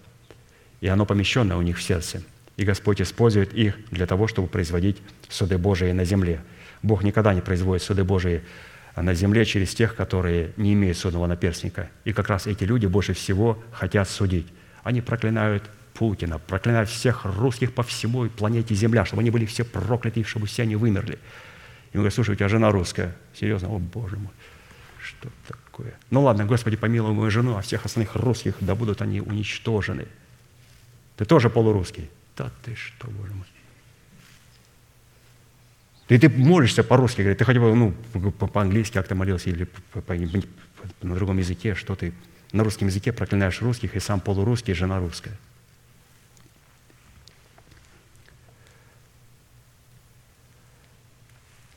И 0.80 0.88
оно 0.88 1.04
помещено 1.04 1.58
у 1.58 1.62
них 1.62 1.76
в 1.76 1.82
сердце– 1.82 2.22
и 2.56 2.64
Господь 2.64 3.00
использует 3.00 3.52
их 3.52 3.76
для 3.90 4.06
того, 4.06 4.28
чтобы 4.28 4.48
производить 4.48 4.98
суды 5.28 5.58
Божии 5.58 5.90
на 5.92 6.04
земле. 6.04 6.40
Бог 6.82 7.02
никогда 7.02 7.34
не 7.34 7.40
производит 7.40 7.82
суды 7.82 8.04
Божии 8.04 8.42
на 8.96 9.14
земле 9.14 9.44
через 9.44 9.74
тех, 9.74 9.96
которые 9.96 10.52
не 10.56 10.74
имеют 10.74 10.96
судного 10.98 11.26
наперстника. 11.26 11.90
И 12.04 12.12
как 12.12 12.28
раз 12.28 12.46
эти 12.46 12.64
люди 12.64 12.86
больше 12.86 13.12
всего 13.12 13.58
хотят 13.72 14.08
судить. 14.08 14.46
Они 14.84 15.00
проклинают 15.00 15.64
Путина, 15.94 16.38
проклинаю 16.38 16.86
всех 16.86 17.24
русских 17.24 17.72
по 17.72 17.82
всему 17.82 18.28
планете 18.28 18.74
Земля, 18.74 19.04
чтобы 19.04 19.22
они 19.22 19.30
были 19.30 19.46
все 19.46 19.64
прокляты, 19.64 20.22
чтобы 20.24 20.46
все 20.46 20.62
они 20.62 20.76
вымерли. 20.76 21.18
И 21.92 21.96
он 21.96 22.02
говорит, 22.02 22.14
слушай, 22.14 22.30
у 22.30 22.34
тебя 22.34 22.48
жена 22.48 22.70
русская. 22.70 23.16
Серьезно? 23.34 23.68
О, 23.68 23.78
Боже 23.78 24.16
мой, 24.16 24.32
что 25.00 25.28
такое? 25.46 25.94
Ну 26.10 26.22
ладно, 26.22 26.44
Господи, 26.44 26.76
помилуй 26.76 27.12
мою 27.12 27.30
жену, 27.30 27.56
а 27.56 27.62
всех 27.62 27.84
остальных 27.84 28.16
русских, 28.16 28.54
да 28.60 28.74
будут 28.74 29.00
они 29.00 29.20
уничтожены. 29.20 30.06
Ты 31.16 31.24
тоже 31.24 31.50
полурусский? 31.50 32.10
Да 32.36 32.50
ты 32.62 32.74
что, 32.74 33.08
Боже 33.08 33.32
мой. 33.32 33.46
И 36.08 36.18
ты 36.18 36.28
молишься 36.28 36.84
по-русски, 36.84 37.22
говорит, 37.22 37.38
ты 37.38 37.44
хотя 37.44 37.60
бы 37.60 37.74
ну, 37.74 37.92
по-английски 38.32 38.94
как-то 38.94 39.14
молился 39.14 39.50
или 39.50 39.64
по, 39.64 40.00
по, 40.00 40.14
по, 40.14 40.14
на 41.06 41.14
другом 41.14 41.38
языке, 41.38 41.74
что 41.74 41.94
ты 41.94 42.12
на 42.52 42.62
русском 42.62 42.88
языке 42.88 43.12
проклинаешь 43.12 43.62
русских, 43.62 43.96
и 43.96 44.00
сам 44.00 44.20
полурусский, 44.20 44.72
и 44.72 44.76
жена 44.76 44.98
русская. 44.98 45.36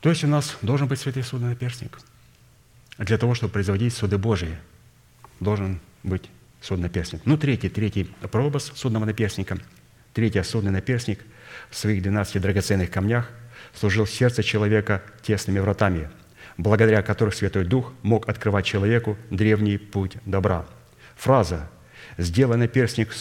То 0.01 0.09
есть 0.09 0.23
у 0.23 0.27
нас 0.27 0.57
должен 0.61 0.87
быть 0.87 0.99
святый 0.99 1.23
судный 1.23 1.49
наперстник. 1.49 1.99
Для 2.97 3.17
того, 3.17 3.33
чтобы 3.33 3.53
производить 3.53 3.93
суды 3.93 4.17
Божии, 4.17 4.57
должен 5.39 5.79
быть 6.03 6.29
судный 6.61 6.83
наперстник. 6.83 7.21
Ну, 7.25 7.37
третий, 7.37 7.69
третий 7.69 8.03
прообраз 8.31 8.71
судного 8.75 9.05
наперстника. 9.05 9.57
Третий 10.17 10.41
судный 10.41 10.71
наперстник 10.71 11.19
в 11.69 11.77
своих 11.77 12.01
12 12.01 12.41
драгоценных 12.41 12.89
камнях 12.89 13.29
служил 13.73 14.07
сердце 14.07 14.41
человека 14.41 15.03
тесными 15.21 15.59
вратами– 15.59 16.09
благодаря 16.57 17.01
которых 17.01 17.35
Святой 17.35 17.65
Дух 17.65 17.93
мог 18.01 18.27
открывать 18.27 18.65
человеку 18.65 19.17
древний 19.29 19.77
путь 19.77 20.17
добра. 20.25 20.65
Фраза 21.15 21.69
«сделай 22.17 22.57
наперстник 22.57 23.13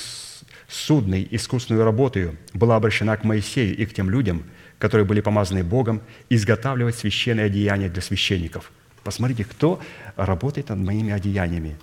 судный 0.68 1.26
искусственную 1.30 1.84
работою» 1.84 2.36
была 2.54 2.76
обращена 2.76 3.16
к 3.16 3.24
Моисею 3.24 3.76
и 3.76 3.86
к 3.86 3.94
тем 3.94 4.10
людям, 4.10 4.44
которые 4.78 5.06
были 5.06 5.20
помазаны 5.20 5.62
Богом, 5.62 6.02
изготавливать 6.28 6.96
священные 6.96 7.46
одеяния 7.46 7.88
для 7.88 8.02
священников. 8.02 8.70
Посмотрите, 9.04 9.44
кто 9.44 9.80
работает 10.16 10.70
над 10.70 10.78
моими 10.78 11.12
одеяниями. 11.12 11.76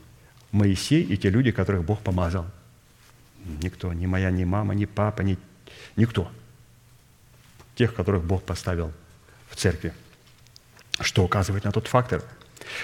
Моисей 0.52 1.04
и 1.04 1.18
те 1.18 1.30
люди, 1.30 1.52
которых 1.52 1.84
Бог 1.84 2.00
помазал. 2.00 2.46
Никто, 3.62 3.94
ни 3.94 4.06
моя, 4.06 4.32
ни 4.32 4.44
мама, 4.44 4.74
ни 4.74 4.86
папа, 4.86 5.22
ни... 5.22 5.38
никто. 5.96 6.32
Тех, 7.76 7.94
которых 7.94 8.24
Бог 8.24 8.44
поставил 8.44 8.92
в 9.50 9.56
церкви 9.56 9.94
что 11.00 11.24
указывает 11.24 11.64
на 11.64 11.72
тот 11.72 11.88
фактор, 11.88 12.24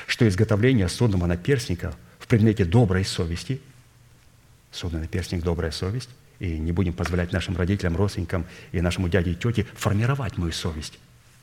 что 0.07 0.27
изготовление 0.27 0.89
судного 0.89 1.25
наперстника 1.25 1.95
в 2.19 2.27
предмете 2.27 2.65
доброй 2.65 3.05
совести, 3.05 3.61
судный 4.71 5.01
наперстник– 5.01 5.43
добрая 5.43 5.71
совесть, 5.71 6.09
и 6.39 6.57
не 6.57 6.71
будем 6.71 6.93
позволять 6.93 7.33
нашим 7.33 7.57
родителям, 7.57 7.97
родственникам 7.97 8.45
и 8.71 8.81
нашему 8.81 9.09
дяде 9.09 9.31
и 9.31 9.35
тете 9.35 9.65
формировать 9.73 10.37
мою 10.37 10.53
совесть. 10.53 10.99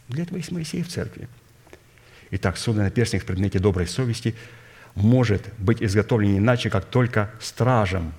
Для 0.09 0.23
этого 0.23 0.39
есть 0.39 0.53
Моисей 0.53 0.83
в 0.83 0.89
церкви. 0.89 1.29
Итак, 2.31 2.57
судный 2.57 2.85
наперстник 2.85 3.23
в 3.23 3.27
предмете 3.27 3.59
доброй 3.59 3.87
совести 3.87 4.35
может 4.95 5.43
быть 5.59 5.83
изготовлен 5.83 6.39
иначе, 6.39 6.71
как 6.71 6.87
только 6.87 7.31
стражем, 7.41 8.15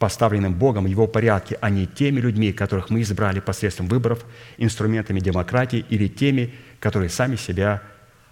поставленным 0.00 0.54
Богом 0.54 0.86
его 0.86 1.06
порядке, 1.06 1.58
а 1.60 1.68
не 1.68 1.86
теми 1.86 2.20
людьми, 2.20 2.54
которых 2.54 2.88
мы 2.88 3.02
избрали 3.02 3.38
посредством 3.38 3.86
выборов, 3.86 4.24
инструментами 4.56 5.20
демократии 5.20 5.84
или 5.90 6.08
теми, 6.08 6.54
которые 6.80 7.10
сами 7.10 7.36
себя 7.36 7.82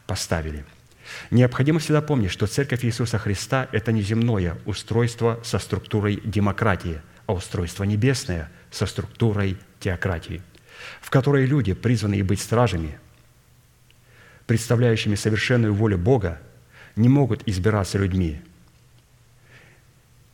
поставили. 0.07 0.65
Необходимо 1.31 1.79
всегда 1.79 2.01
помнить, 2.01 2.31
что 2.31 2.47
Церковь 2.47 2.87
Иисуса 2.87 3.19
Христа– 3.19 3.69
это 3.73 3.93
не 3.93 4.01
земное 4.01 4.57
устройство 4.65 5.41
со 5.45 5.59
структурой 5.59 6.23
демократии, 6.25 7.03
а 7.27 7.35
устройство 7.35 7.85
небесное 7.85 8.51
со 8.71 8.87
структурой 8.87 9.59
теократии, 9.79 10.41
в 11.03 11.11
которой 11.11 11.45
люди, 11.45 11.75
призванные 11.75 12.25
быть 12.25 12.41
стражами, 12.41 12.99
представляющими 14.47 15.17
совершенную 15.17 15.75
волю 15.75 15.99
Бога, 15.99 16.41
не 16.97 17.11
могут 17.11 17.47
избираться 17.47 17.99
людьми, 17.99 18.41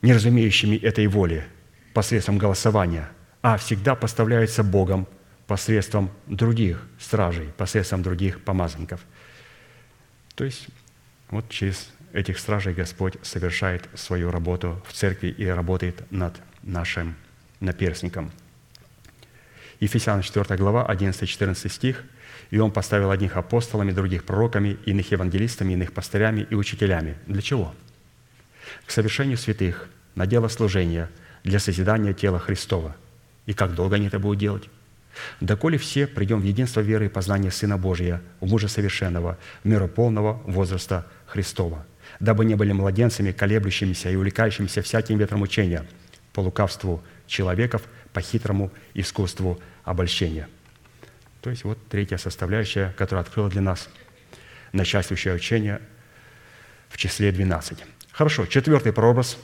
не 0.05 0.13
разумеющими 0.13 0.77
этой 0.77 1.07
воли 1.07 1.47
посредством 1.95 2.37
голосования, 2.37 3.09
а 3.41 3.57
всегда 3.57 3.95
поставляются 3.95 4.63
Богом 4.63 5.09
посредством 5.47 6.11
других 6.27 6.87
стражей, 7.01 7.49
посредством 7.57 8.03
других 8.03 8.45
помазанников. 8.45 9.01
То 10.35 10.45
есть 10.45 10.67
вот 11.31 11.49
через 11.49 11.91
этих 12.13 12.39
стражей 12.39 12.75
Господь 12.75 13.17
совершает 13.23 13.89
свою 13.95 14.31
работу 14.31 14.83
в 14.87 14.93
церкви 14.93 15.29
и 15.29 15.47
работает 15.47 16.03
над 16.13 16.35
нашим 16.63 17.15
наперстником. 17.61 18.31
Ефесян 19.81 20.21
4 20.21 20.57
глава, 20.59 20.87
11-14 20.87 21.71
стих. 21.71 22.05
«И 22.51 22.59
Он 22.59 22.71
поставил 22.73 23.11
одних 23.11 23.39
апостолами, 23.39 23.91
других 23.91 24.25
пророками, 24.25 24.77
иных 24.85 25.13
евангелистами, 25.13 25.73
иных 25.73 25.95
пастырями 25.95 26.47
и 26.51 26.55
учителями». 26.55 27.17
Для 27.27 27.41
чего? 27.41 27.75
К 28.87 28.91
совершению 28.91 29.39
святых, 29.39 29.89
на 30.15 30.27
дело 30.27 30.49
служения, 30.49 31.11
для 31.43 31.59
созидания 31.59 32.15
тела 32.15 32.39
Христова. 32.39 32.97
И 33.47 33.53
как 33.53 33.75
долго 33.75 33.97
они 33.97 34.07
это 34.07 34.19
будут 34.19 34.39
делать? 34.39 34.69
доколе 35.41 35.79
все 35.79 36.07
придем 36.07 36.41
в 36.41 36.45
единство 36.45 36.81
веры 36.81 37.07
и 37.07 37.09
познания 37.09 37.51
Сына 37.51 37.79
Божия, 37.79 38.21
в 38.41 38.49
мужа 38.49 38.69
совершенного, 38.69 39.39
в 39.63 39.69
меру 39.69 39.89
полного 39.89 40.43
возраста 40.45 41.07
Христова, 41.27 41.87
дабы 42.21 42.45
не 42.45 42.55
были 42.55 42.73
младенцами, 42.73 43.33
колеблющимися 43.33 44.11
и 44.11 44.17
увлекающимися 44.17 44.83
всяким 44.83 45.19
ветром 45.19 45.43
учения, 45.43 45.87
по 46.33 46.41
лукавству 46.41 47.03
человеков, 47.27 47.83
по 48.13 48.21
хитрому 48.21 48.73
искусству 48.95 49.61
обольщения». 49.85 50.49
То 51.41 51.51
есть 51.51 51.65
вот 51.65 51.79
третья 51.89 52.17
составляющая, 52.17 52.95
которая 52.97 53.23
открыла 53.23 53.51
для 53.51 53.61
нас 53.61 53.91
начальствующее 54.73 55.35
учение 55.35 55.81
в 56.89 56.97
числе 56.97 57.33
12. 57.33 57.79
Хорошо, 58.15 58.47
четвертый 58.47 58.93
прообраз, 58.93 59.37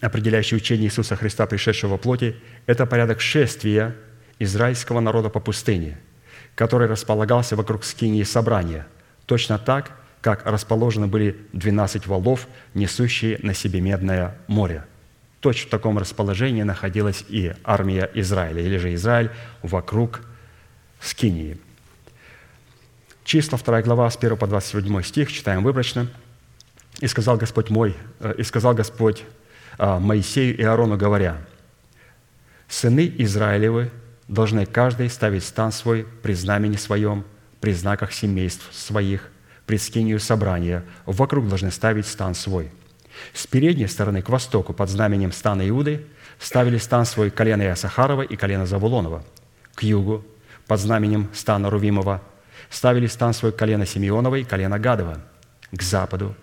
определяющий 0.00 0.56
учение 0.56 0.86
Иисуса 0.86 1.16
Христа, 1.16 1.46
пришедшего 1.46 1.92
во 1.92 1.98
плоти, 1.98 2.36
это 2.66 2.86
порядок 2.86 3.20
шествия– 3.20 3.94
израильского 4.42 5.00
народа 5.00 5.28
по 5.28 5.40
пустыне, 5.40 5.98
который 6.54 6.88
располагался 6.88 7.56
вокруг 7.56 7.84
скинии 7.84 8.22
собрания, 8.22 8.86
точно 9.26 9.58
так, 9.58 9.92
как 10.20 10.46
расположены 10.46 11.06
были 11.06 11.36
12 11.52 12.06
валов, 12.06 12.46
несущие 12.74 13.38
на 13.42 13.54
себе 13.54 13.80
медное 13.80 14.36
море. 14.46 14.84
Точно 15.40 15.66
в 15.66 15.70
таком 15.70 15.98
расположении 15.98 16.62
находилась 16.62 17.24
и 17.28 17.52
армия 17.64 18.08
Израиля, 18.14 18.62
или 18.62 18.76
же 18.76 18.94
Израиль 18.94 19.30
вокруг 19.62 20.20
скинии. 21.00 21.58
Числа 23.24 23.58
2 23.58 23.82
глава 23.82 24.08
с 24.08 24.16
1 24.16 24.36
по 24.36 24.46
27 24.46 25.02
стих, 25.02 25.32
читаем 25.32 25.64
выборочно. 25.64 26.08
«И 27.02 27.08
сказал 27.08 27.36
Господь 27.36 27.68
мой, 27.68 27.96
э, 28.20 28.34
и 28.38 28.44
сказал 28.44 28.74
Господь 28.74 29.24
э, 29.76 29.98
Моисею 29.98 30.56
и 30.56 30.62
Аарону, 30.62 30.96
говоря, 30.96 31.38
«Сыны 32.68 33.12
Израилевы 33.18 33.90
должны 34.28 34.66
каждый 34.66 35.10
ставить 35.10 35.42
стан 35.42 35.72
свой 35.72 36.06
при 36.22 36.34
знамени 36.34 36.76
своем, 36.76 37.24
при 37.60 37.72
знаках 37.72 38.12
семейств 38.12 38.68
своих, 38.72 39.32
при 39.66 39.78
скинию 39.78 40.20
собрания. 40.20 40.84
Вокруг 41.04 41.48
должны 41.48 41.72
ставить 41.72 42.06
стан 42.06 42.36
свой. 42.36 42.70
С 43.34 43.48
передней 43.48 43.88
стороны 43.88 44.22
к 44.22 44.28
востоку 44.28 44.72
под 44.72 44.88
знаменем 44.88 45.32
стана 45.32 45.68
Иуды 45.68 46.06
ставили 46.38 46.78
стан 46.78 47.04
свой 47.04 47.30
колено 47.30 47.62
Иосахарова 47.62 48.22
и 48.22 48.36
колено 48.36 48.64
Завулонова. 48.64 49.24
К 49.74 49.82
югу 49.82 50.24
под 50.68 50.78
знаменем 50.78 51.28
стана 51.34 51.68
Рувимова 51.68 52.22
ставили 52.70 53.08
стан 53.08 53.34
свой 53.34 53.50
колено 53.50 53.86
Симеонова 53.86 54.36
и 54.36 54.44
колено 54.44 54.78
Гадова. 54.78 55.20
К 55.72 55.82
западу 55.82 56.36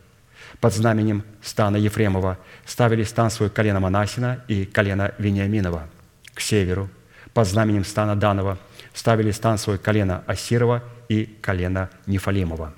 под 0.59 0.73
знаменем 0.73 1.23
стана 1.41 1.77
Ефремова 1.77 2.37
ставили 2.65 3.03
стан 3.03 3.31
свой 3.31 3.49
колено 3.49 3.79
Манасина 3.79 4.43
и 4.47 4.65
колено 4.65 5.13
Вениаминова. 5.17 5.87
К 6.33 6.41
северу 6.41 6.89
под 7.33 7.47
знаменем 7.47 7.85
стана 7.85 8.15
Данова, 8.15 8.57
ставили 8.93 9.31
стан 9.31 9.57
свой 9.57 9.77
колено 9.77 10.23
Асирова 10.27 10.83
и 11.07 11.25
колено 11.41 11.89
Нефалимова. 12.05 12.73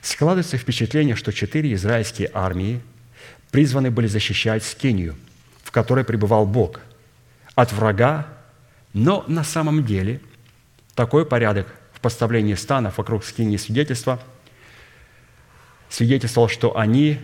Складывается 0.00 0.56
впечатление, 0.56 1.16
что 1.16 1.32
четыре 1.32 1.74
израильские 1.74 2.30
армии 2.32 2.80
призваны 3.50 3.90
были 3.90 4.06
защищать 4.06 4.64
Скинию, 4.64 5.16
в 5.62 5.70
которой 5.70 6.04
пребывал 6.04 6.46
Бог, 6.46 6.80
от 7.54 7.72
врага, 7.72 8.26
но 8.92 9.24
на 9.28 9.44
самом 9.44 9.84
деле 9.84 10.20
такой 10.94 11.26
порядок 11.26 11.66
в 11.92 12.00
поставлении 12.00 12.54
станов 12.54 12.98
вокруг 12.98 13.24
Скинии 13.24 13.56
свидетельства 13.56 14.20
свидетельствовал, 15.88 16.48
что 16.48 16.76
они 16.76 17.18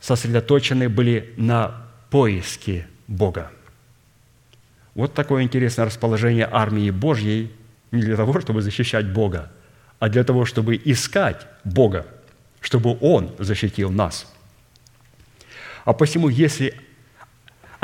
сосредоточены 0.00 0.88
были 0.88 1.34
на 1.36 1.86
поиске 2.10 2.86
Бога. 3.06 3.50
Вот 4.94 5.14
такое 5.14 5.42
интересное 5.42 5.86
расположение 5.86 6.48
армии 6.50 6.90
Божьей 6.90 7.52
не 7.90 8.02
для 8.02 8.16
того, 8.16 8.40
чтобы 8.40 8.62
защищать 8.62 9.12
Бога, 9.12 9.50
а 9.98 10.08
для 10.08 10.24
того, 10.24 10.44
чтобы 10.44 10.80
искать 10.84 11.46
Бога, 11.64 12.06
чтобы 12.60 12.96
Он 13.00 13.34
защитил 13.38 13.90
нас. 13.90 14.32
А 15.84 15.92
посему, 15.92 16.28
если 16.28 16.74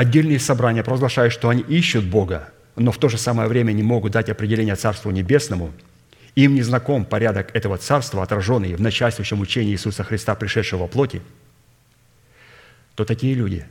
Отдельные 0.01 0.39
собрания 0.39 0.83
провозглашают, 0.83 1.31
что 1.31 1.51
они 1.51 1.61
ищут 1.61 2.07
Бога, 2.07 2.49
но 2.75 2.91
в 2.91 2.97
то 2.97 3.11
же 3.11 3.19
самое 3.19 3.51
время 3.51 3.73
не 3.73 3.83
могут 3.83 4.13
дать 4.13 4.31
определение 4.31 4.75
Царству 4.75 5.11
Небесному, 5.11 5.75
им 6.35 6.55
не 6.55 6.63
знаком 6.63 7.05
порядок 7.05 7.55
этого 7.55 7.77
Царства, 7.77 8.23
отраженный 8.23 8.75
в 8.75 8.81
начальствующем 8.81 9.41
учении 9.41 9.73
Иисуса 9.73 10.05
Христа, 10.05 10.35
пришедшего 10.35 10.81
во 10.81 10.87
плоти, 10.87 11.23
то 12.95 13.05
такие 13.05 13.35
люди, 13.35 13.67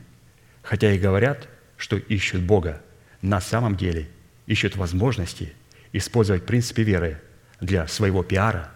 хотя 0.61 0.91
и 0.91 0.99
говорят, 0.99 1.47
что 1.77 1.97
ищут 1.97 2.41
Бога, 2.41 2.81
на 3.21 3.41
самом 3.41 3.75
деле 3.75 4.09
ищут 4.45 4.75
возможности 4.75 5.53
использовать 5.93 6.45
принципы 6.45 6.83
веры 6.83 7.21
для 7.61 7.87
своего 7.87 8.23
пиара, 8.23 8.71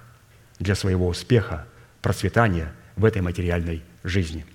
для 0.59 0.75
своего 0.75 1.07
успеха, 1.07 1.67
процветания 2.01 2.73
в 2.95 3.05
этой 3.05 3.21
материальной 3.21 3.81
жизни. 4.03 4.45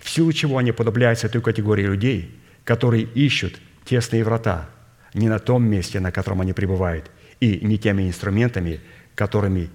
В 0.00 0.08
силу 0.08 0.32
чего 0.32 0.58
они 0.58 0.72
подобляются 0.72 1.28
той 1.28 1.42
категории 1.42 1.84
людей, 1.84 2.34
которые 2.64 3.04
ищут 3.04 3.58
тесные 3.84 4.24
врата 4.24 4.68
не 5.14 5.28
на 5.28 5.38
том 5.38 5.64
месте, 5.64 6.00
на 6.00 6.12
котором 6.12 6.40
они 6.40 6.52
пребывают, 6.52 7.10
и 7.40 7.64
не 7.64 7.78
теми 7.78 8.08
инструментами, 8.08 8.80
которыми 9.14 9.70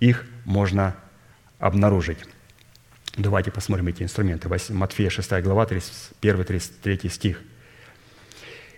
их 0.00 0.24
можно 0.44 0.96
обнаружить. 1.58 2.18
Давайте 3.16 3.50
посмотрим 3.50 3.88
эти 3.88 4.02
инструменты. 4.02 4.48
Матфея 4.70 5.10
6 5.10 5.30
глава, 5.42 5.66
31-33 5.66 7.08
стих. 7.08 7.42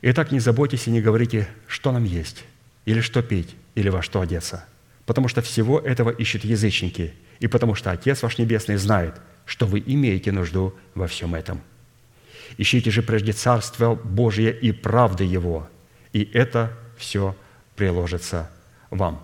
«Итак, 0.02 0.30
не 0.30 0.40
заботьтесь 0.40 0.86
и 0.86 0.90
не 0.90 1.00
говорите, 1.00 1.48
что 1.66 1.90
нам 1.90 2.04
есть, 2.04 2.44
или 2.84 3.00
что 3.00 3.22
пить, 3.22 3.56
или 3.74 3.88
во 3.88 4.02
что 4.02 4.20
одеться, 4.20 4.66
потому 5.06 5.28
что 5.28 5.40
всего 5.40 5.80
этого 5.80 6.10
ищут 6.10 6.44
язычники, 6.44 7.14
и 7.40 7.46
потому 7.46 7.74
что 7.74 7.90
Отец 7.90 8.22
ваш 8.22 8.38
Небесный 8.38 8.76
знает, 8.76 9.14
что 9.46 9.66
вы 9.66 9.82
имеете 9.84 10.32
нужду 10.32 10.74
во 10.94 11.06
всем 11.06 11.34
этом. 11.34 11.62
Ищите 12.58 12.90
же 12.90 13.02
прежде 13.02 13.32
Царство 13.32 13.94
Божие 13.94 14.56
и 14.56 14.70
правды 14.70 15.24
Его, 15.24 15.68
и 16.12 16.28
это 16.34 16.76
все 16.96 17.34
приложится 17.76 18.50
вам». 18.90 19.22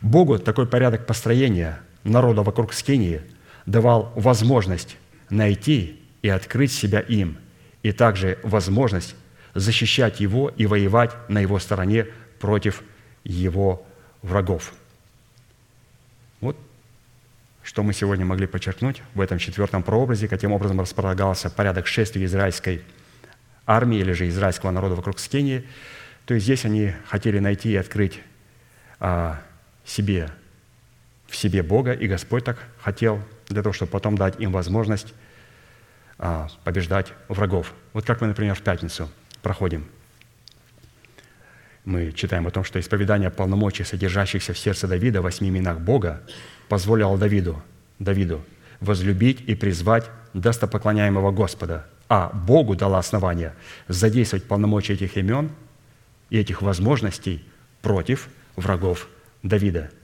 Богу 0.00 0.38
такой 0.38 0.66
порядок 0.66 1.06
построения 1.06 1.80
народа 2.04 2.42
вокруг 2.42 2.72
Скинии– 2.72 3.22
давал 3.68 4.12
возможность 4.16 4.96
найти 5.28 6.00
и 6.22 6.28
открыть 6.28 6.72
себя 6.72 7.00
им, 7.00 7.36
и 7.82 7.92
также 7.92 8.38
возможность 8.42 9.14
защищать 9.54 10.20
его 10.20 10.48
и 10.48 10.66
воевать 10.66 11.14
на 11.28 11.38
его 11.40 11.58
стороне 11.58 12.06
против 12.40 12.82
его 13.24 13.86
врагов. 14.22 14.72
Вот 16.40 16.56
что 17.62 17.82
мы 17.82 17.92
сегодня 17.92 18.24
могли 18.24 18.46
подчеркнуть 18.46 19.02
в 19.14 19.20
этом 19.20 19.38
четвертом 19.38 19.82
прообразе, 19.82 20.28
каким 20.28 20.52
образом 20.52 20.80
располагался 20.80 21.50
порядок 21.50 21.86
шествия 21.86 22.24
израильской 22.24 22.82
армии 23.66 23.98
или 23.98 24.12
же 24.12 24.28
израильского 24.28 24.70
народа 24.70 24.94
вокруг 24.94 25.18
Скинии. 25.18 25.64
То 26.28 26.34
есть 26.34 26.44
здесь 26.44 26.66
они 26.66 26.92
хотели 27.06 27.38
найти 27.38 27.70
и 27.70 27.76
открыть 27.76 28.20
а, 29.00 29.40
себе, 29.82 30.28
в 31.26 31.34
себе 31.34 31.62
Бога, 31.62 31.92
и 31.92 32.06
Господь 32.06 32.44
так 32.44 32.58
хотел 32.82 33.22
для 33.48 33.62
того, 33.62 33.72
чтобы 33.72 33.90
потом 33.90 34.18
дать 34.18 34.38
им 34.38 34.52
возможность 34.52 35.14
а, 36.18 36.48
побеждать 36.64 37.14
врагов. 37.28 37.72
Вот 37.94 38.04
как 38.04 38.20
мы, 38.20 38.26
например, 38.26 38.54
в 38.54 38.60
пятницу 38.60 39.08
проходим. 39.40 39.88
Мы 41.86 42.12
читаем 42.12 42.46
о 42.46 42.50
том, 42.50 42.62
что 42.62 42.78
исповедание 42.78 43.30
полномочий, 43.30 43.84
содержащихся 43.84 44.52
в 44.52 44.58
сердце 44.58 44.86
Давида, 44.86 45.22
в 45.22 45.24
восьми 45.24 45.48
именах 45.48 45.80
Бога, 45.80 46.20
позволило 46.68 47.16
Давиду, 47.16 47.62
Давиду 47.98 48.44
возлюбить 48.80 49.40
и 49.40 49.54
призвать 49.54 50.10
достопоклоняемого 50.34 51.30
Господа, 51.30 51.86
а 52.10 52.28
Богу 52.34 52.76
дало 52.76 52.98
основание 52.98 53.54
задействовать 53.88 54.44
полномочия 54.44 54.92
этих 54.92 55.16
имен 55.16 55.52
и 56.30 56.38
этих 56.38 56.62
возможностей 56.62 57.44
против 57.82 58.28
врагов 58.56 59.08
Давида– 59.42 59.90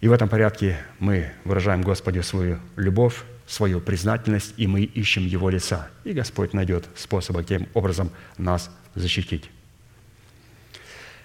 и 0.00 0.08
в 0.08 0.12
этом 0.12 0.28
порядке 0.28 0.78
мы 0.98 1.32
выражаем 1.44 1.82
Господу 1.82 2.22
свою 2.22 2.60
любовь, 2.76 3.22
свою 3.46 3.80
признательность, 3.80 4.54
и 4.56 4.66
мы 4.66 4.82
ищем 4.82 5.26
Его 5.26 5.48
лица. 5.48 5.88
И 6.04 6.12
Господь 6.12 6.52
найдет 6.52 6.86
способы 6.94 7.42
тем 7.44 7.66
образом 7.74 8.10
нас 8.36 8.70
защитить. 8.94 9.50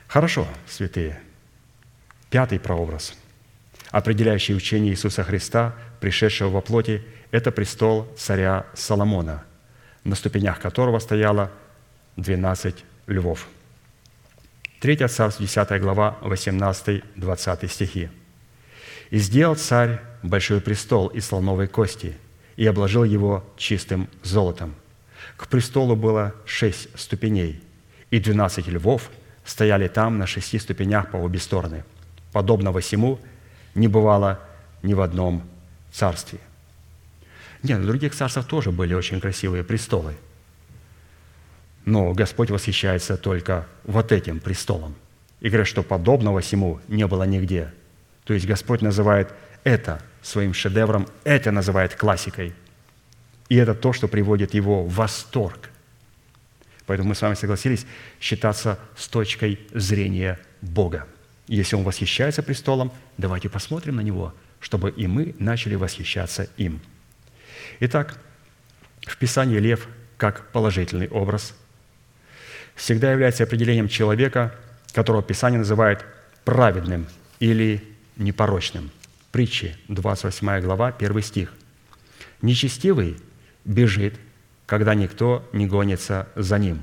Хорошо, 0.08 0.48
святые. 0.68 1.20
Пятый 2.30 2.60
прообраз, 2.60 3.14
определяющий 3.92 4.56
учение 4.56 4.94
Иисуса 4.94 5.24
Христа, 5.24 5.76
пришедшего 6.00 6.50
во 6.50 6.62
плоти, 6.62 7.04
это 7.32 7.52
престол 7.52 8.08
царя 8.18 8.66
Соломона, 8.74 9.44
на 10.06 10.16
ступенях 10.16 10.60
которого 10.60 11.00
стояло 11.00 11.52
12 12.16 12.86
львов. 13.12 13.48
Третья 14.80 15.08
царств, 15.08 15.40
10 15.40 15.80
глава, 15.80 16.18
18-20 16.22 17.68
стихи. 17.68 18.10
И 19.12 19.18
сделал 19.20 19.56
царь 19.56 20.02
большой 20.24 20.62
престол 20.62 21.08
из 21.08 21.26
слоновой 21.26 21.68
кости 21.68 22.18
и 22.56 22.66
обложил 22.66 23.04
его 23.04 23.46
чистым 23.58 24.10
золотом. 24.24 24.74
К 25.38 25.48
престолу 25.48 25.96
было 25.96 26.34
шесть 26.46 26.88
ступеней, 26.98 27.62
и 28.10 28.20
двенадцать 28.20 28.68
львов 28.68 29.12
стояли 29.46 29.88
там 29.88 30.18
на 30.18 30.28
шести 30.28 30.58
ступенях 30.60 31.12
по 31.12 31.18
обе 31.18 31.40
стороны. 31.40 31.84
Подобного 32.32 32.80
всему 32.80 33.20
не 33.76 33.88
бывало 33.88 34.40
ни 34.82 34.94
в 34.94 35.02
одном 35.02 35.44
царстве. 35.92 36.40
Нет, 37.64 37.80
в 37.80 37.86
других 37.86 38.16
царствах 38.16 38.48
тоже 38.48 38.72
были 38.72 38.94
очень 38.94 39.20
красивые 39.20 39.64
престолы. 39.64 40.16
Но 41.86 42.14
Господь 42.14 42.52
восхищается 42.52 43.18
только 43.18 43.68
вот 43.84 44.12
этим 44.12 44.40
престолом. 44.40 44.96
И 45.40 45.50
говорит, 45.50 45.68
что 45.68 45.84
подобного 45.84 46.42
всему 46.42 46.80
не 46.88 47.08
было 47.08 47.24
нигде– 47.24 47.74
то 48.24 48.34
есть 48.34 48.46
Господь 48.46 48.82
называет 48.82 49.34
это 49.64 50.02
своим 50.22 50.54
шедевром, 50.54 51.08
это 51.24 51.52
называет 51.52 51.96
классикой. 51.96 52.54
И 53.50 53.56
это 53.56 53.74
то, 53.76 53.94
что 53.94 54.08
приводит 54.08 54.54
его 54.54 54.84
в 54.84 54.94
восторг. 54.94 55.70
Поэтому 56.86 57.10
мы 57.10 57.16
с 57.16 57.22
вами 57.22 57.34
согласились 57.34 57.86
считаться 58.20 58.80
с 58.96 59.08
точкой 59.08 59.60
зрения 59.74 60.40
Бога. 60.62 61.08
Если 61.48 61.76
Он 61.76 61.84
восхищается 61.84 62.44
престолом, 62.44 62.92
давайте 63.18 63.50
посмотрим 63.50 63.98
на 63.98 64.02
Него, 64.02 64.34
чтобы 64.60 64.92
и 64.92 65.08
мы 65.08 65.36
начали 65.38 65.76
восхищаться 65.76 66.48
им. 66.58 66.82
Итак, 67.80 68.18
в 69.02 69.18
Писании 69.18 69.58
лев 69.58 69.88
как 70.18 70.52
положительный 70.52 71.10
образ 71.10 71.56
всегда 72.76 73.12
является 73.12 73.44
определением 73.44 73.88
человека, 73.88 74.54
которого 74.94 75.24
Писание 75.24 75.60
называет 75.60 76.06
праведным 76.44 77.08
или 77.40 77.84
непорочным. 78.18 78.92
Притчи, 79.32 79.78
28 79.88 80.62
глава, 80.62 80.88
1 80.98 81.22
стих. 81.22 81.54
«Нечестивый 82.42 83.18
бежит, 83.64 84.16
когда 84.66 84.96
никто 84.96 85.48
не 85.54 85.68
гонится 85.68 86.28
за 86.36 86.58
ним, 86.58 86.82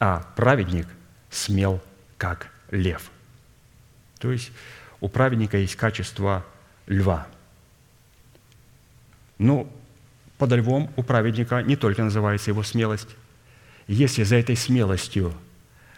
а 0.00 0.26
праведник 0.36 0.86
смел, 1.30 1.82
как 2.16 2.48
лев». 2.70 3.10
То 4.18 4.32
есть 4.32 4.50
у 5.00 5.08
праведника 5.08 5.58
есть 5.58 5.76
качество 5.76 6.44
льва. 6.86 7.26
Но 9.38 9.70
под 10.38 10.52
львом 10.52 10.90
у 10.96 11.02
праведника 11.02 11.62
не 11.62 11.76
только 11.76 12.02
называется 12.02 12.50
его 12.50 12.62
смелость. 12.62 13.08
Если 13.88 14.22
за 14.22 14.36
этой 14.36 14.56
смелостью 14.56 15.34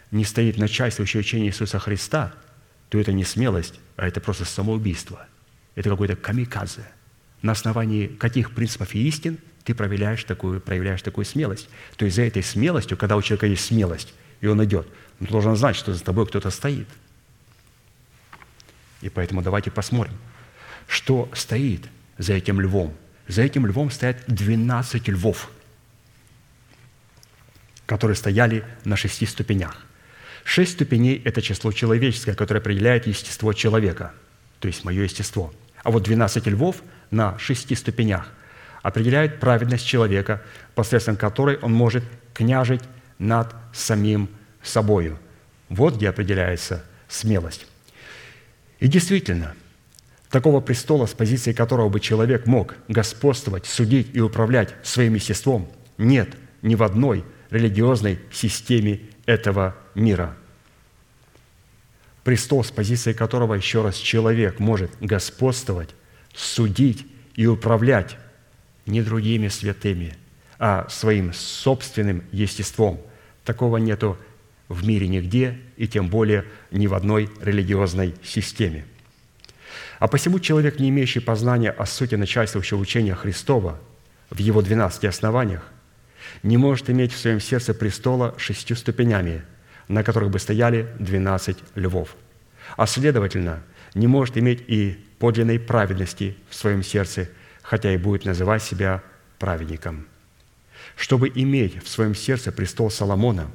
не 0.09 0.25
стоит 0.25 0.57
начальствующее 0.57 1.19
учение 1.19 1.49
Иисуса 1.49 1.77
Христа– 1.77 2.33
то 2.91 2.99
это 2.99 3.13
не 3.13 3.23
смелость, 3.23 3.79
а 3.95 4.05
это 4.05 4.19
просто 4.19 4.43
самоубийство. 4.43 5.25
Это 5.75 5.89
какой-то 5.89 6.17
камикадзе. 6.17 6.83
На 7.41 7.53
основании 7.53 8.07
каких 8.07 8.51
принципов 8.51 8.93
и 8.93 9.07
истин 9.07 9.37
ты 9.63 9.73
проявляешь 9.73 10.25
такую, 10.25 10.59
проявляешь 10.59 11.01
такую 11.01 11.23
смелость. 11.23 11.69
То 11.95 12.03
есть 12.03 12.17
за 12.17 12.23
этой 12.23 12.43
смелостью, 12.43 12.97
когда 12.97 13.15
у 13.15 13.21
человека 13.21 13.45
есть 13.45 13.63
смелость, 13.63 14.13
и 14.41 14.47
он 14.47 14.61
идет, 14.65 14.89
он 15.21 15.27
должен 15.27 15.55
знать, 15.55 15.77
что 15.77 15.93
за 15.93 16.03
тобой 16.03 16.27
кто-то 16.27 16.49
стоит. 16.49 16.87
И 18.99 19.07
поэтому 19.07 19.41
давайте 19.41 19.71
посмотрим, 19.71 20.17
что 20.85 21.31
стоит 21.33 21.87
за 22.17 22.33
этим 22.33 22.59
львом. 22.59 22.93
За 23.29 23.41
этим 23.41 23.65
львом 23.65 23.89
стоят 23.89 24.21
12 24.27 25.07
львов, 25.07 25.49
которые 27.91 28.15
стояли 28.15 28.63
на 28.85 28.95
шести 28.95 29.25
ступенях. 29.25 29.85
Шесть 30.45 30.75
ступеней– 30.75 31.21
это 31.25 31.41
число 31.41 31.73
человеческое, 31.73 32.35
которое 32.35 32.61
определяет 32.61 33.05
естество 33.05 33.51
человека, 33.51 34.13
то 34.61 34.69
есть 34.69 34.85
мое 34.85 35.03
естество. 35.03 35.53
А 35.83 35.91
вот 35.91 36.03
12 36.03 36.47
львов 36.47 36.77
на 37.09 37.37
шести 37.37 37.75
ступенях 37.75 38.31
определяют 38.81 39.41
праведность 39.41 39.85
человека, 39.85 40.41
посредством 40.73 41.17
которой 41.17 41.57
он 41.57 41.73
может 41.73 42.05
княжить 42.33 42.81
над 43.19 43.53
самим 43.73 44.29
собою. 44.63 45.19
Вот 45.67 45.97
где 45.97 46.07
определяется 46.07 46.85
смелость. 47.09 47.67
И 48.79 48.87
действительно, 48.87 49.53
такого 50.29 50.61
престола, 50.61 51.07
с 51.07 51.13
позиции 51.13 51.51
которого 51.51 51.89
бы 51.89 51.99
человек 51.99 52.45
мог 52.45 52.75
господствовать, 52.87 53.65
судить 53.65 54.11
и 54.13 54.21
управлять 54.21 54.75
своим 54.81 55.15
естеством, 55.15 55.69
нет 55.97 56.29
ни 56.61 56.75
в 56.75 56.83
одной 56.83 57.25
религиозной 57.51 58.19
системе 58.31 59.01
этого 59.25 59.75
мира. 59.93 60.35
Престол, 62.23 62.63
с 62.63 62.71
позиции 62.71 63.13
которого, 63.13 63.53
еще 63.53 63.83
раз, 63.83 63.97
человек 63.97 64.59
может 64.59 64.91
господствовать, 64.99 65.89
судить 66.33 67.05
и 67.35 67.45
управлять 67.45 68.17
не 68.85 69.01
другими 69.01 69.47
святыми, 69.47 70.15
а 70.57 70.87
своим 70.89 71.33
собственным 71.33 72.23
естеством. 72.31 73.01
Такого 73.43 73.77
нету 73.77 74.17
в 74.69 74.85
мире 74.87 75.07
нигде, 75.07 75.57
и 75.77 75.87
тем 75.87 76.07
более 76.07 76.45
ни 76.71 76.87
в 76.87 76.93
одной 76.93 77.29
религиозной 77.41 78.15
системе. 78.23 78.85
А 79.99 80.07
посему 80.07 80.39
человек, 80.39 80.79
не 80.79 80.89
имеющий 80.89 81.19
познания 81.19 81.71
о 81.71 81.85
сути 81.85 82.15
начальствующего 82.15 82.79
учения 82.79 83.15
Христова 83.15 83.79
в 84.29 84.37
его 84.39 84.61
12 84.61 85.05
основаниях, 85.05 85.71
не 86.43 86.57
может 86.57 86.89
иметь 86.89 87.13
в 87.13 87.17
своем 87.17 87.39
сердце 87.39 87.73
престола 87.73 88.33
шестью 88.37 88.75
ступенями, 88.75 89.43
на 89.87 90.03
которых 90.03 90.29
бы 90.29 90.39
стояли 90.39 90.87
12 90.99 91.57
львов. 91.75 92.15
А 92.77 92.87
следовательно, 92.87 93.63
не 93.93 94.07
может 94.07 94.37
иметь 94.37 94.63
и 94.67 94.97
подлинной 95.19 95.59
праведности 95.59 96.37
в 96.49 96.55
своем 96.55 96.83
сердце, 96.83 97.29
хотя 97.61 97.93
и 97.93 97.97
будет 97.97 98.25
называть 98.25 98.63
себя 98.63 99.03
праведником. 99.37 100.07
Чтобы 100.95 101.31
иметь 101.33 101.83
в 101.83 101.89
своем 101.89 102.15
сердце 102.15 102.51
престол 102.51 102.89
Соломона, 102.89 103.49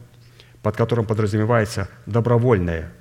под 0.62 0.76
которым 0.76 1.06
подразумевается 1.06 1.88
добровольная 2.06 2.92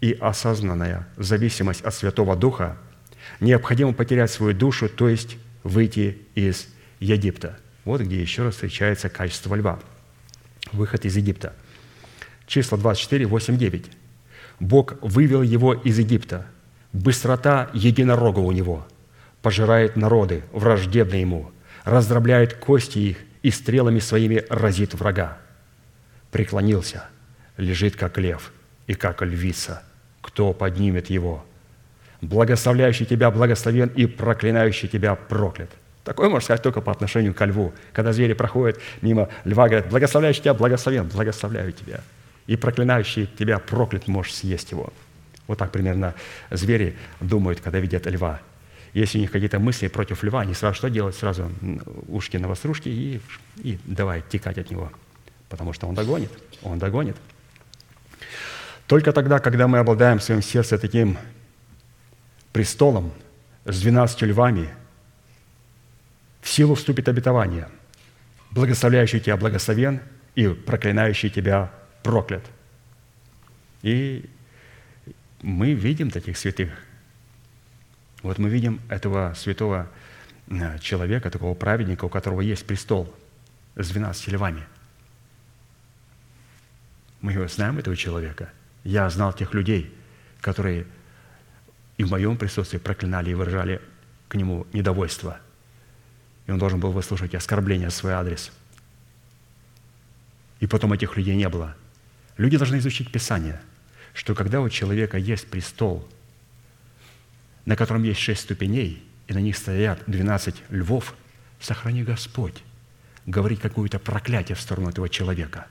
и 0.00 0.12
осознанная 0.12 1.08
зависимость 1.16 1.82
от 1.82 1.94
Святого 1.94 2.36
Духа, 2.36 2.76
необходимо 3.40 3.92
потерять 3.92 4.30
свою 4.30 4.54
душу, 4.54 4.88
то 4.88 5.08
есть 5.08 5.36
выйти 5.62 6.18
из 6.34 6.68
Египта. 7.00 7.58
Вот 7.88 8.02
где 8.02 8.20
еще 8.20 8.42
раз 8.42 8.52
встречается 8.52 9.08
качество 9.08 9.54
льва. 9.54 9.78
Выход 10.72 11.06
из 11.06 11.16
Египта. 11.16 11.54
Числа 12.46 12.76
24, 12.76 13.24
8, 13.24 13.56
9. 13.56 13.86
Бог 14.60 14.98
вывел 15.00 15.40
его 15.40 15.72
из 15.72 15.98
Египта. 15.98 16.44
Быстрота 16.92 17.70
единорога 17.72 18.40
у 18.40 18.52
него. 18.52 18.86
Пожирает 19.40 19.96
народы, 19.96 20.44
враждебные 20.52 21.22
ему. 21.22 21.50
Раздробляет 21.84 22.52
кости 22.52 22.98
их 22.98 23.16
и 23.42 23.50
стрелами 23.50 24.00
своими 24.00 24.44
разит 24.50 24.92
врага. 24.92 25.38
Преклонился, 26.30 27.06
лежит 27.56 27.96
как 27.96 28.18
лев 28.18 28.52
и 28.86 28.92
как 28.92 29.22
львица. 29.22 29.82
Кто 30.20 30.52
поднимет 30.52 31.08
его? 31.08 31.42
Благословляющий 32.20 33.06
тебя 33.06 33.30
благословен 33.30 33.88
и 33.88 34.04
проклинающий 34.04 34.88
тебя 34.88 35.14
проклят. 35.14 35.70
Такое 36.08 36.30
можно 36.30 36.42
сказать 36.42 36.62
только 36.62 36.80
по 36.80 36.90
отношению 36.90 37.34
к 37.34 37.44
льву. 37.44 37.74
Когда 37.92 38.14
звери 38.14 38.32
проходят 38.32 38.80
мимо 39.02 39.28
льва, 39.44 39.68
говорят, 39.68 39.90
благословляющий 39.90 40.40
тебя 40.40 40.54
благословен, 40.54 41.06
благословляю 41.06 41.70
тебя 41.72 42.00
и 42.46 42.56
проклинающий 42.56 43.26
тебя 43.26 43.58
проклят, 43.58 44.08
можешь 44.08 44.36
съесть 44.36 44.70
его. 44.70 44.90
Вот 45.46 45.58
так 45.58 45.70
примерно 45.70 46.14
звери 46.50 46.96
думают, 47.20 47.60
когда 47.60 47.78
видят 47.78 48.06
льва. 48.06 48.40
Если 48.94 49.18
у 49.18 49.20
них 49.20 49.30
какие-то 49.30 49.58
мысли 49.58 49.88
против 49.88 50.24
льва, 50.24 50.40
они 50.40 50.54
сразу 50.54 50.76
что 50.76 50.88
делают? 50.88 51.14
Сразу 51.14 51.52
ушки 52.06 52.38
на 52.38 52.48
вострушки 52.48 52.88
и, 52.88 53.20
и 53.58 53.78
давай 53.84 54.24
текать 54.30 54.56
от 54.56 54.70
него. 54.70 54.90
Потому 55.50 55.74
что 55.74 55.88
он 55.88 55.94
догонит. 55.94 56.30
Он 56.62 56.78
догонит. 56.78 57.18
Только 58.86 59.12
тогда, 59.12 59.40
когда 59.40 59.68
мы 59.68 59.76
обладаем 59.76 60.20
в 60.20 60.22
своем 60.22 60.40
сердце 60.40 60.78
таким 60.78 61.18
престолом 62.54 63.12
с 63.66 63.78
двенадцатью 63.78 64.28
львами, 64.28 64.70
силу 66.48 66.74
вступит 66.74 67.08
обетование, 67.08 67.68
благословляющий 68.50 69.20
тебя 69.20 69.36
благословен 69.36 70.00
и 70.34 70.48
проклинающий 70.48 71.30
тебя 71.30 71.72
проклят. 72.02 72.44
И 73.82 74.28
мы 75.42 75.72
видим 75.72 76.10
таких 76.10 76.36
святых. 76.36 76.70
Вот 78.22 78.38
мы 78.38 78.48
видим 78.48 78.80
этого 78.88 79.34
святого 79.36 79.88
э, 80.48 80.78
человека, 80.80 81.30
такого 81.30 81.54
праведника, 81.54 82.04
у 82.04 82.08
которого 82.08 82.40
есть 82.40 82.66
престол 82.66 83.14
с 83.76 83.88
12 83.90 84.28
львами. 84.28 84.64
Мы 87.20 87.32
его 87.32 87.46
знаем, 87.48 87.78
этого 87.78 87.96
человека. 87.96 88.50
Я 88.84 89.08
знал 89.10 89.32
тех 89.32 89.54
людей, 89.54 89.94
которые 90.40 90.86
и 91.96 92.04
в 92.04 92.10
моем 92.10 92.36
присутствии 92.36 92.78
проклинали 92.78 93.30
и 93.30 93.34
выражали 93.34 93.80
к 94.28 94.34
нему 94.34 94.66
недовольство. 94.72 95.40
И 96.48 96.50
он 96.50 96.58
должен 96.58 96.80
был 96.80 96.90
выслушать 96.90 97.36
оскорбления 97.36 97.90
в 97.90 97.94
свой 97.94 98.14
адрес. 98.14 98.50
И 100.58 100.66
потом 100.66 100.92
этих 100.92 101.16
людей 101.16 101.36
не 101.36 101.48
было– 101.48 101.76
Люди 102.38 102.56
должны 102.56 102.76
изучить 102.76 103.10
Писание, 103.10 103.60
что 104.14 104.34
когда 104.34 104.60
у 104.60 104.68
человека 104.68 105.18
есть 105.18 105.48
престол, 105.48 106.08
на 107.64 107.76
котором 107.76 108.04
есть 108.04 108.20
шесть 108.20 108.42
ступеней, 108.42 109.02
и 109.26 109.34
на 109.34 109.40
них 109.40 109.56
стоят 109.56 110.02
двенадцать 110.06 110.62
львов, 110.70 111.14
сохрани 111.60 112.04
Господь, 112.04 112.62
говорить 113.26 113.60
какое-то 113.60 113.98
проклятие 113.98 114.54
в 114.54 114.60
сторону 114.60 114.88
этого 114.88 115.08
человека. 115.08 115.66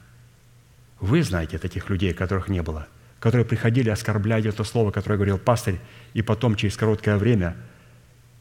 Вы 1.00 1.24
знаете 1.24 1.58
таких 1.58 1.90
людей, 1.90 2.14
которых 2.14 2.50
не 2.50 2.62
было, 2.62 2.88
которые 3.22 3.46
приходили, 3.46 3.90
оскорбляли 3.90 4.50
это 4.50 4.66
слово, 4.66 4.92
которое 4.92 5.16
говорил 5.16 5.40
пастырь, 5.40 5.80
и 6.14 6.22
потом 6.22 6.58
через 6.58 6.76
короткое 6.76 7.18
время 7.18 7.56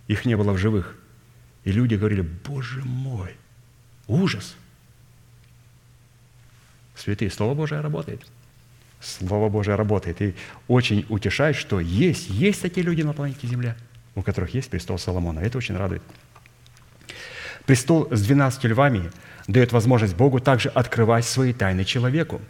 их 0.08 0.24
не 0.24 0.36
было 0.36 0.52
в 0.52 0.58
живых. 0.58 0.96
И 1.66 1.72
люди 1.72 1.96
говорили, 1.96 2.22
Боже 2.22 2.82
мой, 2.82 3.36
ужас– 4.06 4.56
Святые, 6.96 7.30
Слово 7.30 7.54
Божие 7.54 7.80
работает. 7.80 8.26
Слово 9.00 9.48
Божие 9.48 9.76
работает. 9.76 10.22
И 10.22 10.34
очень 10.66 11.04
утешает, 11.08 11.54
что 11.54 11.78
есть, 11.78 12.30
есть 12.30 12.62
такие 12.62 12.84
люди 12.84 13.02
на 13.02 13.12
планете 13.12 13.46
Земля, 13.46 13.76
у 14.14 14.22
которых 14.22 14.54
есть 14.54 14.70
престол 14.70 14.98
Соломона. 14.98 15.40
Это 15.40 15.58
очень 15.58 15.76
радует. 15.76 16.02
Престол 17.66 18.08
с 18.10 18.22
двенадцатью 18.22 18.70
львами 18.70 19.10
дает 19.46 19.72
возможность 19.72 20.16
Богу 20.16 20.40
также 20.40 20.68
открывать 20.70 21.24
свои 21.24 21.52
тайны 21.52 21.84
человеку. 21.84 22.40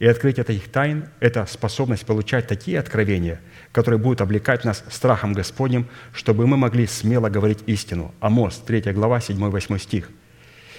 И 0.00 0.06
открыть 0.06 0.38
этих 0.38 0.72
тайн– 0.72 1.04
это 1.20 1.44
способность 1.44 2.06
получать 2.06 2.48
такие 2.48 2.80
откровения, 2.80 3.38
которые 3.70 4.00
будут 4.00 4.22
облекать 4.22 4.64
нас 4.64 4.82
страхом 4.90 5.34
Господним, 5.34 5.86
чтобы 6.14 6.46
мы 6.46 6.56
могли 6.56 6.86
смело 6.86 7.28
говорить 7.28 7.58
истину. 7.66 8.14
Амос, 8.18 8.62
3 8.66 8.92
глава, 8.92 9.18
7-8 9.18 9.78
стих. 9.78 10.10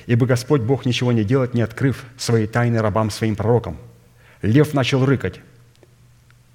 Ибо 0.07 0.25
Господь 0.25 0.61
Бог 0.61 0.87
ничего 0.87 1.11
не 1.11 1.23
делает, 1.23 1.53
не 1.53 1.61
открыв 1.61 2.03
свои 2.17 2.47
тайны 2.47 2.81
рабам 2.81 3.11
своим 3.11 3.35
пророкам. 3.35 3.77
Лев 4.41 4.73
начал 4.73 5.05
рыкать. 5.05 5.39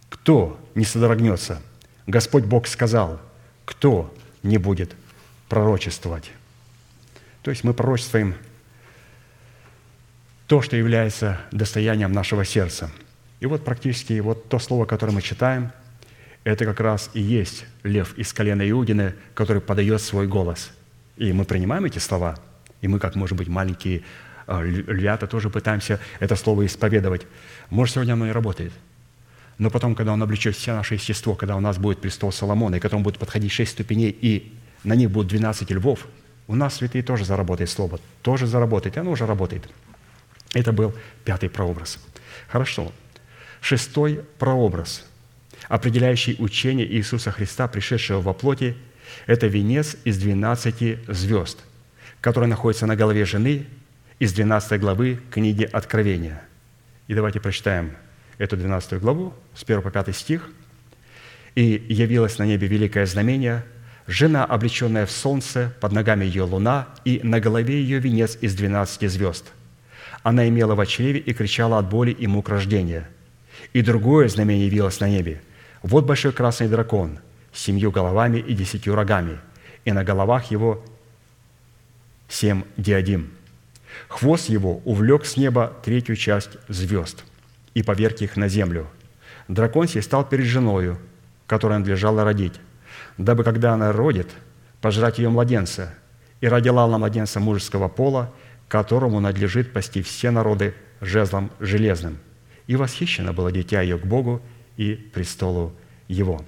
Кто 0.09 0.59
не 0.75 0.85
содрогнется? 0.85 1.63
Господь 2.09 2.45
Бог 2.45 2.67
сказал, 2.67 3.21
кто 3.65 4.13
не 4.43 4.59
будет 4.59 4.97
пророчествовать? 5.49 6.33
То 7.43 7.53
есть 7.53 7.63
мы 7.63 7.75
пророчествуем 7.75 8.35
то, 10.47 10.63
что 10.63 10.77
является 10.77 11.41
достоянием 11.53 12.13
нашего 12.13 12.45
сердца. 12.45 12.91
И 13.41 13.47
вот 13.47 13.65
практически 13.65 14.19
вот 14.21 14.49
то 14.49 14.59
слово, 14.59 14.85
которое 14.87 15.13
мы 15.13 15.23
читаем, 15.23 15.73
это 16.45 16.65
как 16.65 16.81
раз 16.81 17.11
и 17.15 17.21
есть 17.21 17.65
лев 17.83 18.17
из 18.17 18.33
колена 18.33 18.69
Иудины, 18.71 19.15
который 19.35 19.61
подает 19.61 20.01
свой 20.01 20.27
голос. 20.27 20.71
И 21.17 21.33
мы 21.33 21.45
принимаем 21.45 21.85
эти 21.85 21.99
слова– 21.99 22.39
и 22.81 22.89
мы, 22.89 22.99
как, 22.99 23.15
может 23.15 23.37
быть, 23.37 23.49
маленькие 23.49 24.03
а, 24.47 24.63
львята, 24.63 25.27
тоже 25.27 25.51
пытаемся 25.51 25.99
это 26.21 26.37
слово 26.37 26.67
исповедовать. 26.67 27.27
Может, 27.71 27.95
сегодня 27.95 28.13
оно 28.13 28.29
и 28.29 28.31
работает. 28.31 28.73
Но 29.59 29.71
потом, 29.71 29.95
когда 29.95 30.13
он 30.13 30.23
облечет 30.23 30.55
все 30.55 30.75
наше 30.75 30.95
естество, 30.95 31.35
когда 31.35 31.57
у 31.57 31.61
нас 31.61 31.79
будет 31.79 32.01
престол 32.01 32.31
Соломона, 32.31 32.77
и 32.77 32.79
к 32.79 32.83
которому 32.83 33.05
будут 33.05 33.19
подходить 33.19 33.53
шесть 33.53 33.73
ступеней, 33.73 34.11
и 34.11 34.53
на 34.85 34.95
них 34.95 35.11
будут 35.11 35.29
12 35.31 35.71
львов, 35.71 36.07
у 36.47 36.55
нас, 36.55 36.77
святые, 36.77 37.03
тоже 37.03 37.25
заработает 37.25 37.71
слово, 37.71 37.99
тоже 38.23 38.47
заработает, 38.47 38.97
и 38.97 39.01
оно 39.01 39.11
уже 39.11 39.27
работает. 39.27 39.69
Это 40.53 40.73
был 40.73 40.95
пятый 41.25 41.49
прообраз. 41.49 41.99
Хорошо. 42.49 42.93
Шестой 43.61 44.25
прообраз, 44.39 45.05
определяющий 45.69 46.37
учение 46.39 46.87
Иисуса 46.87 47.31
Христа, 47.33 47.69
пришедшего 47.69 48.21
во 48.21 48.33
плоти, 48.33 48.77
это 49.27 49.47
венец 49.47 49.97
из 50.05 50.19
12 50.19 50.99
звезд– 51.09 51.59
которая 52.27 52.49
находится 52.51 52.87
на 52.87 52.97
голове 52.97 53.25
жены 53.25 53.67
из 54.19 54.33
12 54.33 54.81
главы 54.81 55.21
книги 55.31 55.63
Откровения. 55.63 56.43
И 57.07 57.15
давайте 57.15 57.39
прочитаем 57.39 57.93
эту 58.39 58.57
12 58.57 59.01
главу 59.01 59.33
с 59.55 59.63
1 59.63 59.81
по 59.81 59.93
5 59.93 60.17
стих. 60.17 60.51
«И 61.55 61.87
явилось 61.89 62.39
на 62.39 62.45
небе 62.45 62.67
великое 62.67 63.07
знамение, 63.07 63.65
жена, 64.09 64.45
облеченная 64.45 65.07
в 65.07 65.11
солнце, 65.13 65.73
под 65.81 65.93
ногами 65.93 66.25
ее 66.25 66.43
луна, 66.43 66.89
и 67.05 67.21
на 67.23 67.39
голове 67.39 67.81
ее 67.81 68.01
венец 68.01 68.37
из 68.41 68.57
12 68.57 69.09
звезд. 69.09 69.53
Она 70.27 70.49
имела 70.49 70.75
в 70.75 70.85
чреве 70.87 71.21
и 71.21 71.33
кричала 71.33 71.79
от 71.79 71.89
боли 71.89 72.11
и 72.11 72.27
мук 72.27 72.49
рождения. 72.49 73.09
И 73.73 73.81
другое 73.81 74.29
знамение 74.29 74.67
явилось 74.67 74.99
на 74.99 75.09
небе. 75.09 75.41
Вот 75.85 76.05
большой 76.05 76.33
красный 76.33 76.67
дракон 76.67 77.21
с 77.53 77.61
семью 77.61 77.93
головами 77.93 78.39
и 78.39 78.53
десятью 78.53 78.97
рогами, 78.97 79.39
и 79.85 79.93
на 79.93 80.03
головах 80.03 80.51
его 80.51 80.85
семь 82.29 82.65
диадим. 82.77 83.31
Хвост 84.09 84.49
его 84.49 84.81
увлек 84.85 85.27
с 85.27 85.37
неба 85.37 85.73
третью 85.85 86.17
часть 86.17 86.59
звезд 86.67 87.23
и 87.75 87.85
поверг 87.85 88.21
их 88.21 88.37
на 88.37 88.49
землю. 88.49 88.89
Дракон 89.47 89.87
сей 89.87 90.03
стал 90.03 90.29
перед 90.29 90.47
женою, 90.47 90.99
которой 91.47 91.79
надлежало 91.79 92.25
родить, 92.25 92.55
дабы, 93.17 93.45
когда 93.45 93.75
она 93.75 93.93
родит, 93.93 94.31
пожрать 94.81 95.19
ее 95.19 95.29
младенца, 95.29 95.95
и 96.41 96.49
родила 96.49 96.83
она 96.83 96.99
младенца 96.99 97.39
мужеского 97.39 97.87
пола, 97.87 98.33
которому 98.69 99.21
надлежит 99.21 99.73
пасти 99.73 100.03
все 100.03 100.31
народы 100.31 100.75
жезлом 101.01 101.51
железным. 101.61 102.19
И 102.67 102.77
восхищено 102.77 103.33
было 103.33 103.53
дитя 103.53 103.81
ее 103.81 103.99
к 103.99 104.07
Богу 104.07 104.43
и 104.77 104.95
престолу 104.95 105.75
его». 106.09 106.45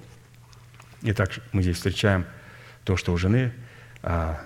Итак, 1.01 1.39
мы 1.53 1.61
здесь 1.63 1.77
встречаем 1.77 2.25
то, 2.83 2.97
что 2.97 3.13
у 3.13 3.17
жены 3.17 3.53
а, 4.03 4.41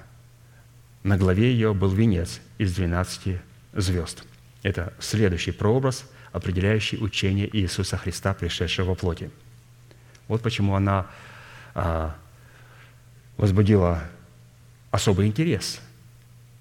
на 1.01 1.17
главе 1.17 1.51
ее 1.51 1.73
был 1.73 1.89
венец 1.89 2.41
из 2.59 2.75
12 2.75 3.39
звезд. 3.73 4.23
Это 4.61 4.93
следующий 4.99 5.51
прообраз, 5.51 6.05
определяющий 6.31 6.97
учение 6.97 7.49
Иисуса 7.57 7.97
Христа, 7.97 8.33
пришедшего 8.33 8.89
во 8.89 8.95
плоти. 8.95 9.31
Вот 10.27 10.41
почему 10.41 10.75
она 10.75 11.07
а, 11.73 12.15
возбудила 13.37 14.03
особый 14.91 15.27
интерес 15.27 15.81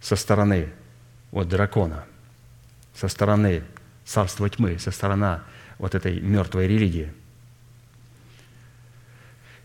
со 0.00 0.16
стороны 0.16 0.72
вот 1.32 1.48
дракона, 1.48 2.04
со 2.94 3.08
стороны 3.08 3.64
царства 4.04 4.48
тьмы, 4.48 4.78
со 4.78 4.92
стороны 4.92 5.40
вот 5.78 5.96
этой 5.96 6.20
мертвой 6.20 6.68
религии. 6.68 7.12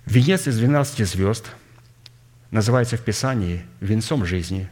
Венец 0.07 0.47
из 0.47 0.57
12 0.57 1.07
звезд– 1.07 1.45
называется 2.51 2.97
в 2.97 3.01
Писании 3.01 3.65
венцом 3.79 4.25
жизни, 4.25 4.69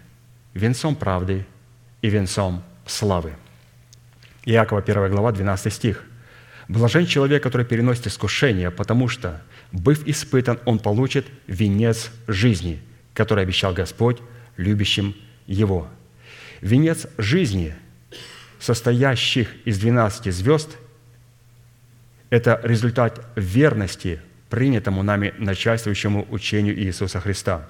венцом 0.54 0.96
правды 0.96 1.46
и 2.02 2.10
венцом 2.10 2.64
славы. 2.86 3.34
Иакова 4.46 4.82
1 4.82 5.12
глава, 5.12 5.32
12 5.32 5.74
стих. 5.74 6.04
«Блажен 6.68 7.06
человек, 7.06 7.44
который 7.44 7.66
переносит 7.66 8.08
искушение, 8.08 8.72
потому 8.72 9.08
что, 9.08 9.42
быв 9.72 10.06
испытан, 10.08 10.60
он 10.66 10.80
получит 10.80 11.28
венец 11.46 12.10
жизни, 12.28 12.82
который 13.14 13.44
обещал 13.44 13.74
Господь 13.74 14.20
любящим 14.58 15.16
его». 15.46 15.88
Венец 16.66 17.06
жизни, 17.20 17.76
состоящих 18.60 19.50
из 19.66 19.78
12 19.78 20.34
звезд, 20.34 20.78
это 22.32 22.60
результат 22.64 23.24
верности 23.36 24.20
принятому 24.50 25.04
нами 25.04 25.36
начальствующему 25.38 26.26
учению 26.32 26.76
Иисуса 26.76 27.20
Христа. 27.20 27.68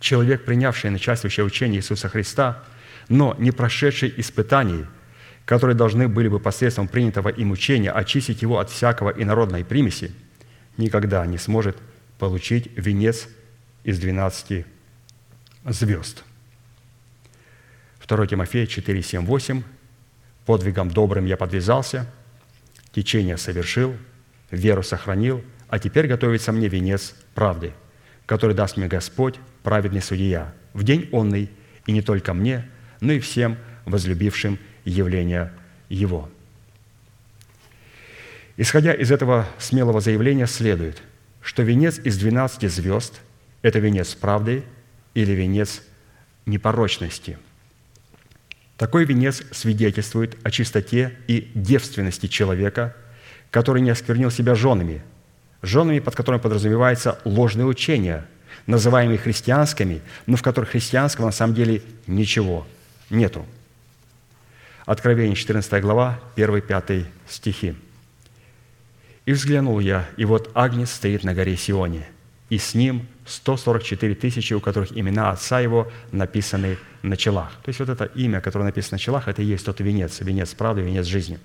Человек, 0.00 0.44
принявший 0.44 0.90
начальствующее 0.90 1.46
учение 1.46 1.78
Иисуса 1.78 2.08
Христа, 2.08 2.64
но 3.08 3.36
не 3.38 3.52
прошедший 3.52 4.12
испытаний, 4.16 4.84
которые 5.44 5.76
должны 5.76 6.08
были 6.08 6.26
бы 6.26 6.40
посредством 6.40 6.88
принятого 6.88 7.28
им 7.28 7.52
учения 7.52 7.92
очистить 7.92 8.42
его 8.42 8.58
от 8.58 8.68
всякого 8.68 9.10
инородной 9.10 9.64
примеси, 9.64 10.10
никогда 10.76 11.24
не 11.24 11.38
сможет 11.38 11.76
получить 12.18 12.68
венец 12.76 13.28
из 13.84 14.00
12 14.00 14.66
звезд. 15.66 16.24
2 18.06 18.26
Тимофея 18.26 18.66
4, 18.66 19.02
7, 19.02 19.24
8. 19.24 19.62
«Подвигом 20.44 20.90
добрым 20.90 21.24
я 21.24 21.36
подвязался, 21.36 22.06
течение 22.92 23.36
совершил, 23.36 23.96
веру 24.50 24.82
сохранил, 24.82 25.44
а 25.68 25.78
теперь 25.78 26.08
готовится 26.08 26.50
мне 26.52 26.68
венец 26.68 27.14
правды, 27.34 27.72
который 28.26 28.56
даст 28.56 28.76
мне 28.76 28.88
Господь, 28.88 29.36
праведный 29.62 30.02
судья, 30.02 30.52
в 30.72 30.82
день 30.82 31.08
онный, 31.12 31.48
и 31.86 31.92
не 31.92 32.02
только 32.02 32.34
мне, 32.34 32.68
но 33.00 33.12
и 33.12 33.20
всем 33.20 33.56
возлюбившим 33.84 34.58
явления 34.84 35.52
Его». 35.88 36.28
Исходя 38.56 38.92
из 38.92 39.10
этого 39.10 39.46
смелого 39.58 40.00
заявления 40.00 40.46
следует, 40.46 41.02
что 41.40 41.62
венец 41.62 41.98
из 41.98 42.18
12 42.18 42.70
звезд– 42.70 43.20
это 43.62 43.78
венец 43.78 44.14
правды 44.14 44.64
или 45.14 45.32
венец 45.32 45.82
непорочности. 46.46 47.38
Такой 48.82 49.04
венец 49.04 49.44
свидетельствует 49.52 50.36
о 50.42 50.50
чистоте 50.50 51.16
и 51.28 51.52
девственности 51.54 52.26
человека, 52.26 52.96
который 53.52 53.80
не 53.80 53.90
осквернил 53.90 54.32
себя 54.32 54.56
женами– 54.56 55.02
женами, 55.62 56.00
под 56.00 56.16
которыми 56.16 56.40
подразумевается 56.40 57.20
ложные 57.24 57.66
учения, 57.66 58.26
называемые 58.66 59.18
христианскими, 59.18 60.02
но 60.26 60.36
в 60.36 60.42
которых 60.42 60.70
христианского 60.70 61.26
на 61.26 61.32
самом 61.32 61.54
деле 61.54 61.82
ничего 62.08 62.66
нету. 63.08 63.46
Откровение 64.84 65.36
14 65.36 65.80
глава, 65.80 66.18
1-5 66.34 67.06
стихи. 67.28 67.76
«И 69.24 69.32
взглянул 69.32 69.78
я, 69.78 70.08
и 70.16 70.24
вот 70.24 70.50
Агнец 70.54 70.90
стоит 70.90 71.22
на 71.22 71.34
горе 71.34 71.56
Сионе, 71.56 72.08
и 72.50 72.58
с 72.58 72.74
ним 72.74 73.06
144 73.26 74.14
тысячи, 74.14 74.54
у 74.54 74.60
которых 74.60 74.96
имена 74.96 75.30
отца 75.30 75.60
его 75.60 75.90
написаны 76.10 76.78
на 77.02 77.16
челах». 77.16 77.52
То 77.64 77.68
есть 77.68 77.80
вот 77.80 77.88
это 77.88 78.04
имя, 78.04 78.40
которое 78.40 78.64
написано 78.64 78.96
на 78.96 78.98
челах, 78.98 79.28
это 79.28 79.42
и 79.42 79.44
есть 79.44 79.64
тот 79.64 79.80
венец, 79.80 80.20
венец 80.20 80.54
правды, 80.54 80.82
венец 80.82 81.06
жизни. 81.06 81.38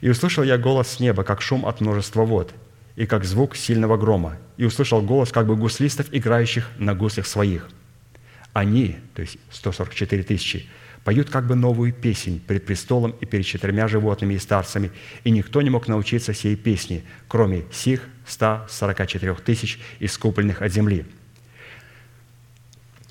«И 0.00 0.08
услышал 0.08 0.42
я 0.44 0.58
голос 0.58 0.88
с 0.88 1.00
неба, 1.00 1.24
как 1.24 1.40
шум 1.40 1.66
от 1.66 1.80
множества 1.80 2.24
вод, 2.24 2.52
и 2.96 3.06
как 3.06 3.24
звук 3.24 3.56
сильного 3.56 3.96
грома, 3.96 4.36
и 4.56 4.64
услышал 4.64 5.02
голос 5.02 5.32
как 5.32 5.46
бы 5.46 5.56
гуслистов, 5.56 6.06
играющих 6.12 6.70
на 6.78 6.94
гуслях 6.94 7.26
своих. 7.26 7.68
Они, 8.52 8.96
то 9.14 9.22
есть 9.22 9.38
144 9.50 10.22
тысячи, 10.22 10.68
поют 11.02 11.28
как 11.28 11.46
бы 11.46 11.54
новую 11.54 11.92
песнь 11.92 12.40
пред 12.40 12.64
престолом 12.66 13.14
и 13.20 13.26
перед 13.26 13.44
четырьмя 13.44 13.88
животными 13.88 14.34
и 14.34 14.38
старцами, 14.38 14.92
и 15.24 15.30
никто 15.30 15.60
не 15.60 15.70
мог 15.70 15.88
научиться 15.88 16.32
сей 16.32 16.56
песни, 16.56 17.04
кроме 17.28 17.64
сих 17.72 18.00
144 18.26 19.34
тысяч 19.36 19.80
искупленных 20.00 20.62
от 20.62 20.72
земли. 20.72 21.06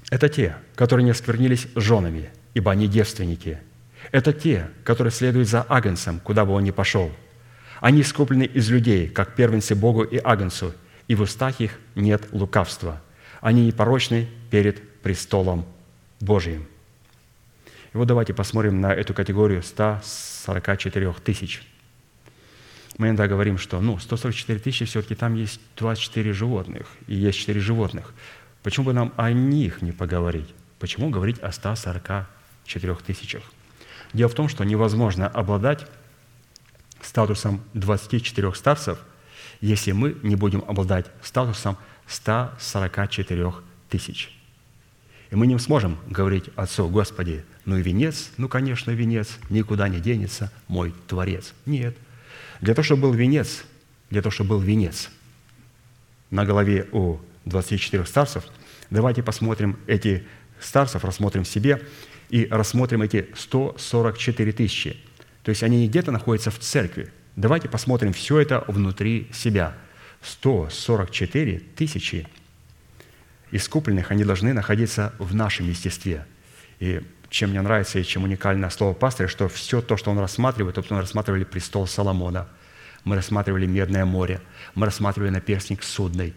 Это 0.10 0.30
те, 0.30 0.56
которые 0.76 1.06
не 1.06 1.12
осквернились 1.12 1.68
женами, 1.76 2.30
ибо 2.54 2.72
они 2.72 2.88
девственники. 2.88 3.60
Это 4.12 4.34
те, 4.34 4.70
которые 4.84 5.12
следуют 5.12 5.48
за 5.48 5.62
Агнцем, 5.62 6.20
куда 6.20 6.46
бы 6.46 6.54
он 6.54 6.64
ни 6.64 6.72
пошел– 6.72 7.12
они 7.84 8.00
искуплены 8.00 8.44
из 8.44 8.70
людей, 8.70 9.10
как 9.10 9.36
первенцы 9.36 9.76
Богу 9.76 10.04
и 10.04 10.18
Агнцу, 10.18 10.74
и 11.10 11.16
в 11.16 11.22
устах 11.22 11.60
их 11.60 11.78
нет 11.96 12.24
лукавства. 12.32 13.02
Они 13.42 13.66
непорочны 13.66 14.30
перед 14.50 15.02
престолом 15.02 15.66
Божиим. 16.22 16.66
И 17.94 17.98
вот 17.98 18.08
давайте 18.08 18.34
посмотрим 18.34 18.80
на 18.80 18.94
эту 18.94 19.14
категорию 19.14 19.62
144 19.62 21.14
тысяч. 21.26 21.62
Мы 22.98 23.08
иногда 23.08 23.28
говорим, 23.28 23.58
что 23.58 23.82
ну, 23.82 23.98
144 23.98 24.60
тысячи, 24.60 24.86
все-таки 24.86 25.16
там 25.16 25.36
есть 25.36 25.60
24 25.78 26.34
животных, 26.34 26.88
и 27.08 27.16
есть 27.16 27.40
4 27.40 27.60
животных. 27.60 28.14
Почему 28.62 28.88
бы 28.88 28.94
нам 28.94 29.14
о 29.18 29.32
них 29.32 29.82
не 29.82 29.92
поговорить? 29.92 30.54
Почему 30.80 31.10
говорить 31.10 31.40
о 31.40 31.52
144 31.52 32.96
тысячах? 32.96 33.44
Дело 34.14 34.30
в 34.30 34.36
том, 34.36 34.48
что 34.48 34.64
невозможно 34.64 35.28
обладать 35.28 35.88
статусом 37.02 37.62
24 37.74 38.54
старцев, 38.54 39.00
если 39.60 39.92
мы 39.92 40.16
не 40.24 40.36
будем 40.36 40.64
обладать 40.68 41.08
статусом 41.22 41.78
144 42.08 43.54
тысяч. 43.90 44.32
И 45.32 45.36
мы 45.36 45.48
не 45.48 45.58
сможем 45.58 45.98
говорить 46.08 46.46
Отцу, 46.56 46.88
Господи, 46.90 47.44
ну 47.66 47.78
и 47.78 47.82
венец, 47.82 48.30
ну, 48.38 48.48
конечно, 48.48 48.92
венец, 48.92 49.40
никуда 49.50 49.88
не 49.88 50.00
денется 50.00 50.52
мой 50.68 50.94
Творец. 51.08 51.54
Нет. 51.66 51.98
Для 52.64 52.74
того, 52.74 52.84
чтобы 52.84 53.04
был 53.04 53.14
венец, 53.14 53.64
для 54.10 54.22
того, 54.22 54.32
чтобы 54.32 54.52
был 54.52 54.60
венец 54.60 55.12
на 56.32 56.46
голове 56.46 56.88
у 56.92 57.20
24 57.46 58.06
старцев, 58.06 58.46
давайте 58.90 59.22
посмотрим 59.22 59.78
эти 59.86 60.26
старцев, 60.60 61.04
рассмотрим 61.06 61.46
себе 61.46 61.82
и 62.30 62.48
рассмотрим 62.50 63.04
эти 63.04 63.30
144 63.36 64.52
тысячи– 64.54 64.98
то 65.44 65.50
есть 65.50 65.62
они 65.62 65.82
не 65.82 65.88
где-то 65.88 66.12
находятся 66.12 66.52
в 66.52 66.60
церкви. 66.60 67.12
Давайте 67.36 67.68
посмотрим 67.68 68.14
все 68.14 68.40
это 68.40 68.64
внутри 68.68 69.30
себя. 69.34 69.76
144 70.22 71.60
тысячи 71.76 72.28
искупленных, 73.52 74.10
они 74.10 74.24
должны 74.24 74.54
находиться 74.54 75.14
в 75.20 75.36
нашем 75.36 75.68
естестве. 75.68 76.26
И 76.80 77.02
чем 77.34 77.50
мне 77.50 77.62
нравится 77.62 78.00
и 78.00 78.04
чем 78.04 78.24
уникально 78.24 78.70
слово 78.70 78.94
пастыря, 78.94 79.28
что 79.28 79.50
все 79.50 79.82
то, 79.82 79.98
что 79.98 80.12
он 80.12 80.20
рассматривает, 80.20 80.76
то, 80.76 80.84
мы 80.90 81.02
рассматривали 81.02 81.44
престол 81.44 81.88
Соломона, 81.88 82.48
мы 83.04 83.16
рассматривали 83.16 83.66
Медное 83.66 84.06
море, 84.06 84.40
мы 84.76 84.86
рассматривали 84.86 85.32
наперстник 85.32 85.84
судный. 85.84 86.34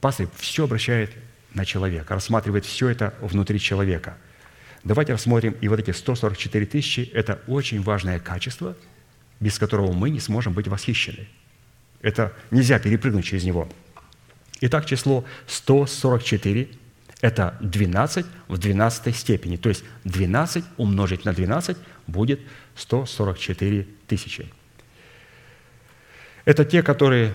Пастырь 0.00 0.28
все 0.36 0.64
обращает 0.64 1.10
на 1.52 1.64
человека, 1.64 2.14
рассматривает 2.14 2.64
все 2.64 2.88
это 2.88 3.12
внутри 3.20 3.58
человека– 3.58 4.16
Давайте 4.82 5.12
рассмотрим 5.12 5.54
и 5.60 5.68
вот 5.68 5.78
эти 5.78 5.90
144 5.90 6.66
тысячи– 6.66 7.00
это 7.14 7.40
очень 7.46 7.82
важное 7.82 8.18
качество, 8.18 8.74
без 9.38 9.58
которого 9.58 9.92
мы 9.92 10.08
не 10.08 10.20
сможем 10.20 10.54
быть 10.54 10.68
восхищены. 10.68 11.28
Это 12.00 12.32
нельзя 12.50 12.78
перепрыгнуть 12.78 13.26
через 13.26 13.44
него. 13.44 13.68
Итак, 14.62 14.86
число 14.86 15.24
144– 15.46 16.68
Это 17.20 17.56
12 17.60 18.26
в 18.48 18.58
12 18.58 19.16
степени. 19.16 19.56
То 19.56 19.68
есть 19.68 19.84
12 20.04 20.64
умножить 20.78 21.24
на 21.24 21.32
12 21.32 21.76
будет 22.06 22.40
144 22.76 23.86
тысячи. 24.06 24.50
Это 26.44 26.64
те, 26.64 26.82
которые, 26.82 27.34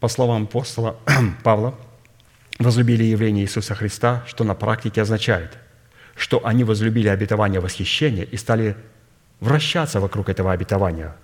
по 0.00 0.08
словам 0.08 0.44
апостола 0.44 0.96
Павла, 1.44 1.78
возлюбили 2.58 3.04
явление 3.04 3.44
Иисуса 3.44 3.74
Христа, 3.74 4.24
что 4.26 4.44
на 4.44 4.54
практике 4.54 5.02
означает, 5.02 5.58
что 6.16 6.44
они 6.44 6.64
возлюбили 6.64 7.08
обетование 7.08 7.60
восхищения 7.60 8.24
и 8.24 8.36
стали 8.36 8.76
вращаться 9.40 10.00
вокруг 10.00 10.28
этого 10.28 10.52
обетования. 10.52 11.14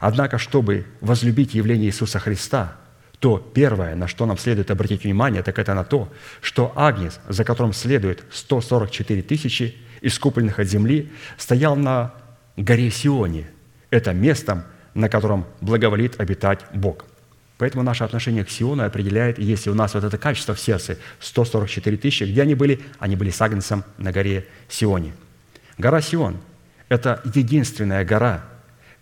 Однако, 0.00 0.38
чтобы 0.38 0.86
возлюбить 1.00 1.54
явление 1.54 1.88
Иисуса 1.88 2.18
Христа, 2.18 2.76
то 3.20 3.38
первое, 3.38 3.96
на 3.96 4.06
что 4.06 4.26
нам 4.26 4.38
следует 4.38 4.70
обратить 4.70 5.04
внимание, 5.04 5.42
так 5.42 5.58
это 5.58 5.74
на 5.74 5.84
то, 5.84 6.08
что 6.40 6.72
Агнец, 6.76 7.18
за 7.28 7.44
которым 7.44 7.72
следует 7.72 8.22
144 8.30 9.22
тысячи 9.22 9.76
искупленных 10.00 10.58
от 10.58 10.68
земли, 10.68 11.10
стоял 11.36 11.74
на 11.74 12.14
горе 12.56 12.90
Сионе. 12.90 13.48
Это 13.90 14.12
местом, 14.12 14.62
на 14.94 15.08
котором 15.08 15.46
благоволит 15.60 16.20
обитать 16.20 16.60
Бог. 16.72 17.04
Поэтому 17.56 17.82
наше 17.82 18.04
отношение 18.04 18.44
к 18.44 18.50
Сиону 18.50 18.84
определяет, 18.84 19.40
если 19.40 19.70
у 19.70 19.74
нас 19.74 19.94
вот 19.94 20.04
это 20.04 20.16
качество 20.16 20.54
в 20.54 20.60
сердце, 20.60 20.96
144 21.18 21.96
тысячи, 21.96 22.22
где 22.22 22.42
они 22.42 22.54
были? 22.54 22.80
Они 23.00 23.16
были 23.16 23.30
с 23.30 23.42
Агнцем 23.42 23.82
на 23.96 24.12
горе 24.12 24.46
Сионе. 24.68 25.12
Гора 25.76 26.00
Сион– 26.00 26.36
это 26.88 27.20
единственная 27.34 28.04
гора, 28.04 28.44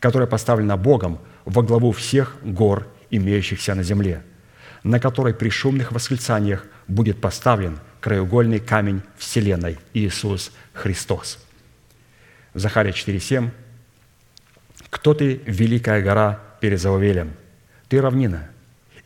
которая 0.01 0.27
поставлена 0.27 0.79
Богом 0.79 1.19
во 1.45 1.63
главу 1.63 1.93
всех 1.93 2.37
гор, 2.43 2.87
имеющихся 3.11 3.75
на 3.75 3.83
земле, 3.83 4.23
на 4.83 5.01
которой 5.01 5.35
при 5.35 5.49
шумных 5.49 5.93
восклицаниях 5.93 6.67
будет 6.89 7.21
поставлен 7.21 7.79
краеугольный 8.01 8.61
камень 8.61 9.03
Вселенной– 9.17 9.79
Иисус 9.95 10.53
Христос. 10.73 11.39
Захария 12.55 12.93
4,7 12.93 13.51
«Кто 14.91 15.15
ты, 15.15 15.41
великая 15.47 16.03
гора 16.03 16.41
перед 16.61 16.81
Зававелем? 16.81 17.33
Ты 17.89 18.01
равнина, 18.01 18.49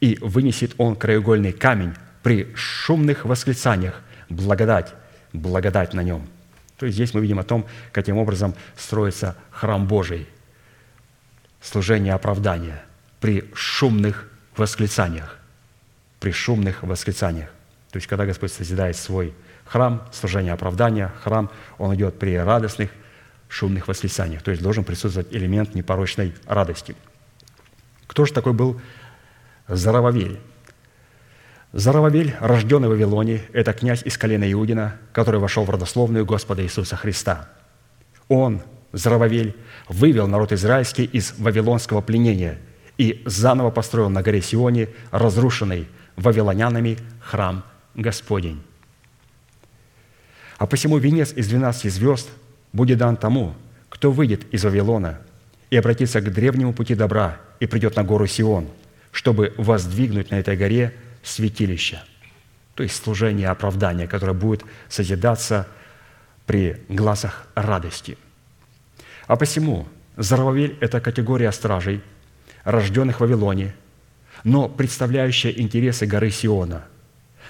и 0.01 0.19
вынесет 0.21 0.75
он 0.79 0.97
краеугольный 0.97 1.53
камень 1.53 1.95
при 2.23 2.55
шумных 2.55 3.25
восклицаниях, 3.25 4.03
благодать, 4.29 4.95
благодать 5.33 5.95
на 5.95 6.03
нем». 6.03 6.29
То 6.77 6.87
есть 6.87 6.97
здесь 6.97 7.13
мы 7.13 7.21
видим 7.21 7.39
о 7.39 7.45
том, 7.45 7.67
каким 7.93 8.17
образом 8.17 8.55
строится 8.77 9.37
храм 9.51 9.87
Божий, 9.87 10.27
служение 11.61 12.15
оправдания 12.15 12.83
при 13.21 13.45
шумных 13.55 14.29
восклицаниях. 14.57 15.39
При 16.19 16.33
шумных 16.33 16.83
восклицаниях. 16.83 17.51
То 17.91 17.97
есть, 17.97 18.07
когда 18.07 18.27
Господь 18.27 18.53
созидает 18.53 18.97
свой 18.97 19.35
храм, 19.65 20.03
служение 20.13 20.53
оправдания, 20.53 21.13
храм, 21.23 21.51
он 21.79 21.95
идет 21.95 22.19
при 22.19 22.37
радостных, 22.37 22.91
шумных 23.49 23.89
восклицаниях. 23.89 24.43
То 24.43 24.51
есть 24.51 24.63
должен 24.63 24.85
присутствовать 24.85 25.33
элемент 25.33 25.75
непорочной 25.75 26.35
радости. 26.47 26.97
Кто 28.07 28.25
же 28.25 28.33
такой 28.33 28.53
был 28.53 28.81
Зарававель? 29.69 30.41
Зарававель, 31.73 32.35
рожденный 32.41 32.89
в 32.89 32.93
Вавилоне, 32.93 33.43
это 33.53 33.73
князь 33.73 34.03
из 34.05 34.19
колена 34.19 34.51
Иудина, 34.53 34.97
который 35.13 35.41
вошел 35.41 35.65
в 35.65 35.71
родословную 35.71 36.27
Господа 36.27 36.63
Иисуса 36.63 36.97
Христа. 36.97 37.49
Он, 38.29 38.63
Зарававель, 38.93 39.57
вывел 39.89 40.27
народ 40.27 40.53
израильский 40.53 41.05
из 41.05 41.35
вавилонского 41.39 42.01
пленения 42.01 42.59
и 43.01 43.23
заново 43.25 43.71
построил 43.71 44.11
на 44.11 44.23
горе 44.23 44.43
Сионе 44.43 44.91
разрушенный 45.11 45.89
вавилонянами 46.17 46.99
храм 47.19 47.65
Господень. 47.95 48.63
А 50.59 50.67
посему 50.67 50.99
венец 50.99 51.33
из 51.33 51.49
двенадцати 51.49 51.89
звезд 51.89 52.29
будет 52.75 52.99
дан 52.99 53.17
тому, 53.17 53.55
кто 53.89 54.13
выйдет 54.13 54.53
из 54.53 54.65
Вавилона 54.65 55.19
и 55.71 55.79
обратится 55.79 56.21
к 56.21 56.31
древнему 56.31 56.75
пути 56.75 56.95
добра 56.95 57.39
и 57.59 57.67
придет 57.67 57.97
на 57.97 58.05
гору 58.05 58.27
Сион, 58.27 58.69
чтобы 59.13 59.55
воздвигнуть 59.57 60.31
на 60.31 60.35
этой 60.35 60.59
горе 60.59 60.93
святилище, 61.23 62.03
то 62.75 62.83
есть 62.83 63.03
служение 63.03 63.49
оправдания, 63.49 64.09
которое 64.09 64.35
будет 64.35 64.63
созидаться 64.91 65.67
при 66.45 66.83
глазах 66.91 67.47
радости. 67.55 68.19
А 69.27 69.37
посему 69.37 69.89
Зарававель– 70.19 70.77
это 70.83 71.01
категория 71.01 71.51
стражей, 71.51 72.03
рожденных 72.65 73.17
в 73.17 73.21
Вавилоне, 73.21 73.75
но 74.45 74.69
представляющая 74.69 75.51
интересы 75.51 76.07
горы 76.07 76.31
Сиона, 76.31 76.85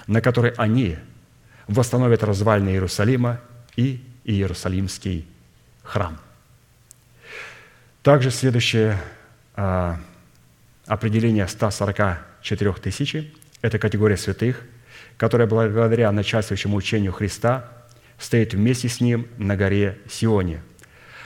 на 0.07 0.21
которой 0.21 0.51
они 0.57 0.97
восстановят 1.67 2.23
развалины 2.23 2.69
Иерусалима 2.69 3.39
и 3.75 4.03
Иерусалимский 4.23 5.25
храм. 5.83 6.17
Также 8.03 8.31
следующее 8.31 8.97
а, 9.55 9.99
определение 10.87 11.47
144 11.47 12.73
тысяч– 12.73 13.31
это 13.61 13.77
категория 13.79 14.17
святых, 14.17 14.63
которая 15.17 15.47
благодаря 15.47 16.11
начальствующему 16.11 16.75
учению 16.75 17.13
Христа 17.13 17.71
стоит 18.17 18.53
вместе 18.53 18.89
с 18.89 19.01
Ним 19.01 19.27
на 19.37 19.55
горе 19.55 19.99
Сионе, 20.09 20.61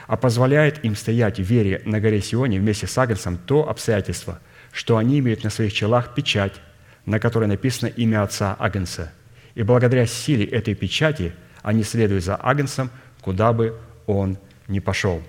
а 0.08 0.18
позволяет 0.18 0.84
им 0.86 0.96
стоять 0.96 1.40
в 1.40 1.44
вере 1.44 1.82
на 1.86 2.00
горе 2.00 2.22
Сионе 2.22 2.60
вместе 2.60 2.88
с 2.88 2.98
Агнцем 2.98 3.38
то 3.38 3.70
обстоятельство, 3.70 4.40
что 4.72 4.98
они 4.98 5.20
имеют 5.20 5.44
на 5.44 5.50
своих 5.50 5.74
челах 5.74 6.14
печать, 6.14 6.54
на 7.06 7.20
которой 7.20 7.48
написано 7.48 7.90
имя 7.90 8.24
Отца 8.24 8.56
Агнца. 8.60 9.12
И 9.56 9.64
благодаря 9.64 10.06
силе 10.06 10.46
этой 10.46 10.76
печати– 10.76 11.34
они 11.66 11.82
следуют 11.82 12.24
за 12.24 12.36
Агнцем, 12.36 12.92
куда 13.22 13.52
бы 13.52 13.76
он 14.06 14.38
ни 14.68 14.78
пошел. 14.78 15.24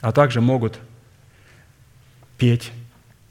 А 0.00 0.12
также 0.12 0.40
могут 0.40 0.78
петь 2.38 2.70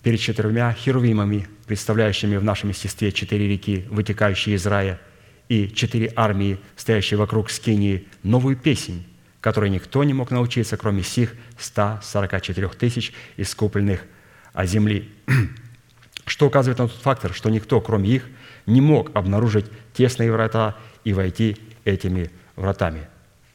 перед 0.03 0.19
четырьмя 0.19 0.73
херувимами, 0.73 1.47
представляющими 1.65 2.35
в 2.35 2.43
нашем 2.43 2.69
естестве 2.69 3.13
четыре 3.13 3.47
реки, 3.47 3.85
вытекающие 3.89 4.55
из 4.55 4.65
рая, 4.65 4.99
и 5.47 5.69
четыре 5.69 6.11
армии, 6.17 6.59
стоящие 6.75 7.17
вокруг 7.17 7.49
Скинии, 7.49 8.05
новую 8.21 8.57
песнь, 8.57 9.05
которой 9.43 9.69
никто 9.69 10.05
не 10.05 10.13
мог 10.13 10.31
научиться, 10.31 10.77
кроме 10.77 11.03
сих 11.03 11.35
144 11.57 12.69
тысяч 12.69 13.11
искупленных 13.35 14.05
о 14.53 14.65
земли. 14.65 15.11
Что 16.25 16.47
указывает 16.47 16.79
на 16.79 16.87
тот 16.87 17.01
фактор, 17.01 17.33
что 17.33 17.49
никто, 17.49 17.81
кроме 17.81 18.09
их, 18.09 18.25
не 18.65 18.79
мог 18.79 19.13
обнаружить 19.13 19.65
тесные 19.93 20.31
врата 20.31 20.77
и 21.03 21.11
войти 21.11 21.57
этими 21.83 22.31
вратами. 22.55 23.09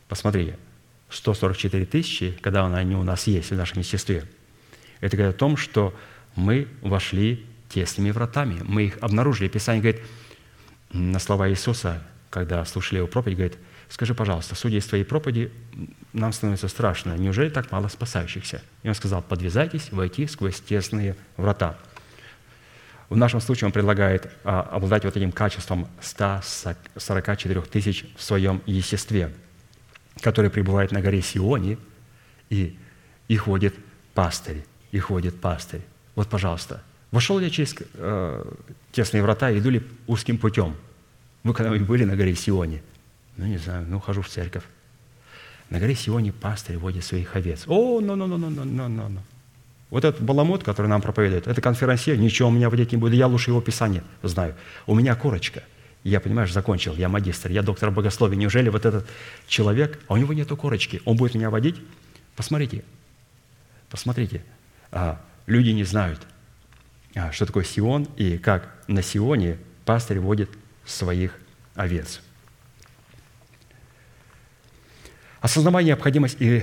Посмотрите, 0.09 0.59
144 1.09 1.87
тысячи, 1.87 2.33
когда 2.43 2.67
они 2.67 2.95
у 2.95 3.03
нас 3.03 3.27
есть 3.27 3.51
в 3.51 3.55
нашем 3.55 3.79
естестве, 3.79 4.25
это 5.01 5.17
говорит 5.17 5.37
о 5.37 5.39
том, 5.39 5.57
что 5.57 5.95
мы 6.37 6.69
вошли 6.83 7.47
тесными 7.71 8.11
вратами. 8.11 8.61
Мы 8.63 8.89
их 8.89 8.99
обнаружили. 9.01 9.49
Писание 9.49 9.81
говорит, 9.81 10.03
на 10.93 11.19
слова 11.19 11.49
Иисуса, 11.49 12.03
когда 12.29 12.63
слушали 12.67 12.99
его 12.99 13.09
проповедь, 13.09 13.39
говорит, 13.39 13.59
скажи, 13.89 14.15
пожалуйста, 14.15 14.55
судя 14.55 14.79
из 14.79 14.87
твоей 14.87 15.05
проповеди, 15.05 15.53
нам 16.13 16.33
становится 16.33 16.69
страшно. 16.69 17.17
Неужели 17.17 17.49
так 17.49 17.71
мало 17.73 17.89
спасающихся? 17.89 18.63
И 18.83 18.89
он 18.89 18.95
сказал, 18.95 19.23
подвязайтесь 19.23 19.93
войти 19.93 20.27
сквозь 20.27 20.61
тесные 20.61 21.17
врата. 21.37 21.77
В 23.09 23.17
нашем 23.17 23.41
случае 23.41 23.67
он 23.67 23.73
предлагает 23.73 24.31
а, 24.45 24.61
обладать 24.61 25.05
вот 25.05 25.17
этим 25.17 25.33
качеством 25.33 25.89
144 26.03 27.63
тысяч 27.63 28.05
в 28.17 28.23
своем 28.23 28.61
естестве, 28.67 29.33
который 30.21 30.51
пребывает 30.51 30.93
на 30.93 31.01
горе 31.01 31.23
Сионе, 31.23 31.79
и 32.51 32.79
их 33.29 33.47
водит 33.47 33.75
пастырь, 34.13 34.63
их 34.93 35.09
водит 35.09 35.41
пастырь. 35.41 35.81
Вот, 36.17 36.29
пожалуйста, 36.29 36.83
вошел 37.11 37.41
я 37.41 37.49
через 37.49 37.75
э, 37.95 38.53
тесные 38.93 39.23
врата, 39.23 39.57
иду 39.57 39.71
ли 39.71 39.83
узким 40.07 40.37
путем? 40.37 40.77
Вы 41.45 41.55
когда-нибудь 41.55 41.87
были 41.87 42.05
на 42.05 42.15
горе 42.15 42.35
Сионе? 42.35 42.83
Ну, 43.39 43.47
не 43.47 43.57
знаю, 43.57 43.87
ну, 43.89 44.01
хожу 44.01 44.21
в 44.21 44.29
церковь. 44.29 44.65
На 45.71 45.79
горе 45.79 45.95
Сионе 45.95 46.33
пастырь 46.33 46.77
водит 46.77 47.05
своих 47.05 47.35
овец. 47.37 47.65
О, 47.67 48.01
ну, 48.01 48.17
ну, 48.17 48.27
ну, 48.27 48.37
ну, 48.37 48.51
ну, 48.51 48.65
ну, 48.65 48.89
ну, 48.89 49.09
ну. 49.09 49.21
Вот 49.91 50.05
этот 50.05 50.21
баламут, 50.21 50.65
который 50.65 50.89
нам 50.89 51.01
проповедует, 51.01 51.47
это 51.47 51.61
конферансье, 51.63 52.19
ничего 52.19 52.49
у 52.49 52.53
меня 52.53 52.69
водить 52.69 52.93
не 52.93 52.99
будет, 52.99 53.15
я 53.15 53.27
лучше 53.27 53.51
его 53.51 53.61
писание 53.63 54.03
знаю. 54.23 54.55
У 54.87 54.95
меня 54.95 55.15
корочка. 55.15 55.63
Я, 56.05 56.21
понимаешь, 56.21 56.53
закончил, 56.53 56.95
я 56.95 57.09
магистр, 57.09 57.51
я 57.51 57.63
доктор 57.63 57.91
богословия. 57.91 58.37
Неужели 58.37 58.69
вот 58.69 58.85
этот 58.85 59.09
человек, 59.47 59.99
а 60.09 60.15
у 60.15 60.17
него 60.17 60.33
нету 60.33 60.57
корочки, 60.57 61.01
он 61.05 61.17
будет 61.17 61.35
меня 61.35 61.49
водить? 61.49 61.77
Посмотрите, 62.37 62.85
посмотрите. 63.89 64.45
А, 64.91 65.21
люди 65.47 65.71
не 65.71 65.85
знают, 65.85 66.21
а, 67.15 67.33
что 67.33 67.47
такое 67.47 67.65
Сион 67.65 68.09
и 68.17 68.37
как 68.39 68.75
на 68.89 69.03
Сионе 69.03 69.59
пастырь 69.85 70.19
водит 70.19 70.51
своих 70.85 71.35
овец. 71.75 72.21
Осознавая 75.49 75.83
необходимость 75.83 76.37
и 76.41 76.63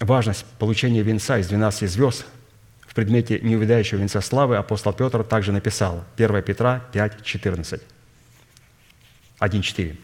важность 0.00 0.44
получения 0.58 1.02
венца 1.02 1.38
из 1.38 1.46
12 1.46 1.88
звезд 1.88 2.26
в 2.80 2.92
предмете 2.92 3.38
неувядающего 3.38 4.00
венца 4.00 4.20
славы 4.20 4.56
апостол 4.56 4.92
Петр 4.92 5.22
также 5.22 5.52
написал 5.52 6.02
1 6.16 6.42
Петра 6.42 6.82
5, 6.90 7.22
14. 7.22 7.80
1, 9.38 9.62
4. 9.62 9.96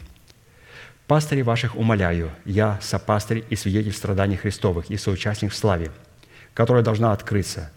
Пастырей 1.07 1.43
ваших 1.43 1.75
умоляю, 1.75 2.31
я 2.45 2.79
сопастырь 2.81 3.43
и 3.49 3.57
свидетель 3.57 3.91
страданий 3.91 4.37
Христовых 4.37 4.89
и 4.89 4.95
соучастник 4.95 5.51
в 5.51 5.55
славе, 5.57 5.91
которая 6.53 6.83
должна 6.83 7.11
открыться. 7.11 7.69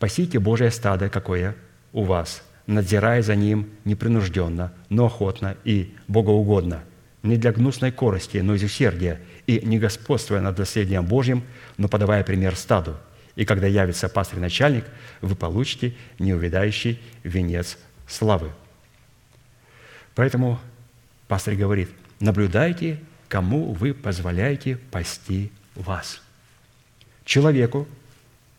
Пасите 0.00 0.40
Божие 0.40 0.72
стадо, 0.72 1.10
какое 1.10 1.54
у 1.92 2.02
вас, 2.02 2.42
надзирая 2.66 3.22
за 3.22 3.36
ним 3.36 3.70
непринужденно, 3.84 4.72
но 4.88 5.06
охотно 5.06 5.56
и 5.62 5.94
богоугодно, 6.08 6.82
не 7.22 7.36
для 7.36 7.52
гнусной 7.52 7.92
корости, 7.92 8.38
но 8.38 8.56
из 8.56 8.64
усердия, 8.64 9.20
и 9.58 9.66
не 9.66 9.78
господствуя 9.78 10.40
над 10.40 10.58
наследием 10.58 11.04
Божьим, 11.04 11.44
но 11.76 11.88
подавая 11.88 12.24
пример 12.24 12.56
стаду. 12.56 12.96
И 13.34 13.44
когда 13.44 13.66
явится 13.66 14.08
пастырь-начальник, 14.08 14.84
вы 15.20 15.34
получите 15.34 15.94
неувидающий 16.18 17.00
венец 17.22 17.78
славы. 18.06 18.50
Поэтому 20.14 20.60
пастырь 21.28 21.56
говорит, 21.56 21.88
наблюдайте, 22.20 23.00
кому 23.28 23.72
вы 23.72 23.94
позволяете 23.94 24.76
пасти 24.76 25.50
вас. 25.74 26.20
Человеку, 27.24 27.88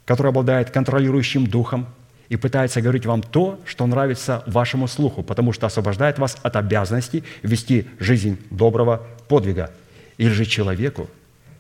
который 0.06 0.30
обладает 0.30 0.72
контролирующим 0.72 1.46
духом 1.46 1.88
и 2.30 2.36
пытается 2.36 2.82
говорить 2.82 3.06
вам 3.06 3.22
то, 3.22 3.62
что 3.66 3.86
нравится 3.86 4.44
вашему 4.48 4.88
слуху, 4.88 5.22
потому 5.22 5.54
что 5.54 5.68
освобождает 5.68 6.18
вас 6.18 6.38
от 6.42 6.56
обязанности 6.56 7.24
вести 7.44 7.88
жизнь 8.00 8.40
доброго 8.50 9.06
подвига. 9.28 9.72
Или 10.18 10.30
же 10.30 10.46
человеку, 10.46 11.10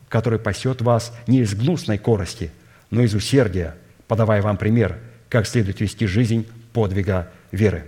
который 0.09 0.39
пасет 0.39 0.81
вас 0.81 1.13
не 1.27 1.39
из 1.39 1.55
гнусной 1.55 1.97
корости, 1.97 2.51
но 2.89 3.01
из 3.01 3.13
усердия, 3.15 3.75
подавая 4.07 4.41
вам 4.41 4.57
пример, 4.57 4.99
как 5.29 5.47
следует 5.47 5.79
вести 5.81 6.05
жизнь 6.05 6.47
подвига 6.73 7.31
веры. 7.51 7.85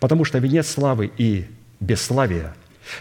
Потому 0.00 0.24
что 0.24 0.38
венец 0.38 0.68
славы 0.68 1.10
и 1.16 1.46
бесславия 1.80 2.54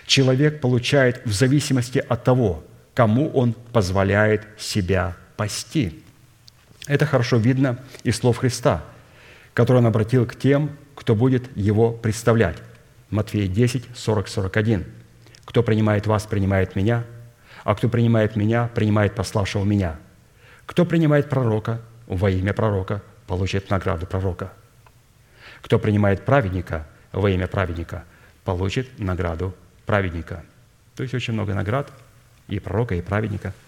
человек 0.05 0.61
получает 0.61 1.21
в 1.25 1.33
зависимости 1.33 2.03
от 2.07 2.23
того, 2.23 2.63
кому 2.93 3.29
он 3.29 3.53
позволяет 3.53 4.47
себя 4.57 5.15
пасти. 5.35 6.01
Это 6.87 7.05
хорошо 7.05 7.37
видно 7.37 7.79
из 8.03 8.17
слов 8.17 8.37
Христа, 8.37 8.83
которые 9.53 9.81
он 9.81 9.87
обратил 9.87 10.25
к 10.25 10.35
тем, 10.35 10.71
кто 10.95 11.15
будет 11.15 11.55
его 11.57 11.91
представлять. 11.91 12.57
Матфея 13.09 13.47
10, 13.47 13.85
40, 13.95 14.27
41. 14.27 14.85
«Кто 15.45 15.63
принимает 15.63 16.07
вас, 16.07 16.25
принимает 16.25 16.75
меня, 16.75 17.03
а 17.63 17.75
кто 17.75 17.89
принимает 17.89 18.35
меня, 18.35 18.67
принимает 18.73 19.15
пославшего 19.15 19.63
меня. 19.63 19.97
Кто 20.65 20.85
принимает 20.85 21.29
пророка 21.29 21.81
во 22.07 22.29
имя 22.29 22.53
пророка, 22.53 23.01
получит 23.27 23.69
награду 23.69 24.05
пророка. 24.05 24.51
Кто 25.61 25.79
принимает 25.79 26.25
праведника 26.25 26.87
во 27.11 27.29
имя 27.29 27.47
праведника, 27.47 28.03
получит 28.43 28.99
награду 28.99 29.55
праведника». 29.85 30.43
То 30.95 31.03
есть 31.03 31.13
очень 31.13 31.33
много 31.33 31.53
наград 31.53 31.91
и 32.47 32.59
пророка, 32.59 32.95
и 32.95 33.01
праведника– 33.01 33.53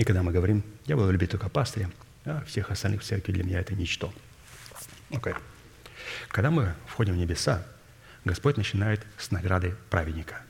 и 0.00 0.04
когда 0.04 0.22
мы 0.22 0.32
говорим, 0.32 0.62
я 0.86 0.96
буду 0.96 1.10
любить 1.10 1.30
только 1.30 1.50
пастыря, 1.50 1.90
а 2.24 2.42
всех 2.46 2.70
остальных 2.70 3.02
в 3.02 3.04
церкви 3.04 3.32
для 3.32 3.44
меня 3.44 3.60
это 3.60 3.74
ничто. 3.74 4.10
Okay. 5.10 5.36
Когда 6.28 6.50
мы 6.50 6.74
входим 6.86 7.12
в 7.12 7.16
небеса, 7.18 7.62
Господь 8.24 8.56
начинает 8.56 9.06
с 9.16 9.30
награды 9.30 9.76
праведника. 9.88 10.42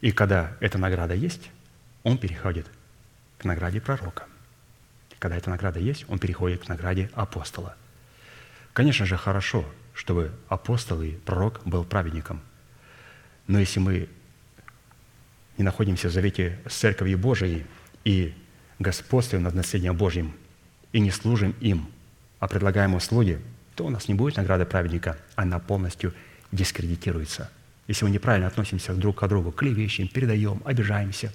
И 0.00 0.12
когда 0.12 0.56
эта 0.60 0.78
награда 0.78 1.14
есть, 1.14 1.50
он 2.02 2.18
переходит 2.18 2.66
к 3.38 3.44
награде 3.44 3.80
пророка. 3.80 4.26
Когда 5.18 5.36
эта 5.36 5.50
награда 5.50 5.80
есть, 5.80 6.04
он 6.08 6.18
переходит 6.18 6.64
к 6.64 6.68
награде 6.68 7.10
апостола. 7.14 7.76
Конечно 8.72 9.06
же, 9.06 9.16
хорошо, 9.16 9.64
чтобы 9.94 10.32
апостол 10.48 11.02
и 11.02 11.12
пророк 11.12 11.60
был 11.64 11.84
праведником. 11.84 12.40
Но 13.48 13.58
если 13.58 13.80
мы 13.80 14.08
не 15.56 15.64
находимся 15.64 16.08
в 16.08 16.12
завете 16.12 16.60
с 16.68 16.76
Церковью 16.76 17.18
Божией 17.18 17.66
и 18.04 18.34
господствуем 18.78 19.42
над 19.42 19.54
наследием 19.54 19.96
Божьим, 19.96 20.32
и 20.92 21.00
не 21.00 21.10
служим 21.10 21.54
им, 21.60 21.90
а 22.38 22.46
предлагаем 22.46 22.94
услуги, 22.94 23.42
то 23.78 23.84
у 23.84 23.90
нас 23.90 24.08
не 24.08 24.14
будет 24.14 24.36
награды 24.36 24.66
праведника, 24.66 25.16
она 25.36 25.60
полностью 25.60 26.12
дискредитируется. 26.50 27.48
Если 27.86 28.04
мы 28.04 28.10
неправильно 28.10 28.48
относимся 28.48 28.92
друг 28.92 29.20
к 29.20 29.28
другу, 29.28 29.52
клевещем, 29.52 30.08
передаем, 30.08 30.60
обижаемся, 30.64 31.32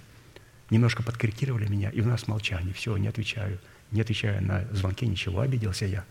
немножко 0.70 1.04
подкорректировали 1.04 1.68
меня, 1.68 1.90
и 1.90 2.02
у 2.02 2.06
нас 2.06 2.28
молчание, 2.28 2.74
все, 2.74 2.98
не 2.98 3.08
отвечаю, 3.08 3.60
не 3.92 4.02
отвечаю 4.02 4.44
на 4.44 4.66
звонки, 4.74 5.08
ничего, 5.08 5.40
обиделся 5.40 5.86
я. 5.86 6.04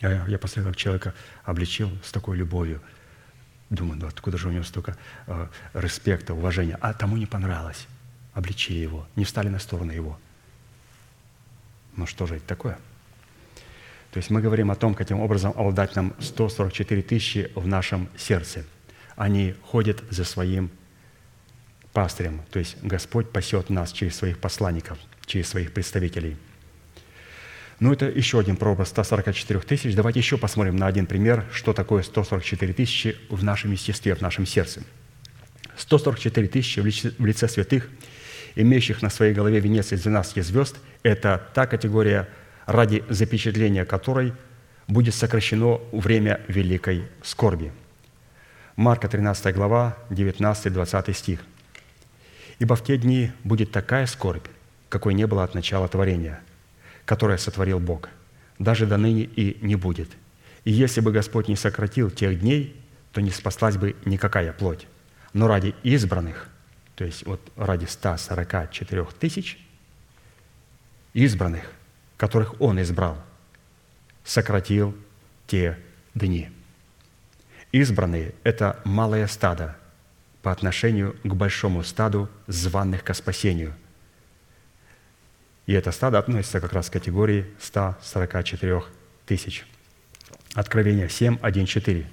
Я, 0.00 0.24
я 0.28 0.38
последовательно 0.38 0.80
человека 0.80 1.14
обличил 1.44 1.90
с 2.04 2.12
такой 2.12 2.36
любовью– 2.36 2.80
Думаю, 3.70 4.00
ну 4.00 4.08
откуда 4.08 4.36
же 4.36 4.48
у 4.48 4.50
него 4.50 4.64
столько 4.64 4.96
э, 5.28 5.46
респекта, 5.74 6.34
уважения? 6.34 6.76
А 6.80 6.92
тому 6.92 7.16
не 7.16 7.26
понравилось. 7.26 7.86
Обличили 8.34 8.78
его, 8.78 9.06
не 9.14 9.24
встали 9.24 9.48
на 9.48 9.60
сторону 9.60 9.92
его. 9.92 10.18
Ну 11.94 12.04
что 12.06 12.26
же 12.26 12.34
это 12.34 12.46
такое? 12.48 12.78
То 14.12 14.18
есть 14.18 14.30
мы 14.30 14.40
говорим 14.40 14.70
о 14.70 14.74
том, 14.74 14.94
каким 14.94 15.20
образом 15.20 15.52
обладать 15.56 15.94
нам 15.96 16.14
144 16.18 17.02
тысячи 17.02 17.50
в 17.54 17.66
нашем 17.66 18.08
сердце. 18.16 18.64
Они 19.16 19.54
ходят 19.62 20.02
за 20.10 20.24
своим 20.24 20.70
пастырем. 21.92 22.42
То 22.50 22.58
есть 22.58 22.76
Господь 22.82 23.30
пасет 23.30 23.70
нас 23.70 23.92
через 23.92 24.16
своих 24.16 24.38
посланников, 24.38 24.98
через 25.26 25.48
своих 25.48 25.72
представителей– 25.72 26.36
ну, 27.80 27.90
это 27.94 28.04
еще 28.04 28.38
один 28.38 28.56
прообраз 28.56 28.88
144 28.90 29.60
тысяч. 29.60 29.94
Давайте 29.94 30.20
еще 30.20 30.36
посмотрим 30.36 30.76
на 30.76 30.86
один 30.86 31.06
пример, 31.06 31.46
что 31.50 31.72
такое 31.72 32.02
144 32.02 32.74
тысячи 32.74 33.16
в 33.30 33.42
нашем 33.42 33.72
естестве, 33.72 34.14
в 34.14 34.20
нашем 34.20 34.44
сердце. 34.44 34.82
144 35.78 36.46
тысячи 36.46 36.80
в 36.80 37.24
лице 37.24 37.48
святых, 37.48 37.88
имеющих 38.54 39.00
на 39.00 39.08
своей 39.08 39.32
голове 39.32 39.60
венец 39.60 39.92
из 39.92 40.02
12 40.02 40.44
звезд, 40.44 40.76
это 41.02 41.48
та 41.54 41.66
категория, 41.66 42.28
ради 42.70 43.04
запечатления 43.08 43.84
которой 43.84 44.32
будет 44.88 45.14
сокращено 45.14 45.80
время 45.92 46.40
великой 46.48 47.04
скорби. 47.22 47.72
Марка 48.76 49.08
13 49.08 49.54
глава, 49.54 49.96
19-20 50.10 51.12
стих. 51.12 51.40
«Ибо 52.58 52.76
в 52.76 52.84
те 52.84 52.96
дни 52.96 53.30
будет 53.44 53.72
такая 53.72 54.06
скорбь, 54.06 54.46
какой 54.88 55.14
не 55.14 55.26
было 55.26 55.44
от 55.44 55.54
начала 55.54 55.88
творения– 55.88 56.40
которое 57.10 57.38
сотворил 57.38 57.80
Бог, 57.80 58.08
даже 58.60 58.86
до 58.86 58.96
ныне 58.96 59.22
и 59.22 59.58
не 59.66 59.74
будет. 59.74 60.08
И 60.64 60.70
если 60.70 61.00
бы 61.00 61.10
Господь 61.10 61.48
не 61.48 61.56
сократил 61.56 62.08
тех 62.08 62.38
дней, 62.38 62.80
то 63.12 63.20
не 63.20 63.32
спаслась 63.32 63.76
бы 63.76 63.96
никакая 64.04 64.52
плоть. 64.52 64.86
Но 65.32 65.48
ради 65.48 65.74
избранных, 65.82 66.48
то 66.94 67.04
есть 67.04 67.26
вот 67.26 67.40
ради 67.56 67.86
144 67.86 69.04
тысяч 69.18 69.58
избранных, 71.14 71.72
которых 72.20 72.60
Он 72.60 72.80
избрал, 72.80 73.16
сократил 74.24 74.94
те 75.46 75.78
дни. 76.14 76.50
Избранные– 77.72 78.34
это 78.44 78.78
малое 78.84 79.26
стадо 79.26 79.76
по 80.42 80.52
отношению 80.52 81.16
к 81.24 81.34
большому 81.34 81.82
стаду 81.82 82.28
званных 82.46 83.02
ко 83.02 83.14
спасению– 83.14 83.74
и 85.70 85.72
это 85.72 85.92
стадо 85.92 86.18
относится 86.18 86.60
как 86.60 86.72
раз 86.72 86.90
к 86.90 86.94
категории 86.94 87.46
144 87.60 88.82
тысяч. 89.24 89.64
Откровение 90.54 91.08
7, 91.08 91.38
1, 91.40 91.66
4. 91.66 92.06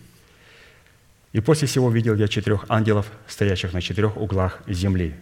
«И 1.33 1.39
после 1.39 1.67
всего 1.67 1.89
видел 1.89 2.13
я 2.13 2.27
четырех 2.27 2.65
ангелов, 2.69 3.11
стоящих 3.25 3.73
на 3.73 3.81
четырех 3.81 4.15
углах 4.15 4.61
земли, 4.67 5.15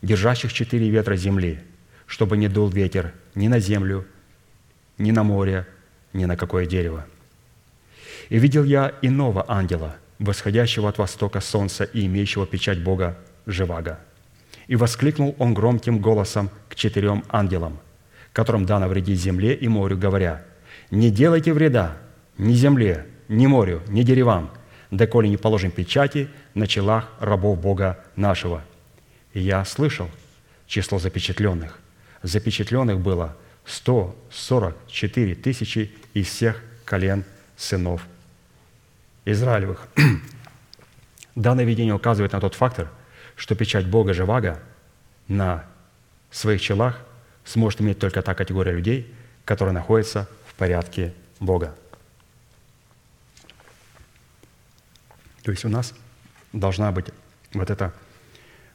держащих 0.00 0.50
четыре 0.54 0.88
ветра 0.88 1.14
земли, 1.16 1.60
чтобы 2.08 2.36
не 2.38 2.48
дул 2.48 2.68
ветер 2.70 3.12
ни 3.34 3.46
на 3.46 3.60
землю, 3.60 4.04
ни 4.96 5.12
на 5.12 5.22
море, 5.22 5.66
ни 6.12 6.24
на 6.24 6.36
какое 6.36 6.66
дерево. 6.66 7.06
И 8.30 8.38
видел 8.38 8.64
я 8.64 8.94
иного 9.02 9.44
ангела, 9.46 9.96
восходящего 10.18 10.88
от 10.88 10.98
востока 10.98 11.40
солнца 11.40 11.84
и 11.84 12.06
имеющего 12.06 12.46
печать 12.46 12.82
Бога 12.82 13.16
Живаго. 13.46 14.00
И 14.66 14.74
воскликнул 14.74 15.36
он 15.38 15.54
громким 15.54 15.98
голосом 16.00 16.50
к 16.68 16.74
четырем 16.74 17.24
ангелам, 17.28 17.78
которым 18.32 18.64
дано 18.64 18.88
вредить 18.88 19.20
земле 19.20 19.54
и 19.54 19.68
морю, 19.68 19.96
говоря, 19.96 20.44
«Не 20.90 21.10
делайте 21.10 21.52
вреда 21.52 21.98
ни 22.38 22.54
земле, 22.54 23.06
ни 23.28 23.46
морю, 23.46 23.82
ни 23.88 24.02
деревам, 24.02 24.50
доколе 24.90 25.28
не 25.28 25.36
положим 25.36 25.70
печати 25.70 26.28
на 26.54 26.66
челах 26.66 27.10
рабов 27.20 27.60
Бога 27.60 28.02
нашего». 28.16 28.64
И 29.34 29.40
я 29.40 29.64
слышал 29.66 30.08
число 30.66 30.98
запечатленных. 30.98 31.78
Запечатленных 32.22 33.00
было 33.00 33.36
144 33.64 35.34
тысячи 35.36 35.92
из 36.14 36.26
всех 36.26 36.60
колен 36.84 37.24
сынов 37.56 38.02
Израилевых. 39.24 39.86
Данное 41.34 41.64
видение 41.64 41.94
указывает 41.94 42.32
на 42.32 42.40
тот 42.40 42.54
фактор, 42.54 42.88
что 43.36 43.54
печать 43.54 43.86
Бога 43.86 44.14
Живаго 44.14 44.60
на 45.28 45.64
своих 46.30 46.60
челах 46.60 46.98
сможет 47.44 47.80
иметь 47.80 47.98
только 47.98 48.22
та 48.22 48.34
категория 48.34 48.72
людей, 48.72 49.12
которая 49.44 49.74
находится 49.74 50.28
в 50.46 50.54
порядке 50.54 51.14
Бога. 51.40 51.74
То 55.42 55.52
есть 55.52 55.64
у 55.64 55.68
нас 55.68 55.94
должна 56.52 56.92
быть 56.92 57.06
вот 57.52 57.70
эта 57.70 57.94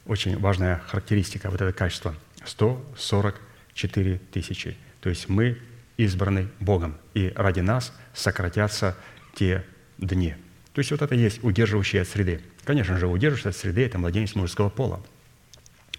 очень 0.05 0.39
важная 0.39 0.79
характеристика, 0.87 1.49
вот 1.49 1.61
это 1.61 1.71
качество. 1.71 2.15
144 2.45 4.19
тысячи. 4.31 4.77
То 5.01 5.09
есть 5.09 5.29
мы 5.29 5.57
избраны 5.97 6.49
Богом, 6.59 6.97
и 7.13 7.31
ради 7.35 7.59
нас 7.59 7.93
сократятся 8.13 8.97
те 9.35 9.65
дни. 9.97 10.35
То 10.73 10.79
есть 10.79 10.91
вот 10.91 11.01
это 11.01 11.15
есть 11.15 11.43
удерживающие 11.43 12.01
от 12.01 12.07
среды. 12.07 12.41
Конечно 12.63 12.97
же, 12.97 13.07
удерживающий 13.07 13.49
от 13.49 13.55
среды– 13.55 13.85
это 13.85 13.97
младенец 13.97 14.35
мужского 14.35 14.69
пола. 14.69 15.03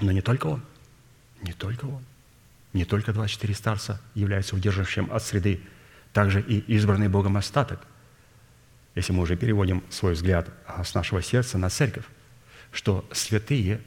Но 0.01 0.11
не 0.11 0.21
только 0.21 0.47
он. 0.47 0.62
Не 1.43 1.53
только 1.53 1.85
он. 1.85 2.03
Не 2.73 2.85
только 2.85 3.12
24 3.12 3.55
старца 3.55 4.01
являются 4.15 4.57
удерживающим 4.57 5.12
от 5.12 5.23
среды, 5.23 5.61
также 6.12 6.41
и 6.41 6.59
избранный 6.75 7.09
Богом 7.09 7.37
остаток. 7.37 7.81
Если 8.97 9.12
мы 9.12 9.23
уже 9.23 9.37
переводим 9.37 9.83
свой 9.91 10.15
взгляд 10.15 10.49
а, 10.66 10.83
с 10.83 10.95
нашего 10.95 11.23
сердца 11.23 11.59
на 11.59 11.71
церковь, 11.71 12.05
что 12.73 13.09
святые, 13.12 13.81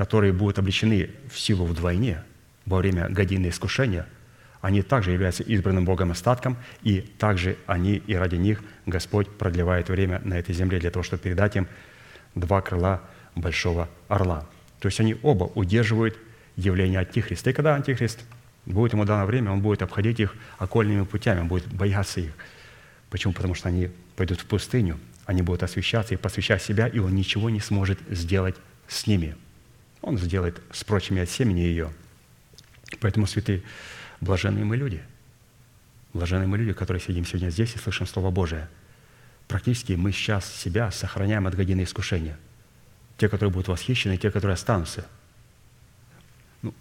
которые 0.00 0.32
будут 0.32 0.58
обличены 0.58 1.10
в 1.30 1.38
силу 1.38 1.66
вдвойне 1.66 2.22
во 2.64 2.78
время 2.78 3.08
годины 3.10 3.48
искушения– 3.48 4.06
они 4.60 4.82
также 4.82 5.12
являются 5.12 5.42
избранным 5.42 5.84
Богом 5.84 6.10
остатком, 6.10 6.56
и 6.82 7.00
также 7.00 7.56
они 7.66 7.94
и 8.06 8.14
ради 8.14 8.36
них 8.36 8.62
Господь 8.86 9.28
продлевает 9.28 9.88
время 9.88 10.20
на 10.24 10.34
этой 10.34 10.54
земле 10.54 10.78
для 10.78 10.90
того, 10.90 11.02
чтобы 11.02 11.22
передать 11.22 11.56
им 11.56 11.66
два 12.34 12.60
крыла 12.60 13.00
большого 13.34 13.88
орла. 14.08 14.46
То 14.80 14.88
есть 14.88 15.00
они 15.00 15.16
оба 15.22 15.44
удерживают 15.44 16.18
явление 16.56 17.00
Антихриста. 17.00 17.50
И 17.50 17.52
когда 17.52 17.74
Антихрист 17.74 18.20
будет 18.66 18.92
ему 18.92 19.04
дано 19.04 19.24
время, 19.24 19.50
он 19.50 19.60
будет 19.60 19.82
обходить 19.82 20.20
их 20.20 20.34
окольными 20.58 21.04
путями, 21.04 21.40
он 21.40 21.48
будет 21.48 21.66
бояться 21.72 22.20
их. 22.20 22.32
Почему? 23.08 23.32
Потому 23.32 23.54
что 23.54 23.68
они 23.68 23.88
пойдут 24.16 24.40
в 24.40 24.44
пустыню, 24.44 24.98
они 25.24 25.40
будут 25.40 25.62
освещаться 25.62 26.12
и 26.12 26.18
посвящать 26.18 26.62
себя, 26.62 26.86
и 26.86 26.98
он 26.98 27.14
ничего 27.14 27.48
не 27.48 27.60
сможет 27.60 27.98
сделать 28.10 28.56
с 28.88 29.06
ними. 29.06 29.36
Он 30.02 30.18
сделает 30.18 30.60
с 30.72 30.84
прочими 30.84 31.22
от 31.22 31.30
семени 31.30 31.60
ее. 31.60 31.92
Поэтому, 33.00 33.26
святые, 33.26 33.62
Блаженные 34.20 34.64
мы 34.64 34.76
люди. 34.76 35.02
Блаженные 36.12 36.46
мы 36.46 36.58
люди, 36.58 36.72
которые 36.72 37.00
сидим 37.02 37.24
сегодня 37.24 37.50
здесь 37.50 37.74
и 37.74 37.78
слышим 37.78 38.06
Слово 38.06 38.30
Божие. 38.30 38.68
Практически 39.48 39.94
мы 39.94 40.12
сейчас 40.12 40.52
себя 40.52 40.90
сохраняем 40.90 41.46
от 41.46 41.54
годины 41.54 41.84
искушения. 41.84 42.38
Те, 43.16 43.28
которые 43.28 43.52
будут 43.52 43.68
восхищены, 43.68 44.16
те, 44.16 44.30
которые 44.30 44.54
останутся. 44.54 45.06
Ну, 46.62 46.74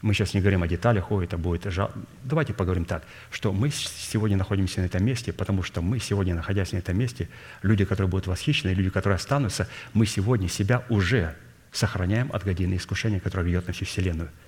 мы 0.00 0.14
сейчас 0.14 0.34
не 0.34 0.40
говорим 0.40 0.62
о 0.62 0.68
деталях, 0.68 1.10
о, 1.10 1.22
это 1.22 1.36
будет 1.36 1.64
жал... 1.72 1.90
Давайте 2.22 2.54
поговорим 2.54 2.84
так, 2.84 3.04
что 3.30 3.52
мы 3.52 3.70
сегодня 3.70 4.36
находимся 4.36 4.80
на 4.80 4.86
этом 4.86 5.04
месте, 5.04 5.32
потому 5.32 5.62
что 5.62 5.82
мы 5.82 5.98
сегодня, 5.98 6.34
находясь 6.34 6.72
на 6.72 6.78
этом 6.78 6.96
месте, 6.96 7.28
люди, 7.62 7.84
которые 7.84 8.08
будут 8.08 8.26
восхищены, 8.26 8.72
люди, 8.72 8.90
которые 8.90 9.16
останутся, 9.16 9.68
мы 9.92 10.06
сегодня 10.06 10.48
себя 10.48 10.84
уже 10.88 11.34
сохраняем 11.72 12.30
от 12.32 12.44
годины 12.44 12.76
искушения, 12.76 13.18
которое 13.20 13.44
ведет 13.44 13.66
на 13.66 13.72
всю 13.72 13.84
Вселенную– 13.84 14.30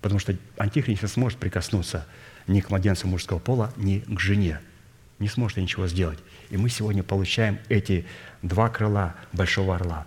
Потому 0.00 0.20
что 0.20 0.36
антихрист 0.56 1.02
не 1.02 1.08
сможет 1.08 1.38
прикоснуться 1.38 2.06
ни 2.46 2.60
к 2.60 2.70
младенцу 2.70 3.08
мужского 3.08 3.38
пола, 3.38 3.72
ни 3.76 3.98
к 4.00 4.20
жене. 4.20 4.60
Не 5.18 5.28
сможет 5.28 5.56
ничего 5.56 5.88
сделать. 5.88 6.18
И 6.50 6.56
мы 6.56 6.68
сегодня 6.68 7.02
получаем 7.02 7.58
эти 7.68 8.06
два 8.42 8.68
крыла 8.68 9.14
Большого 9.32 9.74
Орла. 9.74 10.06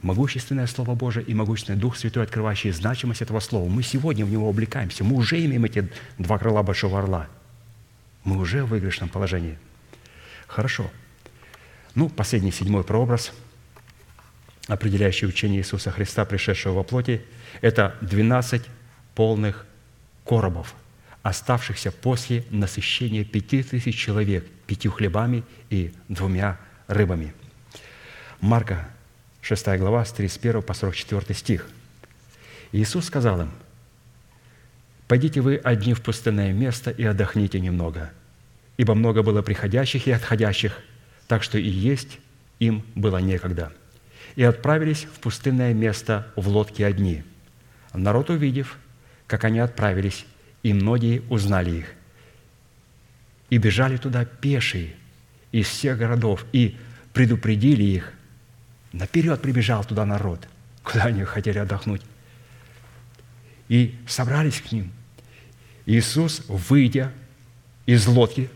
Могущественное 0.00 0.66
Слово 0.66 0.94
Божие 0.94 1.22
и 1.26 1.34
могущественный 1.34 1.78
Дух 1.78 1.96
Святой, 1.96 2.22
открывающий 2.22 2.70
значимость 2.70 3.20
этого 3.20 3.40
Слова. 3.40 3.68
Мы 3.68 3.82
сегодня 3.82 4.24
в 4.24 4.30
него 4.30 4.48
облекаемся. 4.48 5.04
Мы 5.04 5.16
уже 5.16 5.44
имеем 5.44 5.64
эти 5.64 5.90
два 6.16 6.38
крыла 6.38 6.62
Большого 6.62 6.98
Орла. 6.98 7.28
Мы 8.24 8.38
уже 8.38 8.64
в 8.64 8.68
выигрышном 8.68 9.10
положении. 9.10 9.58
Хорошо. 10.46 10.90
Ну, 11.94 12.08
последний 12.08 12.52
седьмой 12.52 12.84
прообраз, 12.84 13.32
определяющий 14.70 15.26
учение 15.26 15.58
Иисуса 15.58 15.90
Христа, 15.90 16.24
пришедшего 16.24 16.74
во 16.74 16.84
плоти, 16.84 17.22
это 17.60 17.96
12 18.02 18.62
полных 19.16 19.66
коробов, 20.24 20.76
оставшихся 21.22 21.90
после 21.90 22.44
насыщения 22.50 23.24
пяти 23.24 23.64
тысяч 23.64 23.96
человек 23.96 24.46
пятью 24.68 24.92
хлебами 24.92 25.42
и 25.70 25.92
двумя 26.08 26.56
рыбами. 26.86 27.34
Марка, 28.40 28.88
6 29.40 29.66
глава, 29.76 30.04
с 30.04 30.12
31 30.12 30.62
по 30.62 30.72
44 30.72 31.34
стих. 31.36 31.66
Иисус 32.70 33.06
сказал 33.06 33.40
им, 33.40 33.50
«Пойдите 35.08 35.40
вы 35.40 35.56
одни 35.56 35.94
в 35.94 36.00
пустынное 36.00 36.52
место 36.52 36.92
и 36.92 37.02
отдохните 37.02 37.58
немного, 37.58 38.12
ибо 38.76 38.94
много 38.94 39.24
было 39.24 39.42
приходящих 39.42 40.06
и 40.06 40.12
отходящих, 40.12 40.78
так 41.26 41.42
что 41.42 41.58
и 41.58 41.68
есть 41.68 42.20
им 42.60 42.84
было 42.94 43.18
некогда. 43.18 43.72
И 44.36 44.42
отправились 44.42 45.04
в 45.04 45.20
пустынное 45.20 45.74
место 45.74 46.26
в 46.36 46.48
лодке 46.48 46.86
одни. 46.86 47.24
Народ, 47.92 48.30
увидев, 48.30 48.78
как 49.26 49.44
они 49.44 49.58
отправились, 49.58 50.26
и 50.62 50.72
многие 50.72 51.22
узнали 51.28 51.70
их. 51.78 51.86
И 53.48 53.58
бежали 53.58 53.96
туда 53.96 54.24
пешие 54.24 54.94
из 55.52 55.66
всех 55.66 55.98
городов, 55.98 56.44
и 56.52 56.76
предупредили 57.12 57.82
их. 57.82 58.12
Наперед 58.92 59.40
прибежал 59.40 59.84
туда 59.84 60.04
народ, 60.04 60.46
куда 60.82 61.04
они 61.04 61.24
хотели 61.24 61.58
отдохнуть. 61.58 62.02
И 63.68 63.96
собрались 64.06 64.60
к 64.60 64.72
ним. 64.72 64.92
Иисус, 65.86 66.42
выйдя 66.48 67.12
из 67.86 68.06
лодки 68.06 68.50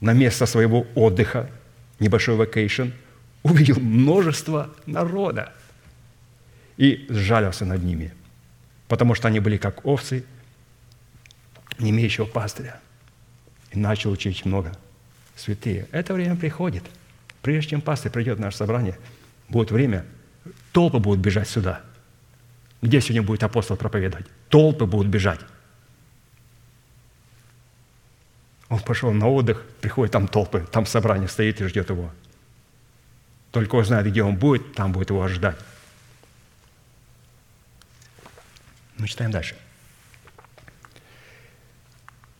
на 0.00 0.12
место 0.12 0.46
своего 0.46 0.86
отдыха, 0.94 1.50
небольшой 1.98 2.36
вакейшн, 2.36 2.90
увидел 3.42 3.80
множество 3.80 4.70
народа 4.86 5.52
и 6.76 7.06
сжалился 7.08 7.64
над 7.64 7.82
ними– 7.82 8.12
потому 8.92 9.14
что 9.14 9.26
они 9.26 9.40
были 9.40 9.56
как 9.56 9.86
овцы, 9.86 10.22
не 11.78 11.88
имеющего 11.88 12.26
пастыря. 12.26 12.78
И 13.70 13.78
начал 13.78 14.10
учить 14.10 14.44
много. 14.44 14.70
Святые, 15.34 15.88
это 15.92 16.12
время 16.12 16.36
приходит. 16.36 16.84
Прежде 17.40 17.70
чем 17.70 17.80
пастырь 17.80 18.12
придет 18.12 18.36
в 18.36 18.42
наше 18.42 18.58
собрание, 18.58 18.98
будет 19.48 19.70
время, 19.70 20.04
толпы 20.72 20.98
будут 20.98 21.20
бежать 21.20 21.48
сюда. 21.48 21.80
Где 22.82 23.00
сегодня 23.00 23.22
будет 23.22 23.42
апостол 23.44 23.78
проповедовать? 23.78 24.26
Толпы 24.50 24.84
будут 24.84 25.10
бежать. 25.10 25.40
Он 28.68 28.78
пошел 28.78 29.10
на 29.10 29.26
отдых, 29.26 29.64
приходит 29.80 30.12
там 30.12 30.28
толпы, 30.28 30.66
там 30.70 30.84
собрание 30.84 31.30
стоит 31.30 31.62
и 31.62 31.66
ждет 31.66 31.88
его. 31.88 32.10
Только 33.52 33.76
он 33.76 33.84
знает, 33.84 34.06
где 34.06 34.22
он 34.22 34.34
будет, 34.34 34.74
там 34.74 34.92
будет 34.92 35.10
его 35.10 35.22
ожидать. 35.22 35.56
Мы 38.96 39.06
читаем 39.06 39.30
дальше. 39.30 39.56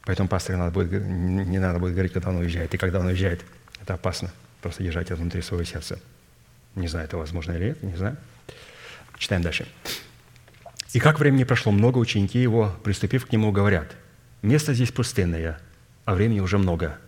Поэтому 0.04 0.28
пастору 0.28 0.58
надо 0.58 0.72
будет, 0.72 0.90
не 0.90 1.58
надо 1.58 1.78
будет 1.78 1.92
говорить, 1.92 2.12
когда 2.12 2.30
он 2.30 2.36
уезжает. 2.36 2.74
И 2.74 2.78
когда 2.78 2.98
он 2.98 3.06
уезжает, 3.06 3.44
это 3.80 3.94
опасно. 3.94 4.32
Просто 4.62 4.82
держать 4.82 5.06
это 5.06 5.16
внутри 5.16 5.42
своего 5.42 5.64
сердца. 5.64 6.00
Не 6.74 6.88
знаю, 6.88 7.04
это 7.06 7.18
возможно 7.18 7.52
или 7.52 7.66
нет, 7.66 7.82
не 7.82 7.94
знаю. 7.94 8.16
Читаем 9.18 9.42
дальше. 9.42 9.68
«И 10.92 10.98
как 10.98 11.18
времени 11.18 11.44
прошло 11.44 11.72
много, 11.72 11.98
ученики 11.98 12.40
его, 12.40 12.74
приступив 12.84 13.26
к 13.26 13.32
нему, 13.32 13.52
говорят, 13.52 13.96
«Место 14.42 14.74
здесь 14.74 14.92
пустынное, 14.92 15.58
а 16.04 16.14
времени 16.14 16.40
уже 16.40 16.58
много. 16.58 16.98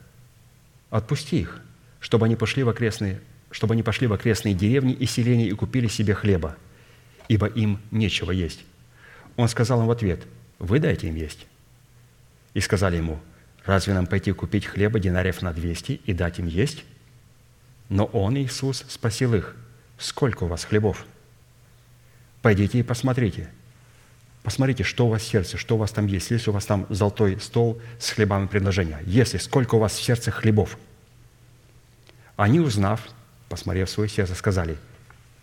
Отпусти 0.91 1.41
их, 1.41 1.61
чтобы 2.01 2.27
они 2.27 2.37
пошли 2.37 2.63
в 2.63 2.69
окрестные, 2.69 3.21
чтобы 3.55 3.75
они 3.75 3.85
пошли 3.85 4.09
в 4.09 4.13
окрестные 4.13 4.53
деревни 4.53 4.93
и 4.93 5.07
селения 5.07 5.47
и 5.47 5.53
купили 5.53 5.87
себе 5.87 6.13
хлеба, 6.13 6.57
ибо 7.29 7.47
им 7.47 7.81
нечего 7.93 8.33
есть». 8.33 8.65
Он 9.37 9.49
сказал 9.49 9.81
им 9.81 9.87
в 9.87 9.93
ответ, 9.93 10.27
«Вы 10.59 10.81
дайте 10.81 11.07
им 11.07 11.15
есть». 11.15 11.47
И 12.53 12.61
сказали 12.61 12.97
ему, 12.97 13.21
«Разве 13.65 13.95
нам 13.95 14.09
пойти 14.09 14.33
купить 14.33 14.67
хлеба 14.67 14.99
динариев 14.99 15.41
на 15.41 15.53
200 15.53 16.01
и 16.05 16.13
дать 16.13 16.41
им 16.41 16.47
есть?» 16.47 16.85
Но 17.89 18.07
он, 18.07 18.37
Иисус, 18.37 18.85
спросил 18.89 19.35
их, 19.35 19.55
«Сколько 19.99 20.45
у 20.45 20.49
вас 20.49 20.65
хлебов?» 20.65 21.07
«Пойдите 22.43 22.81
и 22.81 22.83
посмотрите». 22.83 23.51
Посмотрите, 24.43 24.83
что 24.83 25.07
у 25.07 25.09
вас 25.09 25.23
в 25.23 25.27
сердце, 25.27 25.57
что 25.57 25.77
у 25.77 25.79
вас 25.79 25.91
там 25.91 26.07
есть. 26.07 26.31
Если 26.31 26.51
у 26.51 26.53
вас 26.53 26.67
там 26.67 26.87
золотой 26.91 27.41
стол 27.41 27.81
с 27.99 28.11
хлебами 28.11 28.47
предложения. 28.47 29.01
Если, 29.07 29.39
сколько 29.39 29.77
у 29.77 29.79
вас 29.79 29.95
в 29.95 30.03
сердце 30.05 30.31
хлебов? 30.31 30.77
Они, 32.37 32.61
узнав, 32.61 33.09
посмотрев 33.49 33.89
в 33.89 33.93
свое 33.93 34.09
сердце, 34.09 34.35
сказали, 34.35 34.77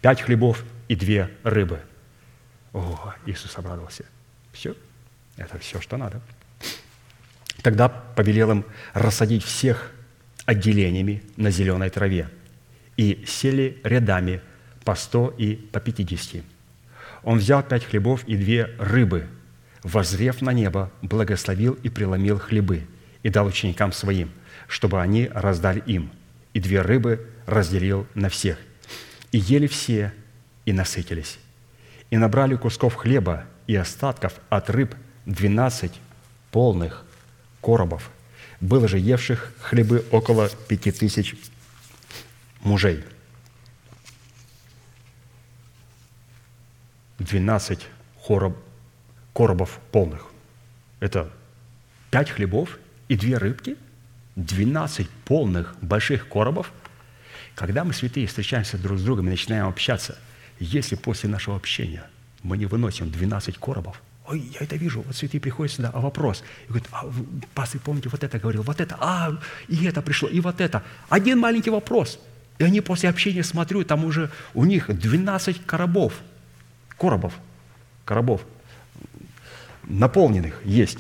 «Пять 0.02 0.22
хлебов 0.22 0.64
и 0.88 0.96
две 0.96 1.30
рыбы». 1.44 1.80
О, 2.74 3.14
Иисус 3.26 3.58
обрадовался. 3.58 4.06
Все, 4.52 4.76
это 5.38 5.58
все, 5.60 5.82
что 5.82 5.98
надо. 5.98 6.22
Тогда 7.62 7.90
повелел 7.90 8.52
им 8.52 8.66
рассадить 8.94 9.44
всех 9.44 9.92
отделениями 10.46 11.24
на 11.38 11.52
зеленой 11.52 11.90
траве 11.90 12.30
и 12.98 13.24
сели 13.28 13.80
рядами 13.84 14.42
по 14.84 14.96
сто 14.96 15.34
и 15.38 15.56
по 15.56 15.80
пятидесяти. 15.80 16.44
Он 17.24 17.38
взял 17.38 17.62
пять 17.62 17.86
хлебов 17.86 18.24
и 18.28 18.36
две 18.36 18.72
рыбы, 18.80 19.28
возрев 19.84 20.42
на 20.42 20.54
небо, 20.54 20.92
благословил 21.02 21.74
и 21.84 21.90
преломил 21.90 22.40
хлебы 22.40 22.88
и 23.22 23.30
дал 23.30 23.46
ученикам 23.46 23.92
своим, 23.92 24.32
чтобы 24.68 25.02
они 25.02 25.28
раздали 25.28 25.84
им. 25.86 26.12
и 26.54 26.60
две 26.60 26.82
рыбы 26.82 27.31
разделил 27.46 28.08
на 28.14 28.30
всех. 28.30 28.58
И 29.32 29.38
ели 29.38 29.68
все, 29.68 30.14
и 30.66 30.74
насытились. 30.74 31.40
И 32.10 32.18
набрали 32.18 32.56
кусков 32.56 32.96
хлеба 32.96 33.46
и 33.68 33.76
остатков 33.76 34.34
от 34.50 34.70
рыб 34.70 34.96
двенадцать 35.26 36.00
полных 36.52 37.06
коробов. 37.62 38.10
Было 38.60 38.88
же 38.88 39.00
евших 39.00 39.54
хлебы 39.62 40.06
около 40.12 40.50
пяти 40.68 40.92
тысяч 40.92 41.36
мужей. 42.62 43.04
Двенадцать 47.18 47.88
короб, 48.28 48.58
коробов 49.34 49.80
полных. 49.92 50.28
Это 51.00 51.32
пять 52.10 52.30
хлебов 52.30 52.78
и 53.08 53.16
две 53.16 53.38
рыбки, 53.38 53.78
двенадцать 54.36 55.10
полных 55.26 55.76
больших 55.82 56.28
коробов. 56.28 56.72
Когда 57.62 57.84
мы, 57.84 57.94
святые, 57.94 58.26
встречаемся 58.26 58.80
друг 58.80 58.98
с 58.98 59.04
другом 59.04 59.28
и 59.28 59.30
начинаем 59.30 59.68
общаться, 59.68 60.18
если 60.60 60.96
после 60.96 61.30
нашего 61.30 61.56
общения 61.56 62.04
мы 62.42 62.58
не 62.58 62.66
выносим 62.66 63.12
12 63.12 63.56
коробов, 63.60 64.02
ой, 64.26 64.40
я 64.60 64.62
это 64.62 64.78
вижу, 64.78 65.04
вот 65.04 65.16
святые 65.16 65.40
приходят 65.40 65.72
сюда, 65.72 65.92
а 65.94 66.00
вопрос, 66.00 66.44
и 66.66 66.70
говорят, 66.70 66.88
а, 66.92 67.06
пастор, 67.54 67.80
помните, 67.82 68.10
вот 68.10 68.24
это 68.24 68.40
говорил, 68.40 68.64
вот 68.64 68.82
это, 68.82 68.98
а, 69.00 69.40
и 69.68 69.86
это 69.86 70.02
пришло, 70.02 70.28
и 70.28 70.40
вот 70.40 70.60
это. 70.60 70.82
Один 71.08 71.38
маленький 71.38 71.70
вопрос. 71.70 72.20
И 72.58 72.64
они 72.64 72.82
после 72.82 73.10
общения, 73.10 73.44
смотрю, 73.44 73.84
там 73.84 74.06
уже 74.06 74.32
у 74.56 74.66
них 74.66 74.88
12 74.88 75.64
коробов, 75.64 76.16
коробов, 76.98 77.36
коробов, 78.06 78.42
наполненных 79.84 80.66
есть. 80.66 80.98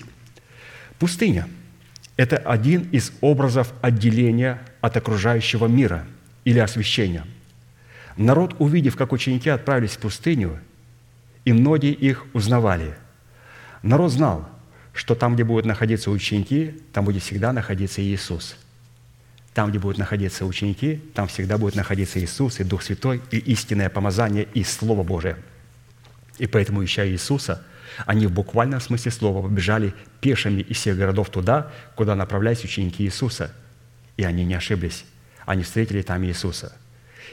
Пустыня– 0.99 1.47
это 2.17 2.37
один 2.37 2.87
из 2.91 3.13
образов 3.21 3.73
отделения 3.81 4.61
от 4.79 4.95
окружающего 4.95 5.65
мира 5.65 6.05
или 6.45 6.59
освящения. 6.59 7.25
Народ, 8.17 8.55
увидев, 8.59 8.95
как 8.95 9.13
ученики 9.13 9.49
отправились 9.49 9.91
в 9.91 9.99
пустыню, 9.99 10.59
и 11.45 11.53
многие 11.53 11.93
их 11.93 12.25
узнавали. 12.33 12.95
Народ 13.83 14.11
знал, 14.11 14.49
что 14.93 15.15
там, 15.15 15.35
где 15.35 15.43
будут 15.43 15.65
находиться 15.65 16.11
ученики, 16.11 16.75
там 16.93 17.05
будет 17.05 17.23
всегда 17.23 17.53
находиться 17.53 18.01
Иисус. 18.01 18.57
Там, 19.53 19.69
где 19.69 19.79
будут 19.79 19.97
находиться 19.97 20.45
ученики, 20.45 21.01
там 21.13 21.27
всегда 21.27 21.57
будет 21.57 21.75
находиться 21.75 22.19
Иисус 22.19 22.59
и 22.59 22.63
Дух 22.63 22.83
Святой, 22.83 23.21
и 23.31 23.37
истинное 23.37 23.89
помазание, 23.89 24.47
и 24.53 24.63
Слово 24.63 25.03
Божие. 25.03 25.37
И 26.37 26.47
поэтому, 26.47 26.83
ища 26.83 27.05
Иисуса, 27.07 27.63
они 28.05 28.27
в 28.27 28.31
буквальном 28.31 28.79
смысле 28.79 29.11
слова 29.11 29.45
побежали 29.45 29.93
пешими 30.21 30.61
из 30.61 30.77
всех 30.77 30.97
городов 30.97 31.29
туда, 31.29 31.71
куда 31.95 32.15
направлялись 32.15 32.63
ученики 32.63 33.03
Иисуса. 33.03 33.53
И 34.17 34.23
они 34.23 34.45
не 34.45 34.53
ошиблись. 34.53 35.05
Они 35.45 35.63
встретили 35.63 36.01
там 36.01 36.23
Иисуса. 36.23 36.73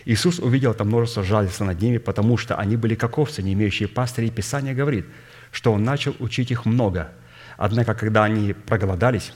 Иисус 0.05 0.39
увидел 0.39 0.75
там 0.75 0.89
множество 0.89 1.23
жалости 1.23 1.63
над 1.63 1.81
ними, 1.81 1.99
потому 1.99 2.37
что 2.37 2.57
они 2.57 2.77
были 2.77 2.95
как 2.95 3.19
овцы, 3.19 3.43
не 3.43 3.53
имеющие 3.53 3.89
пастырей. 3.89 4.31
Писание 4.31 4.75
говорит, 4.75 5.07
что 5.51 5.73
Он 5.73 5.85
начал 5.85 6.15
учить 6.19 6.51
их 6.51 6.65
много. 6.65 7.11
Однако, 7.57 7.95
когда 7.95 8.25
они 8.25 8.53
проголодались, 8.53 9.33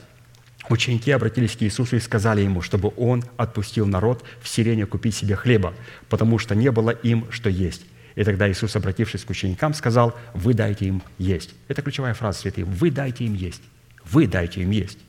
ученики 0.69 1.11
обратились 1.11 1.55
к 1.55 1.61
Иисусу 1.61 1.97
и 1.97 1.99
сказали 1.99 2.41
Ему, 2.41 2.61
чтобы 2.61 2.93
Он 2.95 3.23
отпустил 3.37 3.85
народ 3.85 4.23
в 4.41 4.47
селение 4.47 4.85
купить 4.85 5.15
себе 5.15 5.35
хлеба, 5.35 5.73
потому 6.09 6.39
что 6.39 6.55
не 6.55 6.71
было 6.71 6.91
им 6.91 7.27
что 7.31 7.49
есть. 7.49 7.85
И 8.15 8.23
тогда 8.23 8.49
Иисус, 8.49 8.75
обратившись 8.75 9.23
к 9.23 9.29
ученикам, 9.29 9.73
сказал, 9.73 10.15
«Вы 10.33 10.53
дайте 10.53 10.85
им 10.85 11.01
есть». 11.17 11.53
Это 11.67 11.81
ключевая 11.81 12.13
фраза 12.13 12.39
святых. 12.39 12.65
«Вы 12.67 12.91
дайте 12.91 13.25
им 13.25 13.33
есть». 13.33 13.61
Вы 14.05 14.27
дайте 14.27 14.61
им 14.61 14.71
есть. 14.71 14.99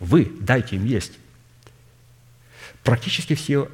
Вы 0.00 0.32
дайте 0.40 0.76
им 0.76 0.84
есть. 0.84 1.12
Практически 2.84 3.34
все, 3.34 3.68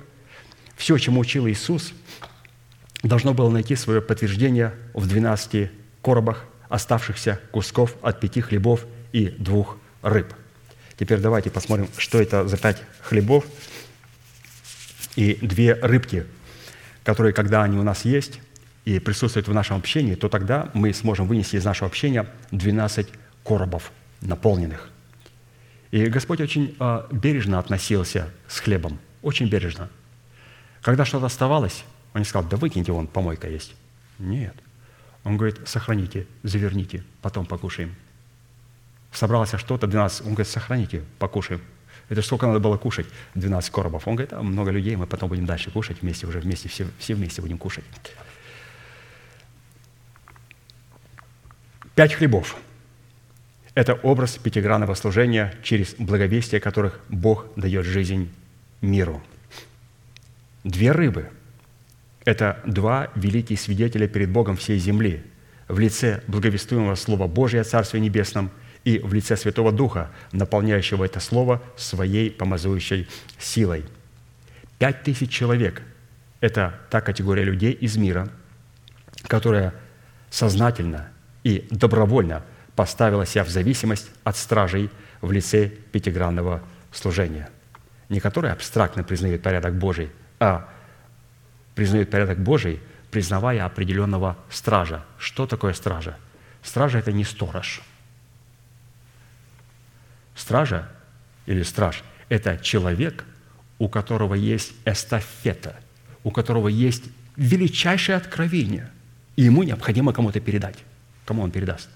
все, 0.77 0.97
чему 0.97 1.21
учил 1.21 1.47
Иисус, 1.49 1.93
должно 3.03 3.35
было 3.35 3.51
найти 3.51 3.77
свое 3.77 4.01
подтверждение 4.01 4.73
в 4.95 5.07
12 5.07 5.71
коробах 6.01 6.45
оставшихся 6.69 7.41
кусков 7.51 7.97
от 8.03 8.21
пяти 8.21 8.41
хлебов 8.41 8.87
и 9.13 9.29
двух 9.29 9.77
рыб. 10.03 10.33
Теперь 10.97 11.19
давайте 11.19 11.51
посмотрим, 11.51 11.89
что 11.97 12.21
это 12.21 12.47
за 12.47 12.57
пять 12.57 12.83
хлебов 13.01 13.45
и 15.17 15.35
две 15.43 15.75
рыбки, 15.75 16.27
которые, 17.03 17.33
когда 17.33 17.65
они 17.65 17.79
у 17.79 17.83
нас 17.83 18.05
есть, 18.05 18.41
и 18.85 18.99
присутствует 18.99 19.49
в 19.49 19.53
нашем 19.53 19.77
общении, 19.77 20.15
то 20.15 20.29
тогда 20.29 20.71
мы 20.73 20.95
сможем 20.95 21.27
вынести 21.27 21.57
из 21.57 21.65
нашего 21.65 21.89
общения 21.89 22.27
12 22.53 23.09
коробов 23.45 23.91
наполненных. 24.21 24.89
И 25.91 26.07
Господь 26.07 26.41
очень 26.41 26.77
э, 26.79 27.07
бережно 27.11 27.59
относился 27.59 28.31
с 28.47 28.61
хлебом, 28.61 28.99
очень 29.23 29.49
бережно. 29.49 29.89
Когда 30.83 31.05
что-то 31.05 31.27
оставалось, 31.27 31.85
он 32.15 32.21
не 32.21 32.25
сказал, 32.25 32.49
да 32.49 32.57
выкиньте, 32.57 32.93
вон 32.93 33.07
помойка 33.07 33.49
есть. 33.49 33.75
Нет. 34.19 34.55
Он 35.25 35.37
говорит, 35.37 35.61
сохраните, 35.67 36.27
заверните, 36.43 37.05
потом 37.23 37.45
покушаем. 37.45 37.95
Собралось 39.13 39.51
что-то, 39.51 39.87
12, 39.87 40.21
он 40.23 40.35
говорит, 40.35 40.49
сохраните, 40.49 41.03
покушаем. 41.19 41.61
Это 42.09 42.23
сколько 42.23 42.47
надо 42.47 42.61
было 42.61 42.77
кушать? 42.77 43.07
12 43.35 43.71
коробов. 43.71 44.07
Он 44.07 44.15
говорит, 44.15 44.33
а 44.33 44.43
много 44.43 44.71
людей, 44.71 44.97
мы 44.97 45.07
потом 45.07 45.29
будем 45.29 45.47
дальше 45.47 45.71
кушать 45.71 46.03
вместе, 46.03 46.27
уже 46.27 46.39
вместе, 46.39 46.69
все, 46.69 46.87
все 46.99 47.15
вместе 47.15 47.43
будем 47.43 47.59
кушать. 47.59 47.85
Пять 51.97 52.15
хлебов– 52.15 52.57
это 53.75 53.95
образ 53.95 54.39
пятигранного 54.39 54.95
служения 54.95 55.55
через 55.63 55.95
благовестие, 55.95 56.61
которых 56.61 57.01
Бог 57.09 57.47
дает 57.57 57.87
жизнь 57.87 58.31
миру. 58.81 59.23
Две 60.65 60.93
рыбы– 60.93 61.31
это 62.25 62.61
два 62.67 63.09
великие 63.15 63.59
свидетеля 63.59 64.09
перед 64.09 64.31
Богом 64.31 64.57
всей 64.57 64.79
земли 64.79 65.23
в 65.69 65.79
лице 65.79 66.23
благовествуемого 66.27 66.97
Слова 66.97 67.27
Божия 67.27 67.63
о 67.63 67.65
Царстве 67.65 68.01
Небесном 68.01 68.51
и 68.85 68.99
в 68.99 69.15
лице 69.15 69.37
Святого 69.37 69.73
Духа, 69.73 70.11
наполняющего 70.33 71.05
это 71.05 71.21
Слово 71.21 71.63
своей 71.77 72.31
помазующей 72.31 73.09
силой. 73.39 73.85
Пять 74.79 75.03
тысяч 75.03 75.31
человек– 75.31 75.83
это 76.41 76.81
та 76.91 77.01
категория 77.01 77.45
людей 77.45 77.73
из 77.73 77.97
мира, 77.97 78.29
которая 79.27 79.75
сознательно– 80.31 81.09
и 81.45 81.67
добровольно 81.71 82.43
поставила 82.81 83.27
себя 83.27 83.45
в 83.45 83.51
зависимость 83.51 84.09
от 84.25 84.39
стражей 84.39 84.89
в 85.21 85.31
лице 85.33 85.69
пятигранного 85.69 86.63
служения, 86.93 87.51
не 88.09 88.21
которые 88.21 88.55
абстрактно 88.55 89.05
признают 89.05 89.43
порядок 89.43 89.75
Божий, 89.75 90.09
а 90.39 90.67
признают 91.75 92.09
порядок 92.11 92.39
Божий, 92.39 92.81
признавая 93.11 93.67
определенного 93.67 94.39
стража. 94.49 95.05
Что 95.19 95.47
такое 95.47 95.75
стража? 95.75 96.17
Стража– 96.63 96.99
это 97.01 97.13
не 97.13 97.23
сторож. 97.23 97.83
Стража 100.35 100.89
или 101.45 101.63
страж– 101.63 102.03
это 102.31 102.57
человек, 102.57 103.27
у 103.79 103.91
которого 103.91 104.35
есть 104.35 104.73
эстафета, 104.87 105.77
у 106.25 106.31
которого 106.31 106.69
есть 106.69 107.05
величайшее 107.37 108.17
откровение, 108.17 108.91
и 109.37 109.43
ему 109.43 109.65
необходимо 109.65 110.15
кому-то 110.15 110.41
передать. 110.41 110.79
Кому 111.27 111.43
он 111.43 111.51
передаст? 111.51 111.91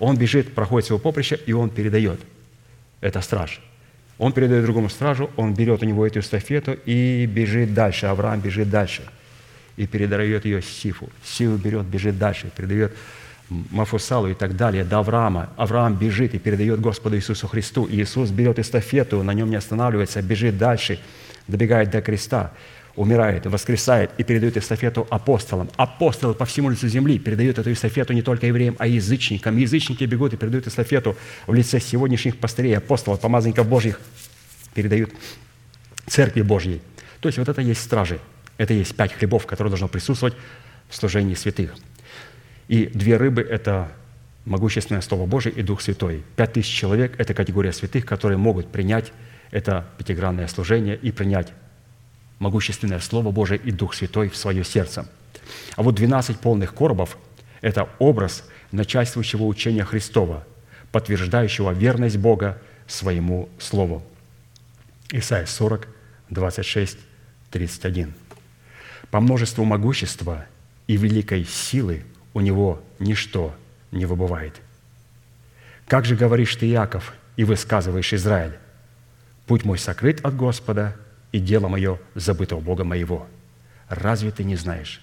Он 0.00 0.16
бежит, 0.16 0.54
проходит 0.54 0.86
своего 0.86 0.98
поприща, 1.00 1.36
и 1.36 1.52
он 1.52 1.70
передает. 1.70 2.20
Это 3.00 3.20
страж. 3.20 3.60
Он 4.18 4.32
передает 4.32 4.64
другому 4.64 4.88
стражу, 4.88 5.30
он 5.36 5.54
берет 5.54 5.82
у 5.82 5.86
него 5.86 6.06
эту 6.06 6.20
эстафету 6.20 6.76
и 6.84 7.26
бежит 7.26 7.72
дальше. 7.72 8.06
Авраам 8.06 8.40
бежит 8.40 8.68
дальше 8.68 9.02
и 9.76 9.86
передает 9.86 10.44
ее 10.44 10.60
Сифу. 10.60 11.08
Сифу 11.22 11.56
берет, 11.56 11.86
бежит 11.86 12.18
дальше, 12.18 12.50
передает 12.54 12.94
Мафусалу 13.48 14.28
и 14.28 14.34
так 14.34 14.56
далее, 14.56 14.84
до 14.84 14.98
Авраама. 14.98 15.50
Авраам 15.56 15.96
бежит 15.96 16.34
и 16.34 16.38
передает 16.38 16.80
Господу 16.80 17.16
Иисусу 17.16 17.48
Христу. 17.48 17.84
И 17.84 18.00
Иисус 18.00 18.30
берет 18.30 18.58
эстафету, 18.58 19.22
на 19.22 19.32
нем 19.32 19.50
не 19.50 19.56
останавливается, 19.56 20.22
бежит 20.22 20.58
дальше, 20.58 20.98
добегает 21.48 21.90
до 21.90 22.00
креста 22.00 22.52
умирает, 23.00 23.46
воскресает 23.46 24.10
и 24.18 24.24
передает 24.24 24.58
эстафету 24.58 25.06
апостолам. 25.08 25.70
Апостолы 25.76 26.34
по 26.34 26.44
всему 26.44 26.68
лицу 26.68 26.86
земли 26.86 27.18
передают 27.18 27.58
эту 27.58 27.72
эстафету 27.72 28.12
не 28.12 28.20
только 28.20 28.46
евреям, 28.46 28.76
а 28.78 28.86
язычникам. 28.86 29.56
Язычники 29.56 30.04
бегут 30.04 30.34
и 30.34 30.36
передают 30.36 30.66
эстафету 30.66 31.16
в 31.46 31.54
лице 31.54 31.80
сегодняшних 31.80 32.36
пастырей, 32.36 32.76
апостолов, 32.76 33.18
помазанников 33.20 33.66
Божьих, 33.66 33.98
передают 34.74 35.12
Церкви 36.06 36.42
Божьей. 36.42 36.82
То 37.20 37.30
есть 37.30 37.38
вот 37.38 37.48
это 37.48 37.62
есть 37.62 37.80
стражи. 37.80 38.20
Это 38.58 38.74
есть 38.74 38.94
пять 38.94 39.14
хлебов, 39.14 39.46
которые 39.46 39.70
должны 39.70 39.88
присутствовать 39.88 40.34
в 40.90 40.94
служении 40.94 41.34
святых. 41.34 41.74
И 42.68 42.84
две 42.84 43.16
рыбы– 43.16 43.40
это 43.50 43.92
могущественное 44.44 45.00
Слово 45.00 45.24
Божие 45.24 45.54
и 45.54 45.62
Дух 45.62 45.80
Святой. 45.80 46.22
Пять 46.36 46.52
тысяч 46.52 46.74
человек– 46.74 47.14
это 47.18 47.32
категория 47.32 47.72
святых, 47.72 48.04
которые 48.04 48.36
могут 48.36 48.70
принять 48.70 49.10
это 49.50 49.86
пятигранное 49.96 50.48
служение 50.48 50.96
и 50.96 51.10
принять 51.12 51.48
могущественное 52.40 52.98
Слово 52.98 53.30
Божие 53.30 53.60
и 53.62 53.70
Дух 53.70 53.94
Святой 53.94 54.28
в 54.28 54.36
свое 54.36 54.64
сердце. 54.64 55.08
А 55.76 55.82
вот 55.82 55.94
12 55.94 56.40
полных 56.40 56.74
коробов– 56.74 57.16
это 57.60 57.88
образ 58.00 58.44
начальствующего 58.72 59.44
учения 59.44 59.84
Христова, 59.84 60.44
подтверждающего 60.90 61.70
верность 61.70 62.16
Бога 62.16 62.60
своему 62.88 63.48
Слову. 63.58 64.02
Исайя 65.12 65.46
40, 65.46 65.86
26, 66.30 66.98
31. 67.50 68.14
«По 69.10 69.20
множеству 69.20 69.64
могущества 69.64 70.46
и 70.86 70.96
великой 70.96 71.44
силы 71.44 72.04
у 72.32 72.40
него 72.40 72.82
ничто 72.98 73.54
не 73.90 74.06
выбывает. 74.06 74.60
Как 75.86 76.04
же 76.04 76.14
говоришь 76.14 76.54
ты, 76.56 76.70
Иаков, 76.70 77.12
и 77.36 77.44
высказываешь 77.44 78.12
Израиль? 78.12 78.56
Путь 79.46 79.64
мой 79.64 79.78
сокрыт 79.78 80.24
от 80.24 80.36
Господа, 80.36 80.96
и 81.32 81.38
дело 81.38 81.68
мое 81.68 81.98
забыто 82.14 82.56
у 82.56 82.60
Бога 82.60 82.84
моего. 82.84 83.26
Разве 83.88 84.30
ты 84.30 84.44
не 84.44 84.56
знаешь? 84.56 85.00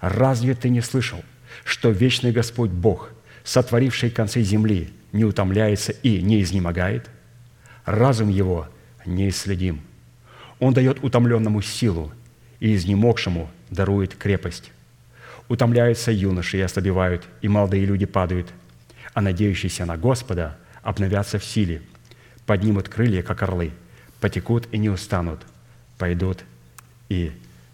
Разве 0.00 0.54
ты 0.54 0.68
не 0.68 0.80
слышал, 0.80 1.22
что 1.64 1.90
вечный 1.90 2.32
Господь 2.32 2.70
Бог, 2.70 3.10
сотворивший 3.44 4.10
концы 4.10 4.42
земли, 4.42 4.90
не 5.12 5.24
утомляется 5.24 5.92
и 5.92 6.20
не 6.22 6.42
изнемогает? 6.42 7.08
Разум 7.84 8.28
его 8.28 8.68
неисследим. 9.04 9.80
Он 10.58 10.72
дает 10.74 11.02
утомленному 11.02 11.62
силу, 11.62 12.12
и 12.60 12.76
изнемогшему 12.76 13.50
дарует 13.70 14.14
крепость. 14.14 14.70
Утомляются 15.48 16.12
юноши 16.12 16.58
и 16.58 16.60
ослабевают, 16.60 17.24
и 17.40 17.48
молодые 17.48 17.84
люди 17.84 18.06
падают, 18.06 18.46
а 19.14 19.20
надеющиеся 19.20 19.84
на 19.84 19.96
Господа 19.96 20.56
обновятся 20.82 21.40
в 21.40 21.44
силе, 21.44 21.82
поднимут 22.46 22.88
крылья, 22.88 23.22
как 23.22 23.42
орлы, 23.42 23.72
потекут 24.20 24.68
и 24.70 24.78
не 24.78 24.90
устанут, 24.90 25.40
пойдут 26.02 26.42
и 27.08 27.30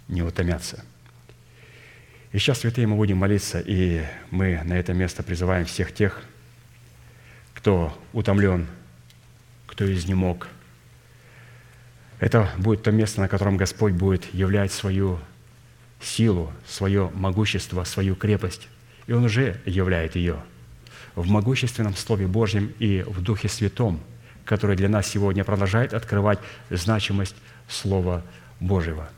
не 0.06 0.20
утомятся. 0.20 0.84
И 2.30 2.38
сейчас, 2.38 2.58
святые, 2.58 2.86
мы 2.86 2.94
будем 2.94 3.16
молиться, 3.16 3.58
и 3.58 4.04
мы 4.30 4.60
на 4.64 4.74
это 4.74 4.92
место 4.92 5.22
призываем 5.22 5.64
всех 5.64 5.94
тех, 5.94 6.22
кто 7.54 7.98
утомлен, 8.12 8.66
кто 9.66 9.90
изнемог. 9.90 10.46
Это 12.20 12.50
будет 12.58 12.82
то 12.82 12.92
место, 12.92 13.22
на 13.22 13.28
котором 13.28 13.56
Господь 13.56 13.94
будет 13.94 14.34
являть 14.34 14.72
свою 14.72 15.18
силу, 16.02 16.52
свое 16.66 17.10
могущество, 17.14 17.84
свою 17.84 18.14
крепость. 18.14 18.68
И 19.06 19.12
Он 19.14 19.24
уже 19.24 19.58
являет 19.64 20.16
ее 20.16 20.36
в 21.14 21.26
могущественном 21.30 21.96
Слове 21.96 22.26
Божьем 22.26 22.74
и 22.78 23.02
в 23.06 23.22
Духе 23.22 23.48
Святом, 23.48 23.98
который 24.44 24.76
для 24.76 24.90
нас 24.90 25.06
сегодня 25.06 25.44
продолжает 25.44 25.94
открывать 25.94 26.40
значимость 26.68 27.36
Слова 27.68 28.22
Божьего. 28.60 29.08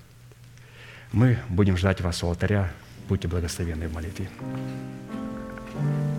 Мы 1.13 1.39
будем 1.49 1.77
ждать 1.77 2.01
вас 2.01 2.23
у 2.23 2.29
алтаря. 2.29 2.71
Будьте 3.09 3.29
благословенны 3.29 3.89
в 3.89 3.95
молитве. 3.95 4.29
Я 5.75 6.10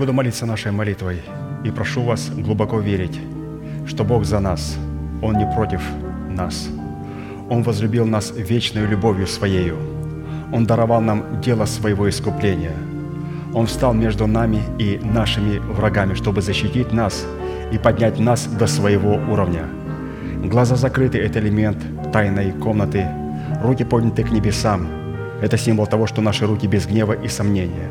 буду 0.00 0.14
молиться 0.14 0.46
нашей 0.46 0.72
молитвой 0.72 1.20
и 1.62 1.70
прошу 1.70 2.02
вас 2.02 2.30
глубоко 2.30 2.80
верить, 2.80 3.20
что 3.86 4.02
Бог 4.02 4.24
за 4.24 4.40
нас, 4.40 4.78
Он 5.20 5.36
не 5.36 5.46
против 5.54 5.82
нас. 6.30 6.70
Он 7.50 7.62
возлюбил 7.62 8.06
нас 8.06 8.32
вечной 8.34 8.86
любовью 8.86 9.26
Своею. 9.26 9.76
Он 10.54 10.64
даровал 10.64 11.02
нам 11.02 11.42
дело 11.42 11.66
своего 11.66 12.08
искупления. 12.08 12.72
Он 13.52 13.66
встал 13.66 13.92
между 13.92 14.26
нами 14.26 14.62
и 14.78 14.98
нашими 15.04 15.58
врагами, 15.58 16.14
чтобы 16.14 16.40
защитить 16.40 16.92
нас 16.92 17.26
и 17.70 17.76
поднять 17.76 18.18
нас 18.18 18.46
до 18.46 18.66
своего 18.66 19.20
уровня. 19.30 19.66
Глаза 20.42 20.76
закрыты– 20.76 21.18
это 21.26 21.40
элемент 21.40 21.76
тайной 22.10 22.52
комнаты. 22.52 23.06
Руки 23.62 23.84
подняты 23.84 24.24
к 24.24 24.30
небесам– 24.30 24.88
это 25.42 25.58
символ 25.58 25.86
того, 25.86 26.06
что 26.06 26.22
наши 26.22 26.46
руки 26.46 26.66
без 26.66 26.86
гнева 26.86 27.12
и 27.12 27.28
сомнения. 27.28 27.90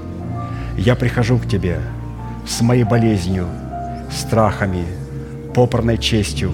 Я 0.83 0.95
прихожу 0.95 1.37
к 1.37 1.47
Тебе 1.47 1.79
с 2.43 2.59
моей 2.61 2.83
болезнью, 2.83 3.45
страхами, 4.09 4.83
попорной 5.53 5.99
честью, 5.99 6.51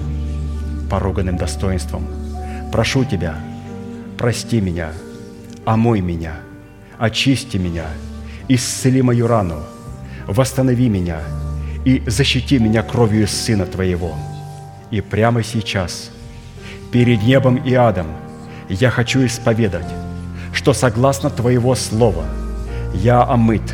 поруганным 0.92 1.38
достоинством. 1.38 2.06
Прошу 2.74 3.06
Тебя, 3.06 3.36
прости 4.18 4.60
меня, 4.60 4.90
омой 5.64 6.02
меня, 6.02 6.34
очисти 6.98 7.56
меня, 7.56 7.86
исцели 8.50 9.02
мою 9.02 9.28
рану, 9.28 9.64
восстанови 10.28 10.90
меня 10.90 11.22
и 11.86 12.04
защити 12.06 12.60
меня 12.60 12.84
кровью 12.84 13.30
Сына 13.30 13.66
Твоего. 13.66 14.14
И 14.92 15.00
прямо 15.00 15.42
сейчас, 15.42 16.12
перед 16.92 17.24
небом 17.24 17.56
и 17.56 17.74
адом, 17.74 18.08
я 18.68 18.90
хочу 18.90 19.26
исповедать, 19.26 19.88
что 20.52 20.74
согласно 20.74 21.30
Твоего 21.30 21.76
Слова 21.76 22.26
я 22.94 23.24
омыт, 23.24 23.74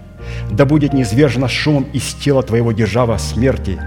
Да 0.49 0.65
будет 0.65 0.93
низвержена 0.93 1.47
шумом 1.47 1.83
из 1.93 2.13
тела 2.13 2.43
твоего 2.43 2.71
держава 2.71 3.17
смерти, 3.17 3.79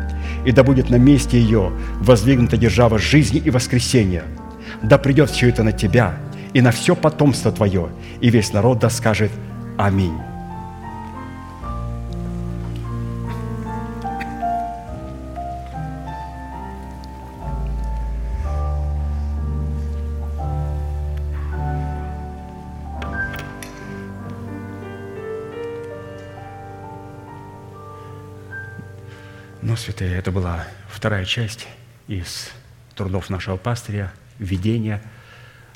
и 0.45 0.53
да 0.53 0.63
будет 0.63 0.91
на 0.91 0.97
месте 0.97 1.39
ее 1.39 1.73
воздвигнута 2.01 2.57
держава 2.57 2.99
жизни 2.99 3.41
и 3.45 3.51
воскресения. 3.51 4.25
Да 4.83 4.99
придет 4.99 5.31
все 5.31 5.49
это 5.49 5.63
на 5.63 5.73
тебя 5.73 6.15
и 6.53 6.61
на 6.61 6.71
все 6.71 6.95
потомство 6.95 7.51
твое, 7.51 7.89
и 8.21 8.31
весь 8.31 8.53
народ 8.53 8.79
да 8.79 8.91
скажет 8.91 9.31
Аминь. 9.77 10.34
Святые, 29.85 30.17
это 30.17 30.33
была 30.33 30.67
вторая 30.89 31.27
часть 31.27 31.67
из 32.09 32.51
трудов 32.95 33.29
нашего 33.29 33.59
пастыря, 33.59 34.13
введения 34.39 35.03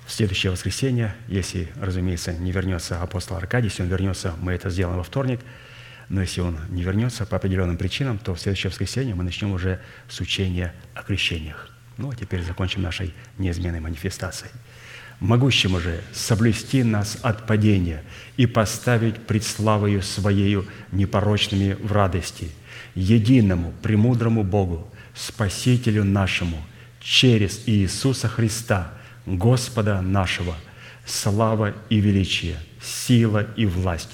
в 0.06 0.12
следующее 0.12 0.50
воскресенье, 0.50 1.14
если, 1.28 1.68
разумеется, 1.76 2.32
не 2.32 2.50
вернется 2.50 3.02
апостол 3.02 3.36
Аркадий, 3.36 3.68
если 3.68 3.82
он 3.82 3.88
вернется, 3.90 4.34
мы 4.40 4.52
это 4.52 4.70
сделаем 4.70 4.96
во 4.96 5.04
вторник, 5.04 5.40
но 6.08 6.22
если 6.22 6.40
он 6.40 6.58
не 6.70 6.82
вернется 6.82 7.26
по 7.26 7.36
определенным 7.36 7.76
причинам, 7.76 8.18
то 8.18 8.34
в 8.34 8.40
следующее 8.40 8.70
воскресенье 8.70 9.14
мы 9.14 9.24
начнем 9.24 9.52
уже 9.52 9.78
с 10.08 10.18
учения 10.20 10.72
о 10.94 11.02
крещениях. 11.02 11.68
Ну, 11.98 12.10
а 12.10 12.16
теперь 12.16 12.42
закончим 12.42 12.80
нашей 12.80 13.12
неизменной 13.36 13.80
манифестацией. 13.80 14.52
Могущему 15.20 15.80
же 15.80 16.00
соблюсти 16.14 16.82
нас 16.82 17.18
от 17.20 17.46
падения 17.46 18.02
и 18.38 18.46
поставить 18.46 19.26
пред 19.26 19.44
славою 19.44 20.00
Своею 20.00 20.66
непорочными 20.92 21.74
в 21.74 21.92
радости– 21.92 22.50
единому, 22.94 23.72
премудрому 23.82 24.42
Богу, 24.42 24.88
Спасителю 25.14 26.04
нашему, 26.04 26.62
через 27.00 27.62
Иисуса 27.66 28.28
Христа, 28.28 28.92
Господа 29.26 30.00
нашего, 30.00 30.54
слава 31.04 31.74
и 31.88 32.00
величие, 32.00 32.56
сила 32.80 33.46
и 33.56 33.66
власть, 33.66 34.10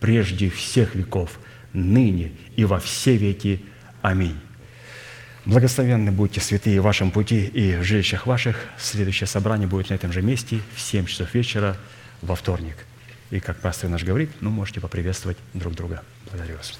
прежде 0.00 0.50
всех 0.50 0.94
веков, 0.94 1.38
ныне 1.72 2.32
и 2.56 2.64
во 2.64 2.78
все 2.78 3.16
веки. 3.16 3.62
Аминь. 4.02 4.36
Благословенны 5.44 6.10
будьте 6.10 6.40
святые 6.40 6.80
в 6.80 6.84
вашем 6.84 7.10
пути 7.12 7.46
и 7.46 7.76
в 7.76 7.84
жилищах 7.84 8.26
ваших. 8.26 8.58
Следующее 8.78 9.28
собрание 9.28 9.68
будет 9.68 9.90
на 9.90 9.94
этом 9.94 10.12
же 10.12 10.20
месте 10.20 10.60
в 10.74 10.80
7 10.80 11.06
часов 11.06 11.32
вечера 11.34 11.76
во 12.20 12.34
вторник. 12.34 12.76
И 13.30 13.40
как 13.40 13.60
пастор 13.60 13.90
наш 13.90 14.04
говорит, 14.04 14.30
ну, 14.40 14.50
можете 14.50 14.80
поприветствовать 14.80 15.38
друг 15.54 15.74
друга. 15.74 16.02
Благодарю 16.30 16.56
вас. 16.56 16.78